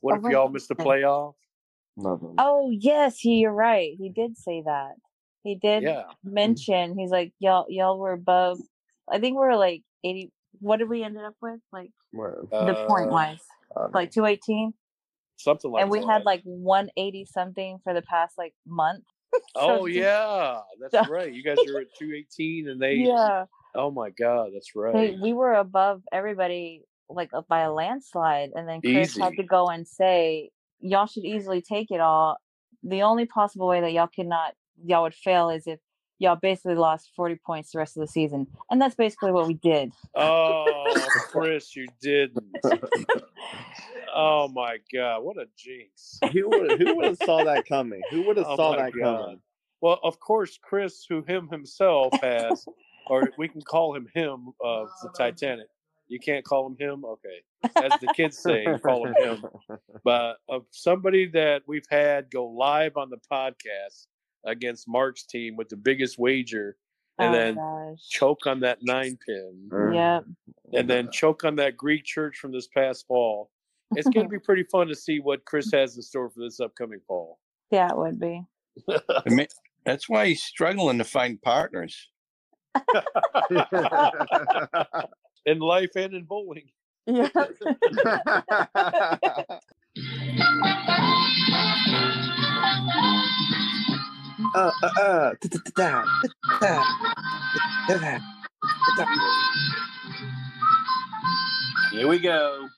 "What 0.00 0.14
Oh, 0.14 0.16
if 0.16 0.22
what 0.24 0.32
y'all 0.32 0.48
did 0.48 0.54
missed 0.54 0.68
the 0.68 0.74
playoff?" 0.74 1.34
Nothing. 1.96 2.34
oh 2.38 2.70
yes, 2.72 3.18
he, 3.20 3.36
you're 3.36 3.52
right. 3.52 3.92
He 3.96 4.08
did 4.08 4.36
say 4.36 4.62
that. 4.66 4.94
He 5.44 5.54
did 5.54 5.84
Yeah. 5.84 6.02
Mm. 6.26 6.32
mention. 6.32 6.98
He's 6.98 7.10
like, 7.12 7.32
y'all, 7.38 7.66
y'all 7.68 7.96
were 7.98 8.12
above. 8.12 8.58
I 9.10 9.18
think 9.18 9.38
we 9.38 9.44
are 9.46 9.56
like 9.56 9.82
eighty. 10.04 10.30
What 10.60 10.78
did 10.78 10.88
we 10.88 11.02
ended 11.02 11.24
up 11.24 11.34
with? 11.40 11.60
Like 11.72 11.90
Well, 12.12 12.46
the 12.50 12.84
point 12.88 13.08
Uh, 13.08 13.12
wise, 13.12 13.42
I 13.76 13.86
like 13.92 14.10
two 14.10 14.24
eighteen, 14.26 14.74
something 15.36 15.70
like 15.70 15.82
and 15.82 15.90
we 15.90 16.00
that. 16.00 16.06
had 16.08 16.24
like 16.24 16.42
one 16.44 16.90
eighty 16.96 17.24
something 17.24 17.78
for 17.84 17.94
the 17.94 18.02
past 18.02 18.36
like 18.38 18.54
month. 18.66 19.04
Oh 19.54 19.86
yeah, 19.86 20.60
that's 20.80 20.92
So- 21.06 21.12
right. 21.12 21.32
You 21.32 21.42
guys 21.42 21.58
are 21.68 21.80
at 21.80 21.86
two 21.98 22.12
eighteen, 22.14 22.68
and 22.68 22.80
they. 22.80 22.94
Yeah. 22.94 23.44
Oh 23.74 23.90
my 23.92 24.10
God, 24.10 24.50
that's 24.52 24.70
Hey, 24.74 24.80
right. 24.80 25.16
we 25.22 25.32
were 25.32 25.54
above 25.54 26.02
everybody 26.12 26.82
like 27.08 27.30
by 27.48 27.60
a 27.60 27.72
landslide, 27.72 28.50
and 28.54 28.68
then 28.68 28.80
Chris 28.80 29.16
had 29.16 29.34
to 29.36 29.44
go 29.44 29.68
and 29.68 29.86
say, 29.86 30.50
"Y'all 30.80 31.06
should 31.06 31.24
easily 31.24 31.62
take 31.62 31.90
it 31.92 32.00
all." 32.00 32.38
The 32.82 33.02
only 33.02 33.26
possible 33.26 33.68
way 33.68 33.80
that 33.80 33.92
y'all 33.92 34.08
could 34.08 34.26
not, 34.26 34.54
y'all 34.84 35.02
would 35.02 35.14
fail 35.14 35.50
is 35.50 35.66
if 35.68 35.78
y'all 36.20 36.36
basically 36.36 36.76
lost 36.76 37.10
forty 37.16 37.34
points 37.34 37.72
the 37.72 37.78
rest 37.78 37.96
of 37.96 38.02
the 38.02 38.06
season, 38.06 38.46
and 38.70 38.80
that's 38.80 38.94
basically 38.94 39.32
what 39.32 39.48
we 39.48 39.54
did. 39.54 39.90
Oh, 40.14 40.94
Chris, 41.30 41.74
you 41.74 41.88
didn't. 42.00 42.44
Oh 44.14 44.48
my 44.48 44.78
God, 44.92 45.22
what 45.22 45.36
a 45.36 45.46
jinx. 45.56 46.18
who 46.32 46.48
would 46.48 46.80
who 46.80 46.96
would 46.96 47.04
have 47.04 47.18
saw 47.24 47.44
that 47.44 47.66
coming? 47.66 48.02
Who 48.10 48.22
would 48.22 48.36
have 48.38 48.46
Oh 48.48 48.56
saw 48.56 48.76
that 48.76 48.92
God. 48.92 49.18
coming? 49.18 49.40
Well, 49.80 50.00
of 50.02 50.18
course, 50.20 50.58
Chris, 50.60 51.06
who 51.08 51.22
him 51.22 51.48
himself 51.48 52.12
has, 52.22 52.66
or 53.06 53.30
we 53.38 53.48
can 53.48 53.62
call 53.62 53.94
him 53.94 54.08
him 54.14 54.48
of 54.60 54.88
the 55.02 55.10
Titanic. 55.16 55.68
You 56.08 56.18
can't 56.18 56.44
call 56.44 56.66
him 56.66 56.76
him, 56.78 57.04
okay? 57.04 57.40
As 57.76 57.92
the 58.00 58.12
kids 58.16 58.36
say, 58.36 58.66
call 58.84 59.06
him 59.06 59.14
him. 59.16 59.44
But 60.02 60.38
of 60.48 60.64
somebody 60.72 61.26
that 61.28 61.62
we've 61.68 61.86
had 61.88 62.30
go 62.32 62.46
live 62.46 62.96
on 62.96 63.10
the 63.10 63.18
podcast 63.30 64.06
against 64.44 64.88
Mark's 64.88 65.24
team 65.24 65.56
with 65.56 65.68
the 65.68 65.76
biggest 65.76 66.18
wager, 66.18 66.76
and 67.18 67.34
oh 67.34 67.38
then 67.38 67.54
gosh. 67.54 68.08
choke 68.08 68.46
on 68.46 68.60
that 68.60 68.78
nine 68.82 69.18
pin. 69.26 69.68
Mm. 69.68 69.94
Yep. 69.94 70.24
and 70.74 70.88
then 70.88 71.10
choke 71.10 71.44
on 71.44 71.56
that 71.56 71.76
Greek 71.76 72.04
church 72.04 72.38
from 72.38 72.52
this 72.52 72.68
past 72.68 73.06
fall. 73.06 73.50
It's 73.96 74.08
going 74.08 74.26
to 74.26 74.30
be 74.30 74.38
pretty 74.44 74.64
fun 74.64 74.88
to 74.88 74.94
see 74.94 75.20
what 75.20 75.44
Chris 75.44 75.70
has 75.72 75.96
in 75.96 76.02
store 76.02 76.30
for 76.30 76.40
this 76.40 76.60
upcoming 76.60 77.00
fall. 77.06 77.38
Yeah, 77.70 77.90
it 77.90 77.96
would 77.96 78.20
be. 78.20 78.42
I 78.88 79.22
mean, 79.26 79.46
that's 79.84 80.08
why 80.08 80.28
he's 80.28 80.42
struggling 80.42 80.98
to 80.98 81.04
find 81.04 81.40
partners. 81.42 82.08
in 85.46 85.58
life 85.58 85.90
and 85.96 86.14
in 86.14 86.24
bowling. 86.24 86.70
Yeah. 87.06 87.28
uh, 94.54 94.70
uh, 94.82 94.90
uh, 95.00 95.34
da, 95.40 95.58
da, 95.76 96.04
da. 97.94 98.18
Here 101.92 102.08
we 102.08 102.18
go 102.18 102.68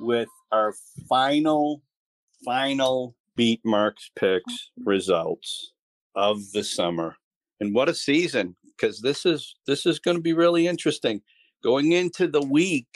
with 0.00 0.28
our 0.52 0.74
final, 1.08 1.82
final 2.44 3.14
beat 3.36 3.60
marks 3.64 4.10
picks 4.18 4.70
results 4.84 5.72
of 6.14 6.52
the 6.52 6.64
summer. 6.64 7.16
And 7.60 7.74
what 7.74 7.88
a 7.88 7.94
season! 7.94 8.56
Because 8.76 9.00
this 9.00 9.26
is 9.26 9.54
this 9.66 9.86
is 9.86 9.98
going 9.98 10.16
to 10.16 10.22
be 10.22 10.32
really 10.32 10.66
interesting. 10.66 11.20
Going 11.62 11.92
into 11.92 12.26
the 12.26 12.42
week, 12.42 12.88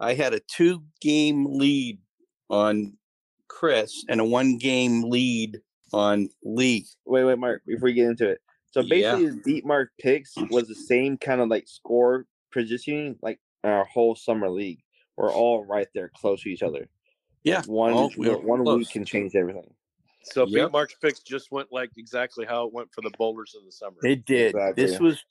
I 0.00 0.14
had 0.14 0.34
a 0.34 0.40
two 0.40 0.82
game 1.00 1.46
lead 1.46 1.98
on 2.50 2.98
Chris 3.48 4.04
and 4.08 4.20
a 4.20 4.24
one 4.24 4.58
game 4.58 5.04
lead 5.04 5.60
on 5.92 6.28
Lee. 6.44 6.86
Wait, 7.06 7.24
wait, 7.24 7.38
Mark. 7.38 7.62
Before 7.66 7.84
we 7.86 7.92
get 7.92 8.08
into 8.08 8.28
it, 8.28 8.40
so 8.70 8.80
Yeah. 8.80 8.88
basically, 8.88 9.24
his 9.26 9.36
beat 9.44 9.64
mark 9.66 9.90
picks 10.00 10.34
was 10.50 10.68
the 10.68 10.74
same 10.74 11.16
kind 11.18 11.40
of 11.40 11.48
like 11.48 11.68
score 11.68 12.26
positioning, 12.52 13.16
like 13.22 13.40
our 13.64 13.84
whole 13.84 14.14
summer 14.14 14.48
league. 14.50 14.80
We're 15.16 15.32
all 15.32 15.64
right 15.64 15.88
there, 15.94 16.10
close 16.16 16.42
to 16.42 16.48
each 16.50 16.62
other. 16.62 16.88
Yeah, 17.44 17.58
Like, 17.58 17.68
one 17.68 17.92
all- 17.92 18.12
we're 18.16 18.38
one 18.38 18.62
close. 18.62 18.78
week 18.78 18.90
can 18.90 19.04
change 19.04 19.34
everything. 19.34 19.74
So 20.24 20.46
Yep. 20.46 20.66
beat 20.68 20.72
Mark's 20.72 20.94
picks 21.02 21.20
just 21.20 21.50
went 21.50 21.72
like 21.72 21.90
exactly 21.96 22.46
how 22.46 22.66
it 22.66 22.72
went 22.72 22.92
for 22.94 23.00
the 23.02 23.10
bowlers 23.18 23.56
in 23.58 23.64
the 23.66 23.72
summer. 23.72 23.96
It 24.04 24.24
did. 24.24 24.54
This 24.76 25.00
was 25.00 25.22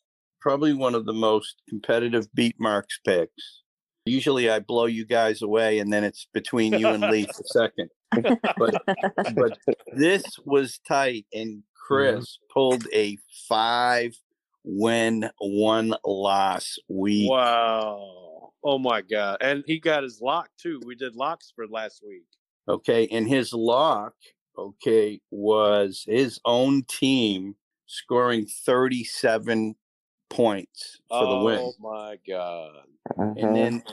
probably 0.42 0.74
one 0.74 0.96
of 0.96 1.06
the 1.06 1.14
most 1.14 1.62
competitive 1.70 2.28
beat 2.34 2.60
marks 2.60 3.00
picks. 3.06 3.62
Usually 4.06 4.50
I 4.50 4.60
blow 4.60 4.88
you 4.88 5.06
guys 5.06 5.42
away 5.44 5.80
and 5.80 5.94
then 5.94 6.04
it's 6.04 6.28
between 6.34 6.74
you 6.74 6.88
and 6.88 7.04
Lee 7.04 7.26
for 7.26 7.44
second. 7.46 7.90
But 8.58 8.84
but 9.36 9.58
this 9.94 10.24
was 10.46 10.80
tight 10.88 11.26
and 11.34 11.64
Chris 11.76 12.40
pulled 12.54 12.86
a 12.94 13.18
five 13.48 14.16
win, 14.64 15.30
one 15.40 15.96
loss 16.06 16.78
week. 16.88 17.30
Wow. 17.30 18.52
Oh 18.64 18.78
my 18.78 19.02
God. 19.02 19.38
And 19.42 19.64
he 19.66 19.80
got 19.80 20.04
his 20.04 20.22
lock 20.22 20.50
too. 20.58 20.82
We 20.86 20.96
did 20.96 21.16
locks 21.16 21.52
for 21.56 21.68
last 21.68 22.02
week. 22.08 22.26
Okay. 22.68 23.08
And 23.12 23.28
his 23.28 23.54
lock, 23.54 24.14
okay, 24.58 25.20
was 25.32 26.04
his 26.08 26.40
own 26.46 26.84
team 26.84 27.56
scoring 27.88 28.46
37 28.46 29.76
points 30.30 31.02
for 31.10 31.26
the 31.26 31.44
win. 31.44 31.60
oh 31.60 31.74
my 31.80 32.18
God. 32.28 32.84
Uh-huh. 33.18 33.34
And 33.38 33.56
then 33.56 33.84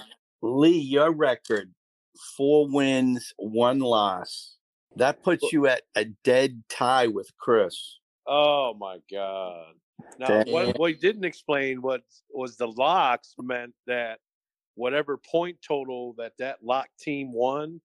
Lee, 0.43 0.79
your 0.79 1.13
record, 1.13 1.73
four 2.37 2.69
wins, 2.69 3.33
one 3.37 3.81
loss. 3.81 4.57
That 4.97 5.23
puts 5.23 5.53
you 5.53 5.67
at 5.67 5.83
a 5.95 6.07
dead 6.25 6.65
tie 6.69 7.07
with 7.07 7.31
Chris. 7.39 7.99
Oh 8.27 8.75
my 8.79 8.99
God. 9.11 9.75
Now, 10.19 10.43
what 10.45 10.79
we 10.79 10.95
didn't 10.95 11.25
explain 11.25 11.81
what 11.81 12.03
was 12.31 12.57
the 12.57 12.67
locks 12.67 13.35
meant 13.39 13.75
that 13.87 14.19
whatever 14.75 15.17
point 15.17 15.59
total 15.67 16.15
that 16.19 16.33
that 16.39 16.59
lock 16.63 16.89
team 16.99 17.33
won, 17.33 17.81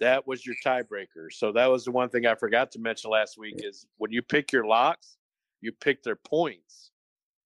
that 0.00 0.26
was 0.26 0.44
your 0.44 0.54
tiebreaker. 0.64 1.30
So 1.30 1.52
that 1.52 1.66
was 1.66 1.84
the 1.84 1.90
one 1.90 2.08
thing 2.08 2.26
I 2.26 2.34
forgot 2.34 2.70
to 2.72 2.78
mention 2.78 3.10
last 3.10 3.38
week 3.38 3.56
is 3.58 3.86
when 3.98 4.12
you 4.12 4.22
pick 4.22 4.52
your 4.52 4.66
locks, 4.66 5.16
you 5.60 5.72
pick 5.72 6.02
their 6.02 6.16
points. 6.16 6.90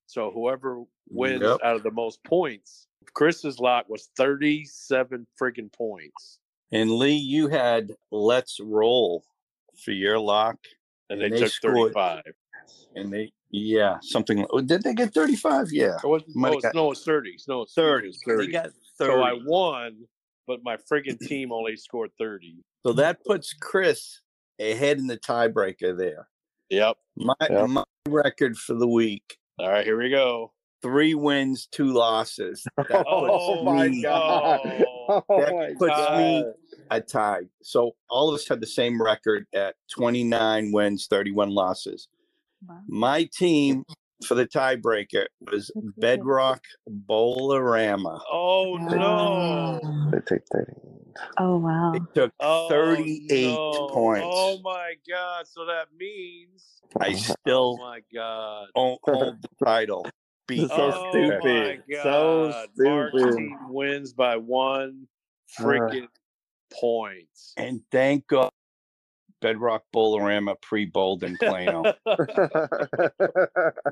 So 0.07 0.31
whoever 0.33 0.83
wins 1.09 1.43
Yep. 1.43 1.59
out 1.65 1.77
of 1.77 1.83
the 1.83 1.91
most 1.93 2.23
points, 2.25 2.89
Chris's 3.15 3.59
lock 3.59 3.89
was 3.89 4.11
37 4.17 5.27
friggin' 5.41 5.73
points. 5.73 6.39
And 6.73 6.91
Lee, 6.91 7.17
you 7.17 7.49
had 7.49 7.93
Let's 8.11 8.61
Roll 8.61 9.25
for 9.85 9.91
your 9.93 10.19
lock. 10.19 10.59
And, 11.09 11.21
And 11.23 11.33
they, 11.33 11.37
they 11.39 11.45
took 11.45 11.53
scored- 11.53 11.95
35. 11.95 12.23
And 12.95 13.13
they, 13.13 13.33
yeah, 13.51 13.99
something. 14.03 14.47
oh, 14.51 14.61
Did 14.61 14.83
they 14.83 14.95
get 14.95 15.13
35? 15.13 15.69
Yeah. 15.73 15.97
Or 16.05 16.11
was, 16.13 16.23
no, 16.35 16.53
it's, 16.53 16.63
got 16.63 16.75
no, 16.75 16.91
it's 16.93 17.05
30. 17.05 17.37
No, 17.49 17.63
it's 17.63 17.75
30. 17.75 18.09
It's 18.09 18.21
They 18.27 18.33
30. 18.35 18.53
got 18.53 18.65
30. 18.99 19.13
So 19.13 19.23
I 19.23 19.33
won, 19.45 19.97
but 20.47 20.61
my 20.63 20.77
friggin' 20.77 21.19
team 21.19 21.53
only 21.53 21.77
scored 21.77 22.11
30. 22.19 22.57
So 22.87 22.93
that 22.95 23.25
puts 23.25 23.53
Chris 23.53 24.21
ahead 24.61 24.99
in 24.99 25.07
the 25.07 25.19
tiebreaker 25.19 25.97
there. 25.97 26.29
Yep. 26.69 26.97
My, 27.17 27.35
Yep. 27.49 27.69
my 27.71 27.85
record 28.09 28.57
for 28.57 28.75
the 28.75 28.87
week 28.89 29.39
All 29.59 29.69
right, 29.69 29.85
here 29.85 29.99
we 30.01 30.11
go. 30.11 30.53
Three 30.83 31.15
wins, 31.15 31.67
two 31.71 31.93
losses. 31.93 32.65
That 32.77 33.05
Oh 33.09 33.63
my 33.65 33.89
me 33.89 34.03
god! 34.03 34.61
Oh. 34.65 34.87
Oh 35.29 35.41
That 35.41 35.53
my 35.53 35.75
puts 35.77 36.11
me 36.19 36.45
a 36.93 37.01
tie. 37.01 37.41
So 37.63 37.93
all 38.09 38.29
of 38.29 38.35
us 38.37 38.47
had 38.49 38.61
the 38.61 38.67
same 38.67 39.03
record 39.03 39.45
at 39.53 39.75
29 39.93 40.71
wins, 40.71 41.09
31 41.11 41.51
losses. 41.51 42.07
Wow. 42.69 42.79
My 42.87 43.25
team 43.33 43.85
for 44.25 44.37
the 44.37 44.47
tiebreaker 44.47 45.27
was 45.41 45.73
Bedrock 45.99 46.63
Bowlerama. 46.89 48.21
Oh 48.31 48.77
no! 48.81 49.81
They 50.13 50.19
take 50.21 50.43
thirty. 50.53 50.73
oh 51.39 51.57
wow. 51.59 51.93
It 51.95 52.03
took 52.15 52.33
Oh, 52.39 52.69
38 52.69 53.47
no. 53.55 53.89
points. 53.89 54.27
Oh 54.31 54.61
my 54.63 54.95
god! 55.09 55.47
So 55.49 55.65
that 55.67 55.87
means 55.99 56.83
I 57.01 57.13
still 57.15 57.79
oh 57.81 57.85
my 57.85 58.01
god! 58.15 58.69
o- 58.77 58.99
hold 59.05 59.43
the 59.43 59.65
title. 59.65 60.07
Beat 60.51 60.69
so 60.69 60.93
oh 60.95 61.11
stupid. 61.11 61.83
my 61.89 62.03
So 62.03 62.51
god! 62.53 62.69
Mark's 62.77 63.13
stupid. 63.19 63.37
team 63.37 63.59
wins 63.69 64.13
by 64.13 64.37
one 64.37 65.07
freaking 65.59 66.09
point. 66.73 67.29
And 67.57 67.81
thank 67.91 68.27
God 68.27 68.51
Bedrock 69.41 69.85
Bowlerama 69.95 70.61
pre 70.61 70.85
bowled 70.87 71.23
in 71.25 71.37
Plano. 71.39 71.83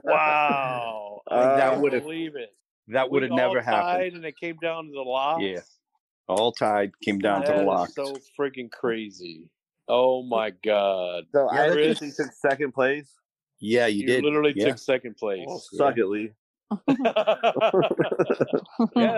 Wow! 0.04 1.22
I 1.28 1.34
Uh, 1.34 1.56
that 1.56 1.70
can't 1.70 1.80
would've- 1.82 2.02
believe 2.02 2.36
it. 2.36 2.54
that 2.88 3.10
would 3.10 3.22
have 3.22 3.32
never 3.32 3.58
all 3.58 3.64
happened. 3.64 4.16
And 4.16 4.24
it 4.24 4.36
came 4.36 4.56
down 4.60 4.86
to 4.86 4.92
the 4.92 5.00
locks. 5.02 5.42
Yeah. 5.42 5.60
All 6.28 6.52
tied, 6.52 6.92
came 7.00 7.18
down 7.18 7.42
to 7.44 7.52
the 7.52 7.60
is 7.60 7.66
locks. 7.66 7.94
so 7.94 8.14
freaking 8.38 8.70
crazy. 8.70 9.50
Oh 9.88 10.22
my 10.22 10.50
god! 10.50 11.24
so 11.32 11.48
Yeah, 11.52 11.62
I 11.62 11.70
Chris- 11.70 11.90
actually 12.02 12.12
took 12.12 12.32
second 12.32 12.72
place. 12.72 13.10
yeah, 13.60 13.86
you, 13.86 14.00
You, 14.02 14.06
did. 14.06 14.24
literally 14.24 14.52
yeah. 14.54 14.66
took 14.68 14.78
second 14.78 15.16
place. 15.16 15.46
Oh, 15.48 15.58
suck 15.58 15.96
it, 15.96 16.06
Lee. 16.06 16.32
yeah, 16.88 17.04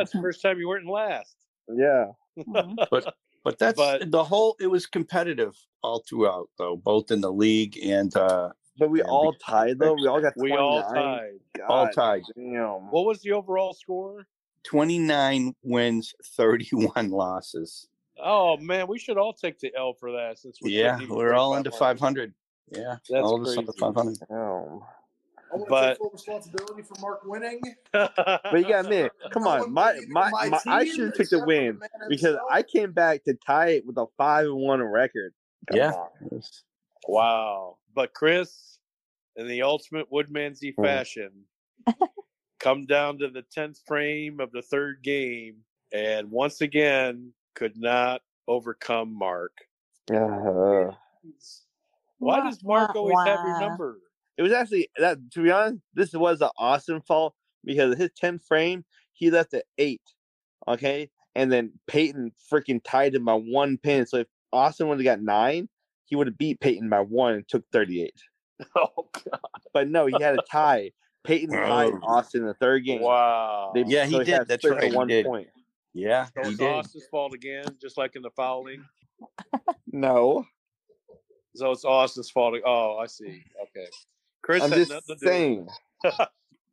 it's 0.01 0.13
the 0.13 0.19
first 0.23 0.43
time 0.43 0.59
you 0.59 0.69
weren't 0.69 0.85
in 0.85 0.91
last. 0.91 1.37
Yeah. 1.73 2.07
But 2.91 3.15
but 3.45 3.59
that's 3.59 3.77
But- 3.77 4.11
the 4.11 4.25
whole. 4.25 4.57
It 4.61 4.67
was 4.69 4.87
competitive 4.87 5.55
all 5.83 6.03
throughout, 6.09 6.49
though, 6.59 6.77
both 6.77 7.11
in 7.11 7.21
the 7.21 7.33
league 7.33 7.79
and 7.83 8.15
uh, 8.17 8.51
But 8.79 8.91
we 8.91 9.01
Yeah, 9.01 9.07
all 9.09 9.31
we- 9.31 9.39
tied 9.45 9.79
though. 9.79 9.95
We 9.95 10.07
all 10.07 10.21
got 10.21 10.35
We 10.37 10.53
all 10.53 10.83
tied. 10.83 11.39
all 11.69 11.89
tied. 11.89 12.23
Damn. 12.37 12.91
What 12.91 13.07
was 13.07 13.21
the 13.23 13.33
overall 13.33 13.73
score? 13.73 14.27
Twenty 14.63 14.99
nine 14.99 15.55
wins, 15.63 16.15
thirty 16.37 16.69
one 16.75 17.11
losses. 17.11 17.89
Oh 18.23 18.59
man, 18.59 18.87
we 18.89 18.99
should 18.99 19.17
all 19.17 19.33
take 19.33 19.59
the 19.59 19.73
L 19.77 19.95
for 19.95 20.13
that 20.13 20.39
since 20.39 20.59
we 20.63 20.73
Yeah, 20.73 20.99
we're 21.09 21.33
all 21.33 21.55
under 21.55 21.71
500. 21.71 22.35
Yeah, 22.71 22.97
That's 23.09 23.25
all 23.25 23.41
of 23.41 23.47
under 23.49 23.65
crazy. 23.73 23.79
five 23.81 23.95
hundred. 23.95 24.19
Damn. 24.29 24.81
I 25.53 25.57
want 25.57 25.67
to 25.67 25.71
But- 25.71 25.89
take 25.89 25.99
full 25.99 26.11
responsibility 26.11 26.83
for 26.83 26.95
Mark 27.01 27.21
winning. 27.25 27.61
But 27.93 28.53
you 28.55 28.69
got 28.69 28.87
me. 28.87 29.09
come 29.33 29.47
on, 29.47 29.61
one 29.61 29.73
my 29.73 30.01
my, 30.09 30.31
my 30.49 30.61
I 30.67 30.85
should 30.85 31.07
have 31.07 31.15
took 31.15 31.29
the 31.29 31.45
win 31.45 31.81
because 32.09 32.23
himself. 32.27 32.49
I 32.51 32.63
came 32.63 32.93
back 32.93 33.25
to 33.25 33.35
tie 33.47 33.71
it 33.71 33.87
with 33.87 33.97
a 33.99 34.07
five 34.17 34.47
and 34.47 34.57
one 34.57 34.83
record. 34.83 35.33
Come 35.71 35.79
Yeah. 35.79 35.91
on. 35.93 36.43
wow. 37.09 37.79
But 37.95 38.13
Chris, 38.15 38.79
in 39.37 39.49
the 39.49 39.63
ultimate 39.63 40.11
Woodmansey 40.11 40.75
Hmm. 40.77 40.85
fashion, 40.85 41.31
come 42.61 42.87
down 42.87 43.19
to 43.19 43.29
the 43.29 43.43
tenth 43.43 43.79
frame 43.87 44.39
of 44.41 44.53
the 44.53 44.63
third 44.63 45.03
game, 45.03 45.57
and 45.93 46.31
once 46.31 46.61
again 46.61 47.33
could 47.55 47.77
not 47.77 48.23
overcome 48.47 49.13
Mark. 49.13 49.53
Uh, 50.13 50.93
Why 52.19 52.41
does 52.41 52.63
Mark 52.63 52.95
always 52.95 53.17
have 53.27 53.41
your 53.45 53.53
wah. 53.55 53.61
number? 53.61 53.99
It 54.41 54.43
was 54.43 54.53
actually 54.53 54.89
that. 54.97 55.19
To 55.33 55.43
be 55.43 55.51
honest, 55.51 55.83
this 55.93 56.13
was 56.15 56.41
an 56.41 56.49
awesome 56.57 57.03
fall 57.03 57.35
because 57.63 57.97
his 57.99 58.09
10th 58.21 58.43
frame 58.47 58.87
he 59.13 59.31
left 59.31 59.53
at 59.53 59.65
eight. 59.77 60.01
Okay, 60.67 61.11
and 61.35 61.53
then 61.53 61.73
Peyton 61.87 62.33
freaking 62.51 62.81
tied 62.83 63.15
him 63.15 63.27
by 63.27 63.35
one 63.35 63.77
pin. 63.77 64.07
So 64.07 64.17
if 64.19 64.27
Austin 64.53 64.89
would 64.89 64.99
have 64.99 65.05
got 65.05 65.21
nine, 65.23 65.69
he 66.07 66.17
would 66.17 66.27
have 66.27 66.39
beat 66.39 66.59
Peyton 66.61 66.89
by 66.89 67.01
one 67.01 67.35
and 67.35 67.47
took 67.49 67.65
38. 67.71 68.15
Oh 68.77 69.09
God! 69.13 69.41
But 69.75 69.89
no, 69.89 70.07
he 70.07 70.15
had 70.23 70.35
a 70.39 70.43
tie. 70.51 70.93
Peyton 71.25 71.51
tied 71.55 71.93
Oh. 71.93 72.01
Austin 72.03 72.41
in 72.43 72.47
the 72.47 72.55
third 72.55 72.85
game. 72.85 73.03
Wow. 73.03 73.73
They- 73.75 73.85
Yeah, 73.87 74.07
he 74.07 74.13
so 74.13 74.25
did. 74.25 74.49
That's 74.49 74.63
split 74.63 74.73
to 74.75 74.79
right, 74.81 74.91
he 74.91 74.97
One 74.97 75.07
did. 75.09 75.27
point. 75.27 75.49
Yeah, 75.93 76.25
So 76.27 76.43
he 76.45 76.49
it's 76.51 76.59
did. 76.59 76.67
Austin's 76.69 77.07
fault 77.11 77.35
again, 77.35 77.65
just 77.81 77.99
like 77.99 78.17
in 78.17 78.23
the 78.23 78.31
fouling. 78.31 78.83
No, 79.93 80.45
So 81.57 81.71
it's 81.73 81.85
Austin's 81.85 82.31
fault. 82.31 82.55
Oh, 82.65 82.97
I 82.99 83.07
see. 83.07 83.43
Okay. 83.63 83.87
Chris 84.43 84.63
I'm 84.63 84.71
just 84.71 84.91
nothing 84.91 85.17
to 85.19 85.25
saying. 85.27 85.69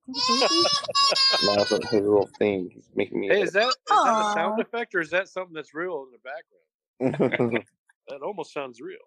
No, 0.09 1.55
that's 1.55 1.71
not 1.71 1.83
his 1.85 2.01
little 2.01 2.29
thing. 2.39 2.69
He's 2.73 2.89
making 2.95 3.19
me. 3.19 3.27
Hey, 3.27 3.41
is 3.41 3.51
that 3.53 3.67
is 3.67 3.73
that 3.89 4.19
a 4.19 4.33
sound 4.33 4.59
effect 4.61 4.95
or 4.95 5.01
is 5.01 5.09
that 5.11 5.27
something 5.27 5.53
that's 5.53 5.73
real 5.73 6.05
in 6.05 6.11
the 6.11 7.11
background? 7.39 7.65
That 8.09 8.21
almost 8.21 8.53
sounds 8.53 8.79
real. 8.79 8.99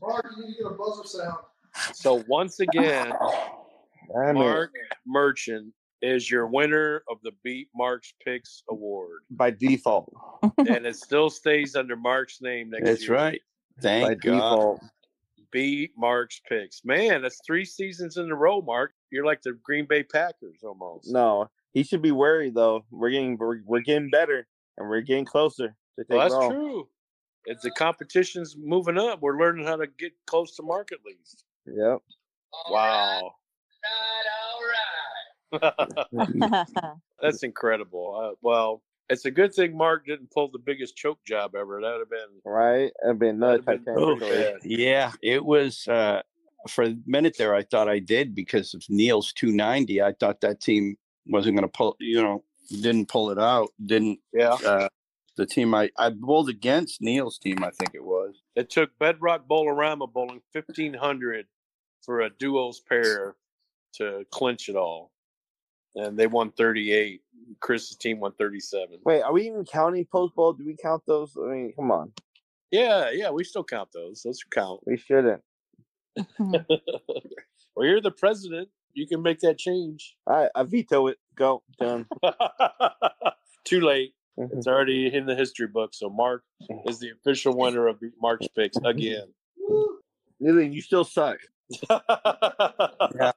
Mark, 0.00 0.24
you 0.36 0.46
need 0.46 0.52
to 0.54 0.62
get 0.62 0.70
a 0.70 0.74
buzzer 0.76 1.02
sound. 1.04 1.38
so 1.92 2.22
once 2.28 2.60
again, 2.60 3.12
Damn 4.14 4.36
it. 4.36 4.38
Mark 4.38 4.70
Merchant 5.04 5.74
is 6.00 6.30
your 6.30 6.46
winner 6.46 7.02
of 7.10 7.18
the 7.24 7.32
Beat 7.42 7.70
Mark's 7.74 8.14
Picks 8.24 8.62
award, 8.70 9.22
by 9.32 9.50
default. 9.50 10.12
and 10.58 10.86
it 10.86 10.94
still 10.94 11.28
stays 11.28 11.74
under 11.74 11.96
Mark's 11.96 12.40
name 12.40 12.70
next 12.70 12.84
That's 12.84 13.02
year. 13.08 13.16
right. 13.16 13.40
By 13.78 13.82
Thank 13.82 14.22
God. 14.22 14.32
default. 14.34 14.80
Beat 15.52 15.92
Mark's 15.96 16.40
Picks. 16.48 16.84
Man, 16.84 17.22
that's 17.22 17.40
three 17.46 17.64
seasons 17.64 18.16
in 18.16 18.30
a 18.30 18.34
row, 18.34 18.60
Mark. 18.60 18.92
You're 19.10 19.26
like 19.26 19.42
the 19.42 19.52
Green 19.62 19.86
Bay 19.86 20.02
Packers 20.02 20.60
almost. 20.64 21.12
No, 21.12 21.48
he 21.72 21.82
should 21.82 22.02
be 22.02 22.10
worried 22.10 22.54
though. 22.54 22.84
We're 22.90 23.10
getting 23.10 23.36
we're, 23.38 23.60
we're 23.64 23.80
getting 23.80 24.10
better 24.10 24.46
and 24.78 24.88
we're 24.88 25.02
getting 25.02 25.24
closer 25.24 25.76
to 25.98 26.04
take 26.04 26.08
Well, 26.08 26.20
that's 26.20 26.34
it 26.34 26.48
true. 26.50 26.88
If 27.44 27.60
the 27.60 27.70
competition's 27.72 28.56
moving 28.56 28.98
up, 28.98 29.20
we're 29.20 29.38
learning 29.38 29.66
how 29.66 29.76
to 29.76 29.86
get 29.86 30.12
close 30.26 30.56
to 30.56 30.62
mark 30.62 30.90
at 30.92 30.98
least. 31.04 31.44
Yep. 31.66 31.98
Wow. 32.70 33.34
That's 37.20 37.42
incredible. 37.42 38.16
Uh, 38.16 38.36
well, 38.40 38.82
it's 39.12 39.24
a 39.26 39.30
good 39.30 39.54
thing 39.54 39.76
Mark 39.76 40.06
didn't 40.06 40.30
pull 40.30 40.48
the 40.50 40.58
biggest 40.58 40.96
choke 40.96 41.24
job 41.24 41.54
ever. 41.54 41.80
That 41.80 41.92
would 41.92 42.00
have 42.00 42.10
been. 42.10 42.40
Right. 42.44 42.90
I've 43.08 43.18
been 43.18 43.36
another 43.36 43.58
That'd 43.58 43.80
have 43.80 43.84
been 43.84 43.94
Titanic 44.18 44.58
pretty 44.60 44.82
Yeah, 44.82 45.12
it 45.22 45.44
was 45.44 45.86
uh 45.88 46.22
for 46.68 46.84
a 46.84 46.96
minute 47.06 47.34
there 47.38 47.54
I 47.54 47.62
thought 47.62 47.88
I 47.88 47.98
did 47.98 48.34
because 48.34 48.74
of 48.74 48.82
Neil's 48.88 49.32
290. 49.32 50.00
I 50.02 50.12
thought 50.18 50.40
that 50.42 50.60
team 50.60 50.96
wasn't 51.26 51.56
going 51.56 51.68
to 51.68 51.72
pull, 51.76 51.96
you 52.00 52.22
know, 52.22 52.44
didn't 52.70 53.08
pull 53.08 53.30
it 53.30 53.38
out. 53.38 53.68
Didn't 53.84 54.18
Yeah. 54.32 54.56
uh 54.64 54.88
the 55.36 55.46
team 55.46 55.74
I 55.74 55.90
I 55.98 56.10
bowled 56.10 56.48
against 56.48 57.00
Neil's 57.02 57.38
team, 57.38 57.64
I 57.64 57.70
think 57.70 57.94
it 57.94 58.04
was. 58.04 58.42
It 58.56 58.70
took 58.70 58.90
Bedrock 58.98 59.46
Bowlerama 59.48 60.12
bowling 60.12 60.42
1500 60.52 61.46
for 62.04 62.20
a 62.20 62.30
duos 62.30 62.80
pair 62.80 63.34
to 63.94 64.24
clinch 64.30 64.68
it 64.68 64.76
all. 64.76 65.10
And 65.94 66.18
they 66.18 66.26
won 66.26 66.50
38. 66.52 67.20
Chris's 67.60 67.96
team 67.96 68.20
won 68.20 68.32
37. 68.32 68.98
Wait, 69.04 69.22
are 69.22 69.32
we 69.32 69.46
even 69.46 69.64
counting 69.64 70.06
post 70.10 70.34
bowl? 70.34 70.52
Do 70.52 70.64
we 70.64 70.76
count 70.76 71.02
those? 71.06 71.36
I 71.36 71.46
mean, 71.46 71.72
come 71.74 71.90
on. 71.90 72.12
Yeah, 72.70 73.10
yeah, 73.10 73.30
we 73.30 73.44
still 73.44 73.64
count 73.64 73.90
those. 73.92 74.22
Those 74.22 74.40
count. 74.50 74.80
We 74.86 74.96
shouldn't. 74.96 75.42
well, 76.38 77.86
you're 77.86 78.00
the 78.00 78.10
president. 78.10 78.68
You 78.94 79.06
can 79.06 79.22
make 79.22 79.40
that 79.40 79.58
change. 79.58 80.16
All 80.26 80.36
right, 80.36 80.50
I 80.54 80.62
veto 80.64 81.06
it. 81.08 81.18
Go. 81.36 81.62
Done. 81.78 82.06
Too 83.64 83.80
late. 83.80 84.14
Mm-hmm. 84.38 84.58
It's 84.58 84.66
already 84.66 85.14
in 85.14 85.26
the 85.26 85.34
history 85.34 85.66
book. 85.66 85.90
So 85.94 86.10
Mark 86.10 86.44
is 86.86 86.98
the 86.98 87.10
official 87.10 87.56
winner 87.56 87.86
of 87.86 88.00
Mark's 88.20 88.48
picks 88.48 88.76
again. 88.84 89.28
Lily, 90.40 90.68
you 90.68 90.80
still 90.80 91.04
suck. 91.04 91.38
yeah. 91.90 93.32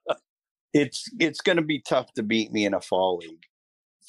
It's 0.73 1.09
it's 1.19 1.41
going 1.41 1.57
to 1.57 1.61
be 1.61 1.79
tough 1.79 2.11
to 2.13 2.23
beat 2.23 2.51
me 2.51 2.65
in 2.65 2.73
a 2.73 2.81
fall 2.81 3.17
league. 3.17 3.45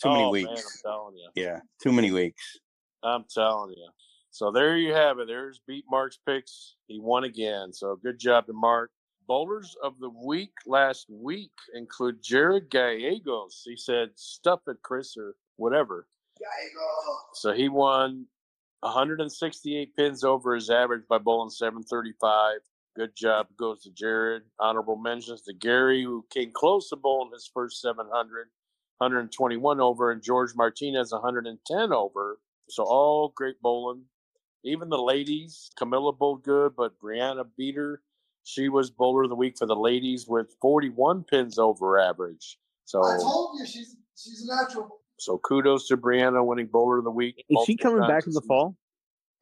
Too 0.02 0.10
many 0.10 0.24
Oh, 0.24 0.32
man, 0.32 0.46
weeks. 0.48 0.82
I'm 0.84 0.90
telling 0.90 1.16
you. 1.16 1.28
Yeah, 1.34 1.60
too 1.82 1.92
many 1.92 2.12
weeks. 2.12 2.58
I'm 3.02 3.24
telling 3.32 3.70
you. 3.76 3.88
So 4.30 4.50
there 4.50 4.76
you 4.76 4.92
have 4.92 5.18
it. 5.18 5.28
There's 5.28 5.60
beat 5.66 5.84
Mark's 5.90 6.18
picks. 6.26 6.74
He 6.86 7.00
won 7.00 7.24
again. 7.24 7.72
So 7.72 7.96
good 7.96 8.18
job 8.18 8.46
to 8.46 8.52
Mark. 8.52 8.90
Bowlers 9.26 9.74
of 9.82 9.98
the 9.98 10.10
week 10.10 10.52
last 10.66 11.06
week 11.08 11.52
include 11.74 12.22
Jared 12.22 12.70
Gallegos. 12.70 13.62
He 13.64 13.76
said 13.76 14.10
stuff 14.14 14.60
it, 14.68 14.76
Chris, 14.82 15.16
or 15.16 15.34
whatever. 15.56 16.06
So 17.32 17.52
he 17.52 17.68
won 17.68 18.26
168 18.80 19.96
pins 19.96 20.22
over 20.22 20.54
his 20.54 20.70
average 20.70 21.04
by 21.08 21.18
bowling 21.18 21.50
735. 21.50 22.58
Good 22.94 23.16
job 23.16 23.48
goes 23.58 23.82
to 23.82 23.90
Jared. 23.90 24.42
Honorable 24.60 24.96
mentions 24.96 25.42
to 25.42 25.54
Gary, 25.54 26.02
who 26.02 26.24
came 26.30 26.50
close 26.52 26.88
to 26.90 26.96
bowling 26.96 27.32
his 27.32 27.50
first 27.52 27.80
700, 27.80 28.48
121 28.98 29.80
over, 29.80 30.10
and 30.10 30.22
George 30.22 30.54
Martinez 30.54 31.12
110 31.12 31.92
over. 31.92 32.38
So 32.68 32.82
all 32.84 33.32
great 33.34 33.60
bowling. 33.60 34.02
Even 34.64 34.88
the 34.88 34.98
ladies, 34.98 35.70
Camilla 35.76 36.12
bowled 36.12 36.42
good, 36.42 36.74
but 36.76 36.98
Brianna 36.98 37.44
beat 37.56 37.76
her. 37.76 38.02
She 38.42 38.68
was 38.68 38.90
bowler 38.90 39.24
of 39.24 39.28
the 39.28 39.36
week 39.36 39.58
for 39.58 39.66
the 39.66 39.76
ladies 39.76 40.26
with 40.26 40.54
41 40.60 41.24
pins 41.24 41.58
over 41.58 41.98
average. 41.98 42.58
So 42.84 43.04
I 43.04 43.18
told 43.18 43.58
you 43.58 43.66
she's 43.66 43.96
she's 44.16 44.48
a 44.48 44.54
natural. 44.56 45.00
so 45.18 45.38
kudos 45.38 45.88
to 45.88 45.96
Brianna 45.96 46.44
winning 46.44 46.66
bowler 46.66 46.98
of 46.98 47.04
the 47.04 47.10
week. 47.10 47.44
Is 47.48 47.58
she 47.66 47.76
coming 47.76 48.00
times 48.00 48.10
back 48.10 48.26
in 48.26 48.32
the 48.32 48.40
fall? 48.42 48.76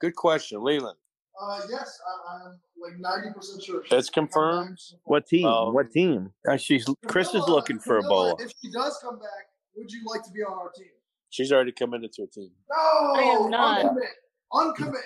Good 0.00 0.16
question, 0.16 0.62
Leland. 0.62 0.96
Uh, 1.40 1.60
yes, 1.70 1.98
I, 2.06 2.46
I'm 2.46 2.60
like 2.84 2.98
ninety 2.98 3.32
percent 3.34 3.62
sure. 3.62 3.82
It's 3.90 4.10
confirmed? 4.10 4.78
What 5.04 5.26
team? 5.26 5.46
Um, 5.46 5.74
what 5.74 5.90
team? 5.90 6.32
Uh, 6.48 6.56
she's 6.56 6.86
Chris 7.06 7.28
is 7.34 7.46
looking 7.48 7.78
for 7.78 7.98
a 7.98 8.02
Camilla, 8.02 8.34
bowler. 8.34 8.44
If 8.44 8.52
she 8.60 8.70
does 8.70 8.98
come 9.02 9.18
back, 9.18 9.48
would 9.76 9.90
you 9.90 10.02
like 10.06 10.22
to 10.24 10.30
be 10.30 10.42
on 10.42 10.52
our 10.52 10.70
team? 10.70 10.86
She's 11.30 11.50
already 11.52 11.72
committed 11.72 12.12
to 12.14 12.22
a 12.22 12.26
team. 12.26 12.50
No, 12.70 12.76
I 12.76 13.22
am 13.22 13.50
not. 13.50 13.84
Uncommit. 13.84 14.08
Uncommit. 14.52 15.00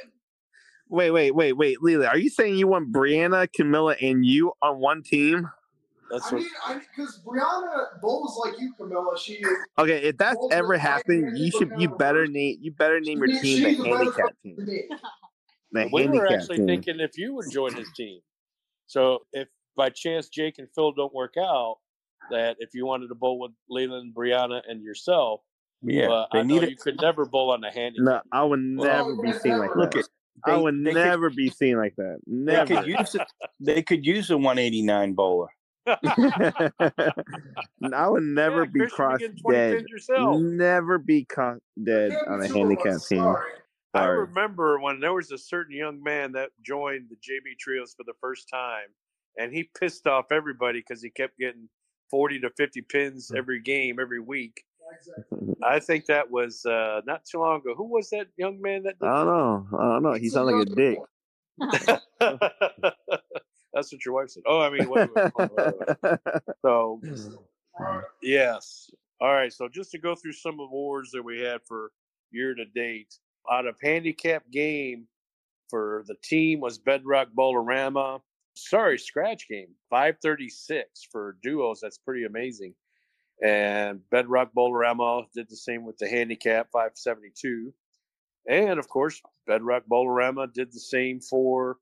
Wait, 0.90 1.10
wait, 1.10 1.34
wait, 1.34 1.52
wait, 1.52 1.82
Lila. 1.82 2.06
Are 2.06 2.18
you 2.18 2.30
saying 2.30 2.56
you 2.56 2.66
want 2.66 2.92
Brianna, 2.92 3.50
Camilla, 3.52 3.94
and 4.00 4.24
you 4.24 4.52
on 4.62 4.78
one 4.78 5.02
team? 5.02 5.48
That's 6.10 6.32
what 6.32 6.42
I 6.66 6.70
what. 6.70 6.76
mean, 6.76 6.86
because 6.96 7.20
Brianna 7.26 8.00
bowls 8.00 8.40
like 8.42 8.58
you, 8.58 8.72
Camilla. 8.74 9.18
She 9.18 9.34
is, 9.34 9.48
Okay, 9.78 9.98
if 10.04 10.16
that's 10.16 10.38
ever 10.50 10.78
happened, 10.78 11.36
you 11.36 11.50
should 11.50 11.70
you 11.78 11.90
better 11.90 12.26
name 12.26 12.58
you 12.60 12.72
better 12.72 13.00
name 13.00 13.18
your 13.18 13.40
team 13.40 13.62
the 13.62 13.90
a 13.90 13.96
handicap 13.96 14.34
team. 14.42 14.56
Than 15.72 15.90
me. 15.92 16.04
The 16.06 16.10
we 16.10 16.18
were 16.18 16.32
actually 16.32 16.58
team. 16.58 16.66
thinking 16.66 17.00
if 17.00 17.16
you 17.16 17.34
would 17.34 17.50
join 17.50 17.74
his 17.74 17.88
team. 17.96 18.20
So 18.86 19.20
if 19.32 19.48
by 19.76 19.90
chance 19.90 20.28
Jake 20.28 20.54
and 20.58 20.68
Phil 20.74 20.92
don't 20.92 21.14
work 21.14 21.34
out, 21.38 21.76
that 22.30 22.56
if 22.58 22.70
you 22.74 22.84
wanted 22.86 23.08
to 23.08 23.14
bowl 23.14 23.38
with 23.38 23.52
Leland, 23.70 24.14
Brianna, 24.14 24.60
and 24.66 24.82
yourself, 24.82 25.40
Yeah, 25.82 26.08
but 26.08 26.28
they 26.32 26.40
I 26.40 26.42
know 26.42 26.58
need 26.58 26.70
you 26.70 26.76
could 26.76 27.00
never 27.00 27.24
bowl 27.26 27.50
on 27.52 27.60
the 27.60 27.70
handicap. 27.70 28.04
No, 28.04 28.20
I 28.32 28.42
would 28.44 28.60
never 28.60 29.14
be 29.22 29.32
seen 29.32 29.58
like. 29.58 29.74
Look 29.76 29.92
that. 29.92 30.00
at 30.00 30.08
I 30.44 30.56
they- 30.56 30.62
would 30.62 30.84
they 30.84 30.92
could- 30.92 31.04
never 31.04 31.30
be 31.30 31.48
seen 31.50 31.76
like 31.78 31.94
that. 31.96 32.18
They 32.26 32.64
could 32.66 32.86
use 32.86 33.14
it. 33.14 33.22
They 33.60 33.82
could 33.82 34.04
use 34.06 34.30
a 34.30 34.36
189 34.36 35.14
bowler. 35.14 35.48
I 35.86 36.70
would 38.08 38.22
never 38.22 38.64
Yeah, 38.64 38.70
be 38.72 38.80
Chris, 38.80 38.92
crossed 38.92 39.24
dead. 39.50 39.84
yourself. 39.88 40.40
Never 40.40 40.98
be 40.98 41.24
caught 41.24 41.58
dead 41.82 42.12
on 42.26 42.42
a 42.42 42.48
handicap 42.48 43.00
team. 43.08 43.20
sorry. 43.20 43.50
I 43.94 44.04
remember 44.04 44.78
when 44.80 45.00
there 45.00 45.14
was 45.14 45.30
a 45.32 45.38
certain 45.38 45.74
young 45.74 46.02
man 46.02 46.32
that 46.32 46.50
joined 46.64 47.08
the 47.08 47.16
JB 47.16 47.58
Trios 47.58 47.94
for 47.96 48.04
the 48.04 48.14
first 48.20 48.48
time, 48.52 48.88
and 49.38 49.52
he 49.52 49.70
pissed 49.78 50.06
off 50.06 50.26
everybody 50.30 50.80
because 50.80 51.02
he 51.02 51.10
kept 51.10 51.38
getting 51.38 51.68
40 52.10 52.40
to 52.40 52.50
50 52.50 52.82
pins 52.82 53.32
every 53.34 53.60
game, 53.60 53.98
every 54.00 54.20
week. 54.20 54.62
I 55.62 55.80
think 55.80 56.06
that 56.06 56.30
was 56.30 56.64
uh, 56.64 57.00
not 57.06 57.24
too 57.24 57.40
long 57.40 57.60
ago. 57.60 57.74
Who 57.76 57.92
was 57.92 58.10
that 58.10 58.28
young 58.36 58.60
man 58.60 58.84
that 58.84 58.94
I 59.02 59.24
don't 59.24 59.26
know. 59.26 59.66
I 59.78 59.82
don't 59.82 60.02
know. 60.02 60.12
He 60.14 60.26
It's 60.26 60.34
sounds 60.34 60.50
like 60.50 60.66
a 60.66 60.74
dick. 60.74 60.98
That's 63.74 63.92
what 63.92 64.04
your 64.04 64.14
wife 64.14 64.30
said. 64.30 64.44
Oh, 64.46 64.60
I 64.60 64.70
mean, 64.70 64.88
wait, 64.88 65.08
wait, 65.14 65.32
wait, 65.36 65.50
wait, 65.56 65.74
wait. 66.02 66.20
so 66.62 67.00
yes. 68.22 68.90
All 69.20 69.32
right. 69.32 69.52
So 69.52 69.68
just 69.68 69.90
to 69.92 69.98
go 69.98 70.14
through 70.14 70.32
some 70.32 70.54
of 70.54 70.68
awards 70.70 71.10
that 71.12 71.22
we 71.22 71.40
had 71.40 71.60
for 71.66 71.90
year 72.30 72.54
to 72.54 72.64
date, 72.64 73.14
out 73.50 73.66
of 73.66 73.76
handicap 73.82 74.44
game 74.50 75.06
for 75.68 76.04
the 76.06 76.16
team 76.22 76.60
was 76.60 76.78
Bedrock 76.78 77.28
Bowlerama. 77.36 78.20
Sorry, 78.54 78.98
scratch 78.98 79.48
game 79.48 79.68
536 79.90 81.06
for 81.10 81.36
duos. 81.42 81.80
That's 81.80 81.98
pretty 81.98 82.24
amazing. 82.24 82.74
And 83.42 84.00
Bedrock 84.10 84.50
Bowlerama 84.56 85.26
did 85.32 85.48
the 85.48 85.56
same 85.56 85.84
with 85.84 85.96
the 85.98 86.08
handicap 86.08 86.68
572. 86.72 87.72
And 88.48 88.78
of 88.78 88.88
course, 88.88 89.22
Bedrock 89.46 89.84
Bowlerama 89.90 90.52
did 90.52 90.72
the 90.72 90.80
same 90.80 91.20
for 91.20 91.78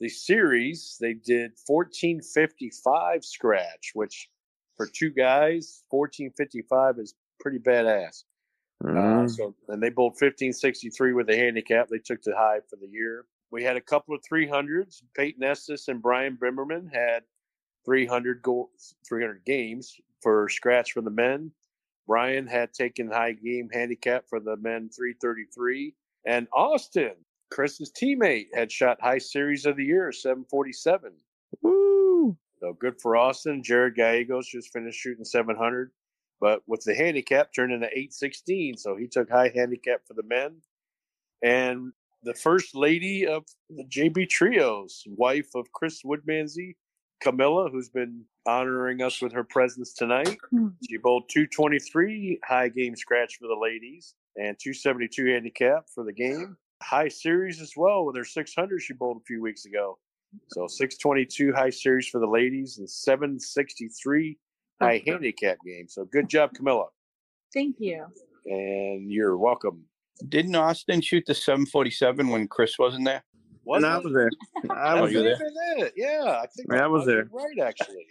the 0.00 0.08
series. 0.08 0.96
They 1.00 1.14
did 1.14 1.52
1455 1.66 3.24
scratch, 3.24 3.92
which 3.94 4.28
for 4.76 4.86
two 4.86 5.10
guys, 5.10 5.84
1455 5.90 6.98
is 6.98 7.14
pretty 7.40 7.58
badass. 7.58 8.24
Uh, 8.84 8.88
Mm. 9.24 9.30
so, 9.30 9.54
and 9.68 9.82
they 9.82 9.90
bowled 9.90 10.12
1563 10.12 11.12
with 11.12 11.28
a 11.30 11.36
handicap. 11.36 11.88
They 11.88 11.98
took 11.98 12.22
the 12.22 12.36
high 12.36 12.60
for 12.68 12.76
the 12.76 12.86
year. 12.86 13.26
We 13.50 13.64
had 13.64 13.76
a 13.76 13.80
couple 13.80 14.14
of 14.14 14.22
300s. 14.22 15.02
Peyton 15.16 15.42
Estes 15.42 15.88
and 15.88 16.00
Brian 16.02 16.36
Bimmerman 16.36 16.88
had 16.92 17.24
300 17.84 18.42
go 18.42 18.70
300 19.08 19.44
games 19.44 19.96
for 20.22 20.48
scratch 20.48 20.92
for 20.92 21.00
the 21.00 21.10
men. 21.10 21.50
Brian 22.06 22.46
had 22.46 22.72
taken 22.72 23.10
high 23.10 23.32
game 23.32 23.68
handicap 23.72 24.24
for 24.28 24.38
the 24.40 24.56
men 24.56 24.88
333. 24.90 25.94
And 26.24 26.46
Austin, 26.52 27.14
Chris's 27.50 27.90
teammate, 27.92 28.48
had 28.54 28.70
shot 28.70 29.00
high 29.00 29.18
series 29.18 29.66
of 29.66 29.76
the 29.76 29.84
year 29.84 30.12
747. 30.12 31.12
Woo! 31.62 32.36
So 32.60 32.72
good 32.74 33.00
for 33.00 33.16
Austin. 33.16 33.62
Jared 33.62 33.94
Gallegos 33.94 34.48
just 34.48 34.72
finished 34.72 35.00
shooting 35.00 35.24
700, 35.24 35.90
but 36.40 36.62
with 36.66 36.82
the 36.84 36.94
handicap 36.94 37.52
turned 37.52 37.72
into 37.72 37.86
816. 37.86 38.76
So 38.76 38.96
he 38.96 39.06
took 39.06 39.30
high 39.30 39.52
handicap 39.54 40.02
for 40.06 40.14
the 40.14 40.22
men. 40.22 40.56
And 41.42 41.92
the 42.22 42.34
first 42.34 42.74
lady 42.74 43.26
of 43.26 43.44
the 43.70 43.84
JB 43.84 44.28
Trios, 44.28 45.04
wife 45.06 45.50
of 45.54 45.70
Chris 45.72 46.02
Woodmansey, 46.02 46.74
Camilla, 47.20 47.68
who's 47.70 47.88
been 47.88 48.24
honoring 48.46 49.02
us 49.02 49.20
with 49.20 49.32
her 49.32 49.44
presence 49.44 49.92
tonight. 49.92 50.36
Hmm. 50.50 50.68
She 50.88 50.96
bowled 50.98 51.28
223 51.28 52.40
high 52.44 52.68
game 52.68 52.96
scratch 52.96 53.36
for 53.40 53.48
the 53.48 53.58
ladies 53.60 54.14
and 54.36 54.56
272 54.58 55.26
handicap 55.26 55.86
for 55.94 56.04
the 56.04 56.12
game. 56.12 56.56
High 56.82 57.08
series 57.08 57.60
as 57.60 57.72
well 57.76 58.04
with 58.04 58.16
her 58.16 58.24
600 58.24 58.80
she 58.80 58.92
bowled 58.92 59.18
a 59.18 59.24
few 59.26 59.42
weeks 59.42 59.64
ago. 59.64 59.98
So 60.48 60.66
622 60.66 61.52
high 61.52 61.70
series 61.70 62.06
for 62.08 62.20
the 62.20 62.26
ladies 62.26 62.78
and 62.78 62.88
763 62.88 64.38
high 64.80 65.02
handicap 65.06 65.58
game. 65.64 65.86
So 65.88 66.04
good 66.04 66.28
job, 66.28 66.52
Camilla. 66.54 66.86
Thank 67.52 67.76
you. 67.78 68.06
And 68.46 69.10
you're 69.10 69.36
welcome. 69.36 69.84
Didn't 70.28 70.56
Austin 70.56 71.00
shoot 71.00 71.24
the 71.26 71.34
747 71.34 72.28
when 72.28 72.48
Chris 72.48 72.78
wasn't 72.78 73.04
there? 73.04 73.22
Was 73.64 73.82
No, 73.82 73.88
I 73.88 73.98
was 73.98 74.12
there. 74.12 74.30
I 74.70 74.98
Oh, 74.98 75.02
was 75.02 75.12
there. 75.12 75.22
there? 75.22 75.86
It? 75.86 75.92
Yeah, 75.96 76.40
I 76.42 76.46
think 76.56 76.68
Yeah, 76.72 76.84
I 76.84 76.86
was 76.86 77.06
there. 77.06 77.28
Right, 77.30 77.58
actually. 77.62 78.06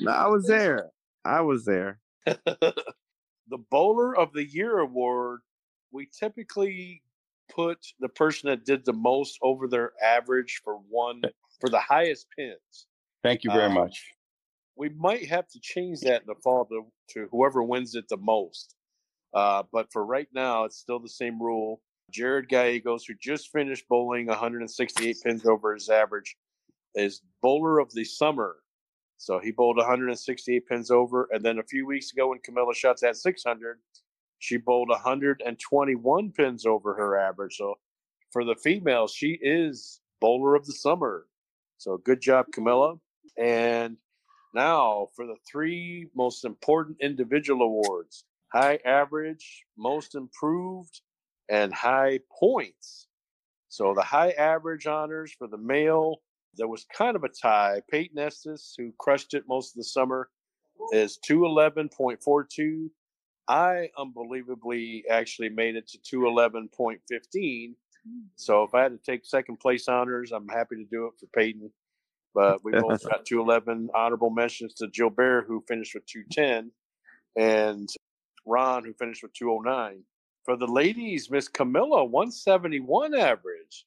No, 0.00 0.12
I 0.12 0.26
was 0.28 0.46
there. 0.46 0.90
I 1.24 1.40
was 1.40 1.64
there. 1.64 1.98
the 2.26 3.58
Bowler 3.70 4.16
of 4.16 4.32
the 4.32 4.44
Year 4.44 4.78
award, 4.78 5.40
we 5.90 6.08
typically 6.18 7.02
put 7.50 7.78
the 8.00 8.08
person 8.10 8.50
that 8.50 8.64
did 8.66 8.84
the 8.84 8.92
most 8.92 9.38
over 9.42 9.66
their 9.66 9.92
average 10.04 10.60
for 10.62 10.74
one 10.90 11.22
for 11.60 11.70
the 11.70 11.80
highest 11.80 12.26
pins. 12.36 12.86
Thank 13.22 13.42
you 13.44 13.50
very 13.50 13.64
Um, 13.64 13.74
much. 13.74 14.12
We 14.78 14.90
might 14.90 15.26
have 15.26 15.48
to 15.48 15.60
change 15.60 16.00
that 16.00 16.22
in 16.22 16.26
the 16.26 16.36
fall 16.36 16.64
to, 16.66 16.86
to 17.14 17.28
whoever 17.32 17.62
wins 17.62 17.94
it 17.94 18.08
the 18.08 18.16
most. 18.16 18.76
Uh, 19.34 19.64
but 19.72 19.92
for 19.92 20.06
right 20.06 20.28
now, 20.32 20.64
it's 20.64 20.78
still 20.78 21.00
the 21.00 21.08
same 21.08 21.42
rule. 21.42 21.82
Jared 22.10 22.48
Gallegos, 22.48 23.04
who 23.04 23.14
just 23.20 23.50
finished 23.52 23.88
bowling 23.88 24.26
168 24.26 25.16
pins 25.22 25.44
over 25.46 25.74
his 25.74 25.88
average, 25.88 26.36
is 26.94 27.22
bowler 27.42 27.80
of 27.80 27.92
the 27.92 28.04
summer. 28.04 28.56
So 29.18 29.40
he 29.40 29.50
bowled 29.50 29.76
168 29.76 30.66
pins 30.66 30.90
over. 30.90 31.28
And 31.32 31.44
then 31.44 31.58
a 31.58 31.64
few 31.64 31.84
weeks 31.84 32.12
ago, 32.12 32.28
when 32.28 32.38
Camilla 32.38 32.72
shot 32.72 33.02
at 33.02 33.16
600, 33.16 33.78
she 34.38 34.56
bowled 34.56 34.88
121 34.88 36.32
pins 36.32 36.64
over 36.64 36.94
her 36.94 37.18
average. 37.18 37.56
So 37.56 37.74
for 38.30 38.44
the 38.44 38.54
females, 38.54 39.12
she 39.12 39.38
is 39.42 40.00
bowler 40.20 40.54
of 40.54 40.64
the 40.66 40.72
summer. 40.72 41.26
So 41.78 41.98
good 41.98 42.20
job, 42.20 42.46
Camilla. 42.52 42.94
And 43.36 43.96
now 44.54 45.08
for 45.14 45.26
the 45.26 45.36
three 45.50 46.08
most 46.14 46.44
important 46.44 46.98
individual 47.00 47.62
awards 47.62 48.24
high 48.52 48.78
average, 48.84 49.66
most 49.76 50.14
improved, 50.14 51.02
and 51.50 51.72
high 51.72 52.18
points. 52.38 53.08
So 53.68 53.92
the 53.94 54.02
high 54.02 54.30
average 54.30 54.86
honors 54.86 55.32
for 55.38 55.46
the 55.48 55.58
male, 55.58 56.22
there 56.56 56.68
was 56.68 56.86
kind 56.92 57.14
of 57.14 57.24
a 57.24 57.28
tie. 57.28 57.82
Peyton 57.90 58.18
Estes, 58.18 58.74
who 58.76 58.92
crushed 58.98 59.34
it 59.34 59.44
most 59.46 59.72
of 59.72 59.76
the 59.76 59.84
summer, 59.84 60.30
is 60.92 61.18
211.42. 61.28 62.88
I 63.48 63.90
unbelievably 63.98 65.04
actually 65.10 65.48
made 65.50 65.76
it 65.76 65.88
to 65.88 66.16
211.15. 66.16 67.74
So 68.36 68.62
if 68.62 68.74
I 68.74 68.82
had 68.82 68.92
to 68.92 68.98
take 68.98 69.24
second 69.24 69.58
place 69.58 69.88
honors, 69.88 70.32
I'm 70.32 70.48
happy 70.48 70.76
to 70.76 70.84
do 70.84 71.06
it 71.06 71.14
for 71.18 71.26
Peyton. 71.38 71.70
But 72.34 72.64
we 72.64 72.72
both 72.80 73.08
got 73.08 73.24
211 73.24 73.90
honorable 73.94 74.30
mentions 74.30 74.74
to 74.74 74.88
Jill 74.88 75.10
Bear, 75.10 75.42
who 75.42 75.64
finished 75.66 75.94
with 75.94 76.06
210, 76.06 76.70
and 77.36 77.88
Ron, 78.46 78.84
who 78.84 78.92
finished 78.94 79.22
with 79.22 79.32
209. 79.34 80.02
For 80.44 80.56
the 80.56 80.66
ladies, 80.66 81.30
Miss 81.30 81.48
Camilla, 81.48 82.04
171 82.04 83.14
average. 83.14 83.84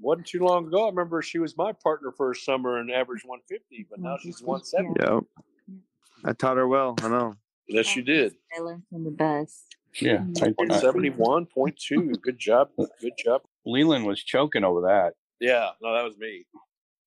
Wasn't 0.00 0.26
too 0.26 0.40
long 0.40 0.68
ago. 0.68 0.86
I 0.86 0.90
remember 0.90 1.20
she 1.22 1.38
was 1.38 1.56
my 1.56 1.72
partner 1.72 2.12
for 2.16 2.30
a 2.30 2.34
summer 2.34 2.78
and 2.78 2.90
averaged 2.90 3.26
150, 3.26 3.88
but 3.90 3.98
now 3.98 4.16
she's 4.22 4.40
170. 4.40 4.94
Yep. 5.00 5.24
I 6.24 6.32
taught 6.32 6.56
her 6.56 6.68
well. 6.68 6.94
I 7.02 7.08
know. 7.08 7.34
Yes, 7.66 7.94
you 7.94 8.02
did. 8.02 8.34
I 8.56 8.62
learned 8.62 8.84
from 8.88 9.04
the 9.04 9.10
best. 9.10 9.76
Yeah. 10.00 10.24
I, 10.40 10.46
I, 10.46 10.52
171.2. 10.52 12.20
Good 12.22 12.38
job. 12.38 12.70
Good 13.00 13.12
job. 13.18 13.42
Leland 13.66 14.06
was 14.06 14.22
choking 14.22 14.64
over 14.64 14.82
that. 14.82 15.14
Yeah, 15.40 15.70
no, 15.82 15.94
that 15.94 16.04
was 16.04 16.16
me. 16.16 16.46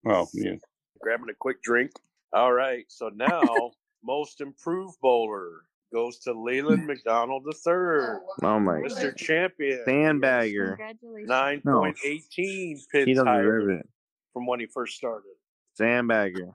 Oh, 0.05 0.27
yeah. 0.33 0.55
Grabbing 1.03 1.29
a 1.29 1.33
quick 1.39 1.61
drink. 1.63 1.91
All 2.33 2.53
right. 2.53 2.85
So 2.87 3.09
now, 3.13 3.71
most 4.03 4.41
improved 4.41 4.97
bowler. 5.01 5.63
goes 5.93 6.19
to 6.19 6.33
Leland 6.33 6.87
McDonald 6.87 7.43
III, 7.47 7.53
Oh 8.43 8.59
my 8.59 8.79
Mr. 8.79 9.15
Champion. 9.15 9.83
sandbagger. 9.87 10.77
Congratulations. 10.77 11.29
Nine 11.29 11.61
point 11.61 11.97
eighteen 12.05 12.77
He 12.77 12.85
pins 12.91 13.17
doesn't 13.17 13.27
higher 13.27 13.59
deserve 13.59 13.79
it. 13.79 13.89
from 14.33 14.45
when 14.47 14.59
he 14.59 14.65
first 14.67 14.95
started. 14.95 15.31
Sandbagger. 15.79 16.53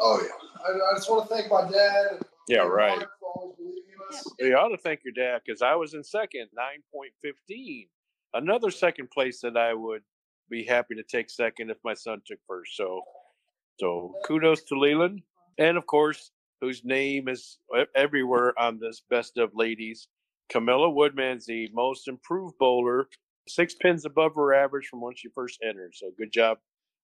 Oh 0.00 0.20
yeah, 0.22 0.64
I, 0.66 0.92
I 0.92 0.94
just 0.96 1.08
want 1.10 1.28
to 1.28 1.34
thank 1.34 1.50
my 1.50 1.70
dad. 1.70 2.20
Yeah, 2.48 2.58
right. 2.60 2.98
Mark 2.98 3.10
for 3.20 3.28
always 3.34 3.56
believing 3.56 3.82
in 4.10 4.14
us. 4.16 4.24
You 4.38 4.54
ought 4.56 4.68
to 4.68 4.76
thank 4.78 5.00
your 5.04 5.14
dad 5.14 5.40
because 5.44 5.62
I 5.62 5.74
was 5.74 5.94
in 5.94 6.02
second, 6.04 6.48
nine 6.54 6.82
point 6.92 7.12
fifteen. 7.22 7.88
Another 8.34 8.70
second 8.70 9.10
place 9.10 9.40
that 9.40 9.56
I 9.56 9.72
would 9.74 10.02
be 10.50 10.64
happy 10.64 10.94
to 10.96 11.02
take 11.02 11.30
second 11.30 11.70
if 11.70 11.78
my 11.84 11.94
son 11.94 12.20
took 12.26 12.38
first. 12.46 12.76
So, 12.76 13.00
so 13.78 14.14
kudos 14.26 14.62
to 14.64 14.78
Leland, 14.78 15.22
and 15.58 15.76
of 15.76 15.86
course, 15.86 16.30
whose 16.60 16.84
name 16.84 17.28
is 17.28 17.58
everywhere 17.94 18.58
on 18.58 18.78
this 18.78 19.02
best 19.10 19.38
of 19.38 19.50
ladies. 19.54 20.08
Camilla 20.48 20.88
Woodman's 20.88 21.46
the 21.46 21.68
most 21.74 22.06
improved 22.08 22.54
bowler, 22.58 23.08
six 23.48 23.74
pins 23.74 24.04
above 24.04 24.34
her 24.36 24.54
average 24.54 24.86
from 24.86 25.00
when 25.00 25.14
she 25.16 25.28
first 25.34 25.58
entered. 25.66 25.92
So 25.94 26.10
good 26.16 26.32
job, 26.32 26.58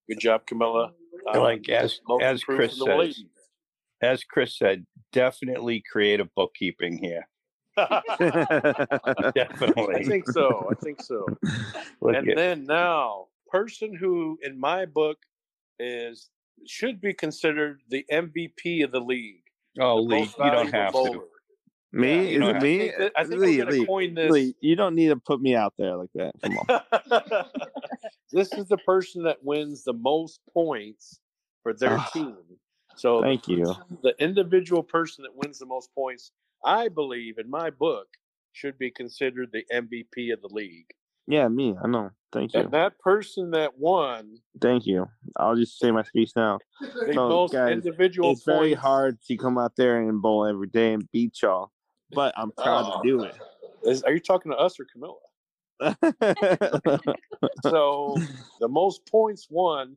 good 0.09 0.21
job, 0.21 0.47
Camilla. 0.47 0.93
Um, 1.33 1.41
Like 1.43 1.69
as 1.69 2.01
as 2.23 2.43
Chris 2.45 2.79
says, 2.79 2.87
ladies. 2.87 3.25
as 4.01 4.23
Chris 4.25 4.57
said, 4.57 4.87
definitely 5.13 5.83
creative 5.91 6.29
bookkeeping 6.37 6.99
here. 6.99 7.27
Definitely. 9.35 9.95
I 9.97 10.03
think 10.05 10.29
so. 10.31 10.69
I 10.71 10.75
think 10.83 11.01
so. 11.03 11.27
And 12.03 12.29
at- 12.29 12.37
then 12.37 12.65
now, 12.65 13.27
person 13.51 13.95
who, 13.95 14.39
in 14.43 14.59
my 14.59 14.85
book, 14.87 15.19
is 15.79 16.29
should 16.67 17.01
be 17.01 17.13
considered 17.15 17.81
the 17.89 18.05
MVP 18.13 18.85
of 18.85 18.91
the 18.93 19.01
league. 19.01 19.43
oh, 19.81 19.97
the 19.97 20.15
Lee, 20.15 20.31
you 20.39 20.51
don't 20.51 20.73
have 20.73 20.93
bowler. 20.93 21.11
to. 21.19 21.25
me? 21.93 22.09
Yeah, 22.17 22.31
Is 22.33 22.39
know, 22.41 22.49
it 22.51 22.57
I 22.57 22.61
me? 22.61 22.79
think 22.79 23.13
I 23.17 23.25
think 23.25 23.41
Lee, 23.41 23.59
we're 23.59 23.65
gonna 23.65 23.71
Lee, 23.79 23.87
coin 23.87 24.15
this. 24.15 24.31
Lee, 24.33 24.55
you 24.61 24.77
don't 24.77 24.95
need 24.95 25.09
to 25.09 25.17
put 25.17 25.41
me 25.41 25.55
out 25.57 25.75
there 25.79 25.97
like 25.97 26.11
that. 26.15 26.33
Come 26.43 26.57
on. 26.59 27.45
this 28.33 28.53
is 28.53 28.69
the 28.69 28.79
person 28.79 29.23
that 29.25 29.43
wins 29.43 29.85
the 29.85 29.93
most 29.93 30.41
points 30.53 31.21
for 31.63 31.73
their 31.75 31.99
Ah, 31.99 32.11
team. 32.13 32.37
So 32.97 33.21
the 33.21 33.23
Thank 33.23 33.49
you. 33.49 33.75
the 34.03 34.15
individual 34.19 34.83
person 34.83 35.23
that 35.23 35.35
wins 35.35 35.59
the 35.59 35.67
most 35.67 35.95
points, 35.95 36.33
I 36.65 36.89
believe, 36.89 37.39
in 37.39 37.49
my 37.49 37.71
book, 37.71 38.07
should 38.53 38.79
be 38.79 38.91
considered 38.91 39.51
the 39.53 39.65
MVP 39.73 40.33
of 40.33 40.43
the 40.43 40.49
league. 40.51 40.91
Yeah, 41.27 41.49
me. 41.49 41.75
I 41.83 41.87
know. 41.89 42.11
Thank 42.33 42.55
you. 42.55 42.61
And 42.61 42.71
that 42.73 42.99
person 42.99 43.51
that 43.53 43.79
won 43.79 44.39
Thank 44.61 44.87
you. 44.87 45.09
I'll 45.37 45.57
just 45.57 45.79
say 45.79 45.91
my 45.91 46.03
speech 46.03 46.33
now. 46.37 46.59
the 46.81 47.13
So, 47.15 47.29
most 47.29 47.53
guys, 47.53 47.73
individual 47.73 48.33
It's 48.33 48.45
very 48.45 48.75
hard 48.75 49.19
to 49.29 49.37
come 49.37 49.59
out 49.59 49.77
there 49.77 50.01
and 50.01 50.21
bowl 50.21 50.47
every 50.47 50.69
day 50.69 50.93
and 50.93 51.11
beat 51.11 51.41
y'all, 51.43 51.71
but 52.13 52.35
I'm 52.37 52.53
proud 52.53 52.85
Oh. 52.87 53.03
to 53.03 53.09
do 53.09 53.23
it. 53.25 53.35
Is, 53.85 54.03
are 54.03 54.13
you 54.13 54.21
talking 54.21 54.53
to 54.53 54.59
us 54.59 54.79
or 54.79 54.85
Camilla? 54.85 55.17
So 57.63 58.19
the 58.61 58.69
most 58.69 59.07
points 59.11 59.49
won 59.51 59.97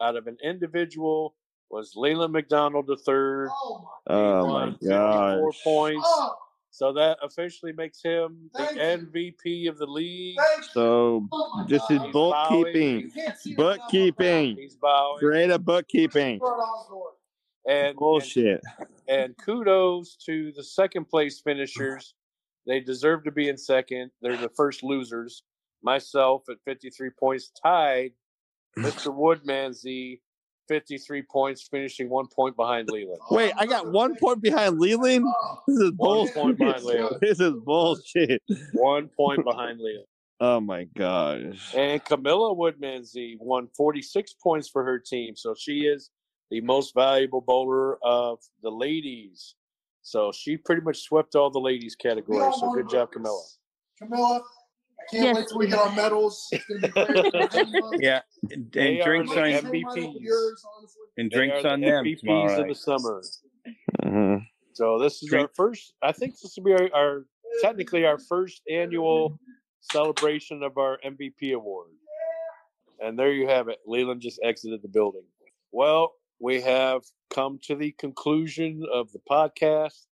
out 0.00 0.16
of 0.16 0.26
an 0.26 0.36
individual 0.42 1.34
was 1.70 1.92
Leland 1.96 2.32
McDonald 2.32 2.88
III. 2.88 3.04
Oh 3.08 3.88
oh 4.06 4.46
my 4.46 4.70
54 4.80 5.50
gosh. 5.50 5.64
points. 5.64 6.06
Oh, 6.06 6.36
So 6.78 6.92
that 6.92 7.18
officially 7.22 7.72
makes 7.72 8.00
him 8.00 8.50
the 8.54 8.66
Thank. 8.66 8.78
MVP 9.12 9.68
of 9.68 9.78
the 9.78 9.86
league. 9.86 10.38
So 10.70 11.26
Oh 11.32 11.50
my 11.56 11.66
this 11.66 11.82
is 11.90 11.98
God. 11.98 12.12
bookkeeping. 12.12 13.00
You 13.00 13.10
can't 13.10 13.36
see 13.36 13.50
it 13.50 13.56
Bookkeeping. 13.56 14.56
He's 14.56 14.76
bowing. 14.76 15.18
Great 15.18 15.50
at 15.50 15.64
bookkeeping. 15.64 16.38
Bert 16.38 16.50
Osborne. 16.60 17.14
And, 17.66 17.86
and, 17.88 17.96
Bullshit. 17.96 18.60
and 19.08 19.34
kudos 19.44 20.14
to 20.26 20.52
the 20.52 20.62
second 20.62 21.06
place 21.08 21.40
finishers. 21.40 22.14
They 22.64 22.78
deserve 22.78 23.24
to 23.24 23.32
be 23.32 23.48
in 23.48 23.56
second. 23.58 24.12
They're 24.22 24.36
the 24.36 24.48
first 24.50 24.84
losers. 24.84 25.42
Myself 25.82 26.44
at 26.48 26.58
53 26.64 27.10
points 27.18 27.50
tied. 27.60 28.12
Mr. 28.78 29.12
Woodmansey, 29.12 30.20
53 30.68 31.22
points, 31.22 31.66
finishing 31.70 32.08
one 32.08 32.26
point 32.26 32.56
behind 32.56 32.88
Leland. 32.90 33.20
Wait, 33.30 33.52
I 33.56 33.66
got 33.66 33.90
one 33.90 34.16
point 34.16 34.42
behind 34.42 34.78
Leland. 34.78 35.26
This 35.66 35.78
is 35.78 35.90
bullshit. 35.92 36.36
One 36.36 36.54
bullshit. 36.56 36.56
point 36.56 36.58
behind 36.58 36.84
Leland. 36.84 37.16
This 37.20 37.40
is 37.40 37.54
bullshit. 37.64 38.42
One 38.74 39.08
point 39.08 39.44
behind 39.44 39.80
Leland. 39.80 40.06
Oh 40.40 40.60
my 40.60 40.84
gosh. 40.96 41.74
And 41.74 42.04
Camilla 42.04 42.54
Woodmansey 42.54 43.36
won 43.40 43.68
46 43.76 44.34
points 44.34 44.68
for 44.68 44.84
her 44.84 44.98
team. 44.98 45.34
So 45.34 45.54
she 45.58 45.80
is 45.80 46.10
the 46.50 46.60
most 46.60 46.94
valuable 46.94 47.40
bowler 47.40 47.98
of 48.04 48.38
the 48.62 48.70
ladies. 48.70 49.56
So 50.02 50.30
she 50.32 50.56
pretty 50.56 50.82
much 50.82 51.02
swept 51.02 51.34
all 51.34 51.50
the 51.50 51.58
ladies 51.58 51.96
categories. 51.96 52.54
So 52.60 52.72
good 52.72 52.88
job. 52.88 53.10
Camilla. 53.10 53.42
Camilla, 53.98 54.40
I 54.40 54.40
can't 55.10 55.24
Yes, 55.24 55.36
wait 55.36 55.48
till 55.48 55.58
we 55.58 55.66
get 55.68 55.78
our 55.78 55.92
medals. 55.94 56.46
It's 56.52 56.64
gonna 56.66 56.80
be 56.80 56.88
great. 56.88 58.00
Yeah, 58.00 58.20
and, 58.50 58.76
and 58.76 59.02
drinks 59.02 59.30
on 59.32 59.36
MVP. 59.36 59.94
Same 59.94 60.14
yours, 60.20 60.64
honestly. 60.78 61.02
and 61.16 61.30
drinks 61.30 61.64
on 61.64 61.80
the 61.80 61.86
them 61.86 62.04
MVPs 62.04 62.20
tomorrow 62.20 62.52
of 62.52 62.56
the 62.58 62.64
night. 62.66 62.76
summer. 62.76 63.22
Mhm. 64.04 64.46
So 64.72 64.98
this 64.98 65.22
is 65.22 65.32
our 65.32 65.48
first. 65.56 65.94
I 66.02 66.12
think 66.12 66.34
this 66.40 66.54
will 66.56 66.64
be 66.64 66.72
our, 66.72 66.88
our 66.94 67.26
technically 67.62 68.04
our 68.04 68.18
first 68.18 68.62
annual 68.70 69.38
celebration 69.80 70.62
of 70.62 70.78
our 70.78 70.98
MVP 71.04 71.52
award. 71.54 71.90
And 73.00 73.18
there 73.18 73.32
you 73.32 73.48
have 73.48 73.68
it. 73.68 73.78
Leland 73.86 74.20
just 74.20 74.40
exited 74.42 74.82
the 74.82 74.88
building. 74.88 75.22
Well, 75.72 76.12
we 76.40 76.60
have 76.62 77.02
come 77.30 77.58
to 77.64 77.74
the 77.76 77.92
conclusion 77.92 78.82
of 78.92 79.10
the 79.12 79.20
podcast. 79.30 80.06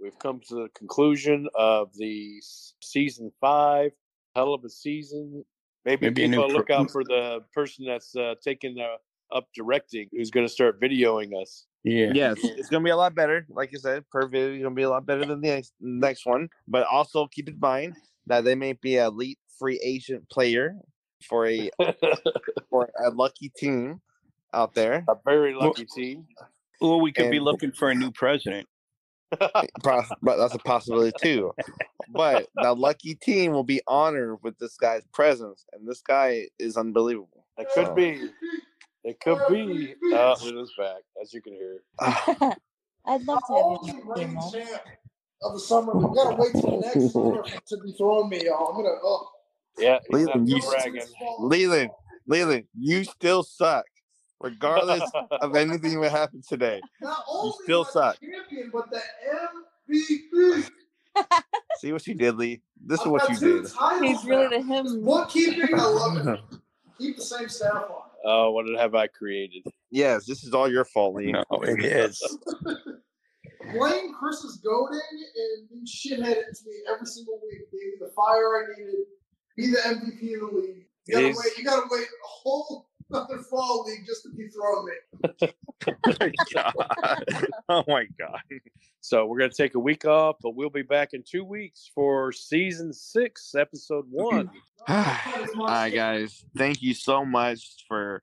We've 0.00 0.18
come 0.18 0.40
to 0.48 0.54
the 0.54 0.68
conclusion 0.76 1.48
of 1.54 1.90
the 1.96 2.40
season 2.82 3.32
five. 3.40 3.92
Hell 4.36 4.54
of 4.54 4.64
a 4.64 4.70
season. 4.70 5.44
Maybe, 5.84 6.06
Maybe 6.06 6.22
a 6.22 6.26
keep 6.26 6.30
new 6.32 6.42
a 6.42 6.46
pro- 6.48 6.56
lookout 6.58 6.90
for 6.90 7.04
the 7.04 7.40
person 7.54 7.86
that's 7.86 8.14
uh, 8.14 8.34
taking 8.44 8.78
uh, 8.78 9.36
up 9.36 9.48
directing, 9.54 10.08
who's 10.12 10.30
going 10.30 10.46
to 10.46 10.52
start 10.52 10.80
videoing 10.80 11.40
us. 11.40 11.66
Yeah. 11.84 12.10
Yes, 12.12 12.38
it's 12.42 12.68
gonna 12.68 12.82
be 12.82 12.90
a 12.90 12.96
lot 12.96 13.14
better. 13.14 13.46
Like 13.48 13.70
you 13.70 13.78
said, 13.78 14.04
per 14.10 14.26
video 14.26 14.56
is 14.56 14.62
gonna 14.62 14.74
be 14.74 14.82
a 14.82 14.90
lot 14.90 15.06
better 15.06 15.24
than 15.24 15.40
the 15.40 15.46
next, 15.46 15.72
next 15.80 16.26
one. 16.26 16.48
But 16.66 16.84
also 16.90 17.28
keep 17.28 17.48
in 17.48 17.60
mind 17.60 17.94
that 18.26 18.42
they 18.42 18.56
may 18.56 18.72
be 18.72 18.96
an 18.96 19.06
elite 19.06 19.38
free 19.56 19.80
agent 19.84 20.28
player 20.28 20.74
for 21.28 21.46
a 21.46 21.70
for 22.70 22.90
a 23.06 23.10
lucky 23.10 23.52
team 23.56 24.00
out 24.52 24.74
there. 24.74 25.04
a 25.08 25.14
very 25.24 25.54
lucky 25.54 25.86
team. 25.94 26.26
Or 26.80 27.00
we 27.00 27.12
could 27.12 27.30
be 27.30 27.38
looking 27.38 27.70
for 27.70 27.88
a 27.88 27.94
new 27.94 28.10
president. 28.10 28.66
Pos- 29.82 30.10
but 30.22 30.36
that's 30.36 30.54
a 30.54 30.58
possibility 30.58 31.12
too. 31.20 31.52
But 32.10 32.48
the 32.62 32.74
lucky 32.74 33.14
team 33.16 33.52
will 33.52 33.64
be 33.64 33.80
honored 33.86 34.38
with 34.42 34.58
this 34.58 34.76
guy's 34.76 35.02
presence, 35.12 35.64
and 35.72 35.86
this 35.88 36.00
guy 36.00 36.46
is 36.58 36.76
unbelievable. 36.76 37.46
It 37.58 37.68
could 37.74 37.86
So- 37.86 37.94
be. 37.94 38.30
It 39.04 39.20
could 39.20 39.38
be. 39.48 39.94
Uh, 40.12 40.34
Lulu's 40.42 40.72
back, 40.76 40.96
as 41.22 41.32
you 41.32 41.40
can 41.40 41.52
hear. 41.54 41.78
I'd 42.00 43.22
love 43.24 43.40
to 43.46 43.54
have 43.54 43.66
you 43.84 43.92
the 43.92 43.92
the 43.92 44.02
reigning 44.04 44.40
champ 44.52 44.82
of 45.42 45.52
the 45.52 45.60
summer. 45.60 45.94
We 45.94 46.12
gotta 46.14 46.34
wait 46.36 46.52
till 46.52 46.80
the 46.80 46.86
next 46.86 47.12
summer 47.12 47.42
to 47.44 47.76
be 47.84 47.92
throwing 47.96 48.28
me, 48.28 48.44
y'all. 48.44 48.68
I'm 48.70 48.76
gonna. 48.76 48.96
Oh. 49.02 49.28
Yeah, 49.78 49.98
Leland, 50.10 50.48
you- 50.48 50.60
bragging. 50.60 51.02
Leland, 51.38 51.90
Leland, 52.26 52.64
you 52.76 53.04
still 53.04 53.42
suck, 53.44 53.84
regardless 54.40 55.02
of 55.40 55.54
anything 55.56 56.00
that 56.00 56.10
happened 56.10 56.44
today. 56.48 56.80
Not 57.00 57.24
only 57.28 57.54
still 57.64 57.84
am 57.84 57.90
suck. 57.90 58.16
champion, 58.20 58.70
but 58.72 58.90
the 58.90 59.00
MVP. 59.90 60.68
See 61.78 61.92
what 61.92 62.06
you 62.06 62.14
did, 62.14 62.36
Lee. 62.36 62.60
This 62.84 63.00
is 63.00 63.06
I've 63.06 63.12
what 63.12 63.20
got 63.22 63.30
you 63.30 63.36
two 63.38 63.62
did. 63.62 63.72
titles 63.72 64.02
He's 64.02 64.24
really 64.24 64.44
now. 64.44 64.82
the 64.82 64.88
him. 64.90 65.04
Bookkeeping, 65.04 65.74
I 65.74 65.86
love 65.86 66.26
it. 66.26 66.40
Keep 66.98 67.16
the 67.16 67.22
same 67.22 67.48
staff 67.48 67.72
on. 67.90 68.02
Oh, 68.24 68.50
what 68.52 68.66
have 68.78 68.94
I 68.94 69.06
created? 69.06 69.66
Yes, 69.90 70.24
this 70.26 70.42
is 70.44 70.52
all 70.54 70.70
your 70.70 70.84
fault, 70.84 71.14
Lee. 71.14 71.30
No, 71.32 71.44
it 71.62 71.84
is. 71.84 72.20
Blame 73.72 74.12
Chris's 74.14 74.56
goading 74.58 75.00
and 75.00 75.68
being 75.68 75.86
shitheaded 75.86 76.22
to 76.58 76.64
me 76.68 76.74
every 76.92 77.06
single 77.06 77.40
week. 77.42 77.70
Gave 77.70 77.80
me 77.80 77.92
the 78.00 78.12
fire 78.14 78.64
I 78.64 78.64
needed. 78.76 78.94
Be 79.56 79.66
the 79.70 79.78
MVP 79.78 80.34
of 80.42 80.50
the 80.50 80.56
league. 80.60 80.86
You 81.06 81.14
gotta 81.14 81.26
He's- 81.26 81.36
wait. 81.38 81.58
You 81.58 81.64
gotta 81.64 81.86
wait 81.90 82.02
a 82.02 82.26
whole 82.26 82.88
another 83.10 83.38
fall 83.38 83.84
league 83.86 84.06
just 84.06 84.22
to 84.22 84.30
be 84.30 84.48
throwing 84.48 84.86
oh 85.42 86.26
me. 86.26 86.32
oh 87.68 87.84
my 87.86 88.06
god. 88.18 88.40
So 89.00 89.26
we're 89.26 89.38
going 89.38 89.50
to 89.50 89.56
take 89.56 89.74
a 89.74 89.80
week 89.80 90.04
off, 90.04 90.36
but 90.42 90.56
we'll 90.56 90.70
be 90.70 90.82
back 90.82 91.10
in 91.12 91.22
two 91.22 91.44
weeks 91.44 91.90
for 91.94 92.32
season 92.32 92.92
six, 92.92 93.54
episode 93.54 94.06
one. 94.10 94.50
all 94.88 95.04
right, 95.58 95.90
guys. 95.90 96.44
Thank 96.56 96.82
you 96.82 96.94
so 96.94 97.24
much 97.24 97.84
for 97.86 98.22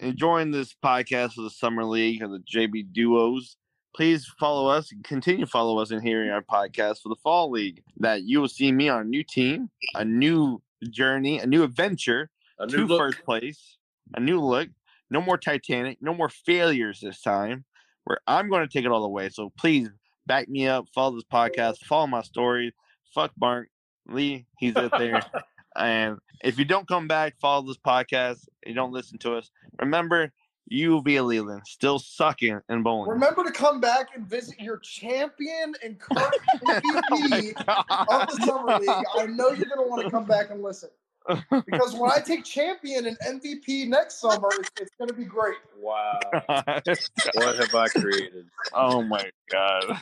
enjoying 0.00 0.50
this 0.50 0.74
podcast 0.82 1.34
for 1.34 1.42
the 1.42 1.50
Summer 1.50 1.84
League 1.84 2.22
of 2.22 2.30
the 2.30 2.40
JB 2.40 2.92
Duos. 2.92 3.56
Please 3.94 4.26
follow 4.40 4.68
us 4.68 4.90
and 4.90 5.04
continue 5.04 5.44
to 5.44 5.50
follow 5.50 5.78
us 5.78 5.90
in 5.92 6.00
hearing 6.00 6.30
our 6.30 6.42
podcast 6.42 7.02
for 7.02 7.10
the 7.10 7.16
Fall 7.22 7.50
League. 7.50 7.82
That 7.98 8.22
you 8.22 8.40
will 8.40 8.48
see 8.48 8.72
me 8.72 8.88
on 8.88 9.02
a 9.02 9.04
new 9.04 9.22
team, 9.22 9.70
a 9.94 10.04
new 10.04 10.60
journey, 10.90 11.38
a 11.38 11.46
new 11.46 11.62
adventure, 11.62 12.30
A 12.58 12.66
to 12.66 12.76
new 12.76 12.86
look. 12.86 12.98
first 12.98 13.24
place, 13.24 13.76
a 14.14 14.20
new 14.20 14.40
look. 14.40 14.68
No 15.10 15.20
more 15.20 15.38
Titanic, 15.38 15.98
no 16.00 16.14
more 16.14 16.28
failures 16.28 17.00
this 17.00 17.20
time. 17.20 17.64
Where 18.04 18.18
I'm 18.26 18.50
going 18.50 18.66
to 18.66 18.72
take 18.72 18.84
it 18.84 18.90
all 18.90 19.02
the 19.02 19.08
way. 19.08 19.28
So 19.28 19.52
please 19.58 19.88
back 20.26 20.48
me 20.48 20.66
up, 20.66 20.86
follow 20.94 21.14
this 21.14 21.24
podcast, 21.24 21.78
follow 21.84 22.06
my 22.06 22.22
story. 22.22 22.74
Fuck 23.14 23.32
Mark 23.38 23.68
Lee, 24.08 24.46
he's 24.58 24.76
out 24.76 24.92
there. 24.98 25.22
and 25.76 26.18
if 26.42 26.58
you 26.58 26.64
don't 26.64 26.88
come 26.88 27.08
back, 27.08 27.34
follow 27.40 27.66
this 27.66 27.78
podcast. 27.78 28.46
You 28.66 28.74
don't 28.74 28.92
listen 28.92 29.18
to 29.18 29.36
us. 29.36 29.50
Remember, 29.80 30.32
you 30.66 30.90
will 30.90 31.02
be 31.02 31.16
a 31.16 31.22
Leland, 31.22 31.62
still 31.66 31.98
sucking 31.98 32.60
in 32.68 32.82
bowling. 32.82 33.10
Remember 33.10 33.44
to 33.44 33.52
come 33.52 33.80
back 33.80 34.08
and 34.14 34.26
visit 34.26 34.58
your 34.58 34.78
champion 34.78 35.74
and 35.82 35.98
current 35.98 36.34
oh 36.66 36.80
MVP 37.12 37.54
of 37.58 38.28
the 38.28 38.44
summer 38.44 38.78
league. 38.78 38.88
I 38.90 39.26
know 39.26 39.50
you're 39.50 39.66
going 39.66 39.84
to 39.84 39.88
want 39.88 40.04
to 40.04 40.10
come 40.10 40.24
back 40.24 40.50
and 40.50 40.62
listen 40.62 40.88
because 41.28 41.94
when 41.94 42.10
I 42.10 42.18
take 42.20 42.44
champion 42.44 43.06
and 43.06 43.16
MVP 43.26 43.88
next 43.88 44.20
summer, 44.20 44.48
it's, 44.52 44.70
it's 44.80 44.90
going 44.98 45.08
to 45.08 45.14
be 45.14 45.24
great. 45.24 45.56
Wow. 45.78 46.18
what 46.32 47.56
have 47.56 47.74
I 47.74 47.88
created? 47.88 48.46
oh 48.72 49.02
my 49.02 49.30
god! 49.50 50.00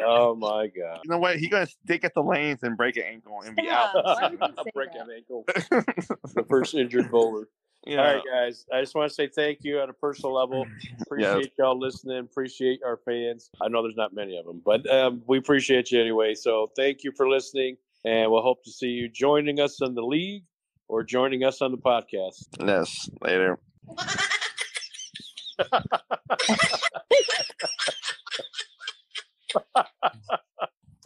Oh 0.00 0.34
my 0.34 0.66
god. 0.68 1.00
You 1.04 1.10
know 1.10 1.18
what? 1.18 1.36
He's 1.38 1.48
gonna 1.48 1.66
stick 1.66 2.04
at 2.04 2.14
the 2.14 2.22
lanes 2.22 2.62
and 2.62 2.76
break 2.76 2.96
an 2.96 3.04
ankle 3.04 3.40
and 3.44 3.56
be 3.56 3.66
Stop. 3.66 3.94
out. 3.96 4.04
Why 4.04 4.28
would 4.30 4.40
you 4.40 4.62
say 4.64 4.70
Break 4.74 4.92
that? 4.92 5.02
an 5.02 5.10
ankle. 5.16 5.44
the 6.34 6.44
first 6.48 6.74
injured 6.74 7.10
bowler. 7.10 7.48
yeah. 7.86 7.98
All 7.98 8.14
right, 8.14 8.22
guys. 8.32 8.64
I 8.72 8.80
just 8.80 8.94
want 8.94 9.08
to 9.08 9.14
say 9.14 9.28
thank 9.28 9.58
you 9.62 9.80
at 9.80 9.88
a 9.88 9.92
personal 9.92 10.34
level. 10.34 10.66
Appreciate 11.02 11.52
y'all 11.58 11.78
listening. 11.78 12.18
Appreciate 12.18 12.80
our 12.84 12.98
fans. 13.04 13.50
I 13.60 13.68
know 13.68 13.82
there's 13.82 13.96
not 13.96 14.14
many 14.14 14.38
of 14.38 14.46
them, 14.46 14.62
but 14.64 14.88
um, 14.90 15.22
we 15.26 15.38
appreciate 15.38 15.90
you 15.90 16.00
anyway. 16.00 16.34
So 16.34 16.70
thank 16.76 17.02
you 17.04 17.12
for 17.16 17.28
listening, 17.28 17.76
and 18.04 18.30
we'll 18.30 18.42
hope 18.42 18.62
to 18.64 18.70
see 18.70 18.88
you 18.88 19.08
joining 19.08 19.58
us 19.60 19.80
in 19.80 19.94
the 19.94 20.02
league 20.02 20.44
or 20.88 21.02
joining 21.02 21.44
us 21.44 21.60
on 21.62 21.70
the 21.72 21.78
podcast. 21.78 22.46
Yes. 22.60 23.08
Later. 23.22 23.58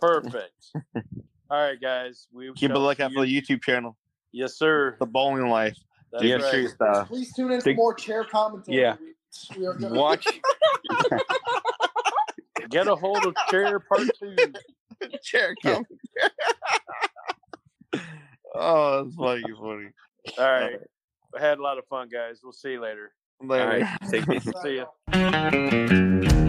Perfect. 0.01 0.53
All 1.51 1.59
right, 1.59 1.81
guys. 1.81 2.27
We 2.33 2.53
Keep 2.55 2.73
a 2.73 2.79
lookout 2.79 3.13
for 3.13 3.25
the 3.27 3.41
YouTube 3.41 3.63
channel, 3.63 3.97
Yes, 4.33 4.57
sir. 4.59 4.97
The 5.01 5.07
Bowling 5.07 5.49
Life. 5.49 5.77
That's 6.13 6.25
Yeah, 6.25 6.37
right. 6.37 6.45
street 6.45 6.69
style. 6.71 7.07
Please 7.07 7.33
tune 7.35 7.51
in 7.53 7.61
for 7.61 7.65
Big- 7.67 7.77
more 7.77 7.95
chair 7.95 8.25
commentary. 8.25 8.79
Yeah. 8.81 8.97
We 9.57 9.67
are 9.67 9.75
gonna, 9.75 9.95
Watch. 9.99 10.27
Get 12.71 12.87
a 12.87 12.95
hold 12.95 13.25
of 13.27 13.35
Chair 13.51 13.79
Part 13.81 14.09
Two. 14.19 14.37
Chair 15.23 15.55
come. 15.63 15.85
Oh, 18.55 19.05
that's 19.05 19.17
funny, 19.17 19.43
funny. 19.61 19.89
All 20.39 20.45
right. 20.45 20.81
I 21.37 21.41
had 21.41 21.59
a 21.59 21.63
lot 21.63 21.79
of 21.79 21.87
fun, 21.87 22.09
guys. 22.09 22.41
We'll 22.43 22.53
see 22.53 22.73
you 22.73 22.81
later. 22.81 23.13
Later. 23.41 23.85
right. 23.85 23.99
Take 24.11 24.25
it. 24.29 24.43
See 24.63 24.77
ya. 24.77 26.45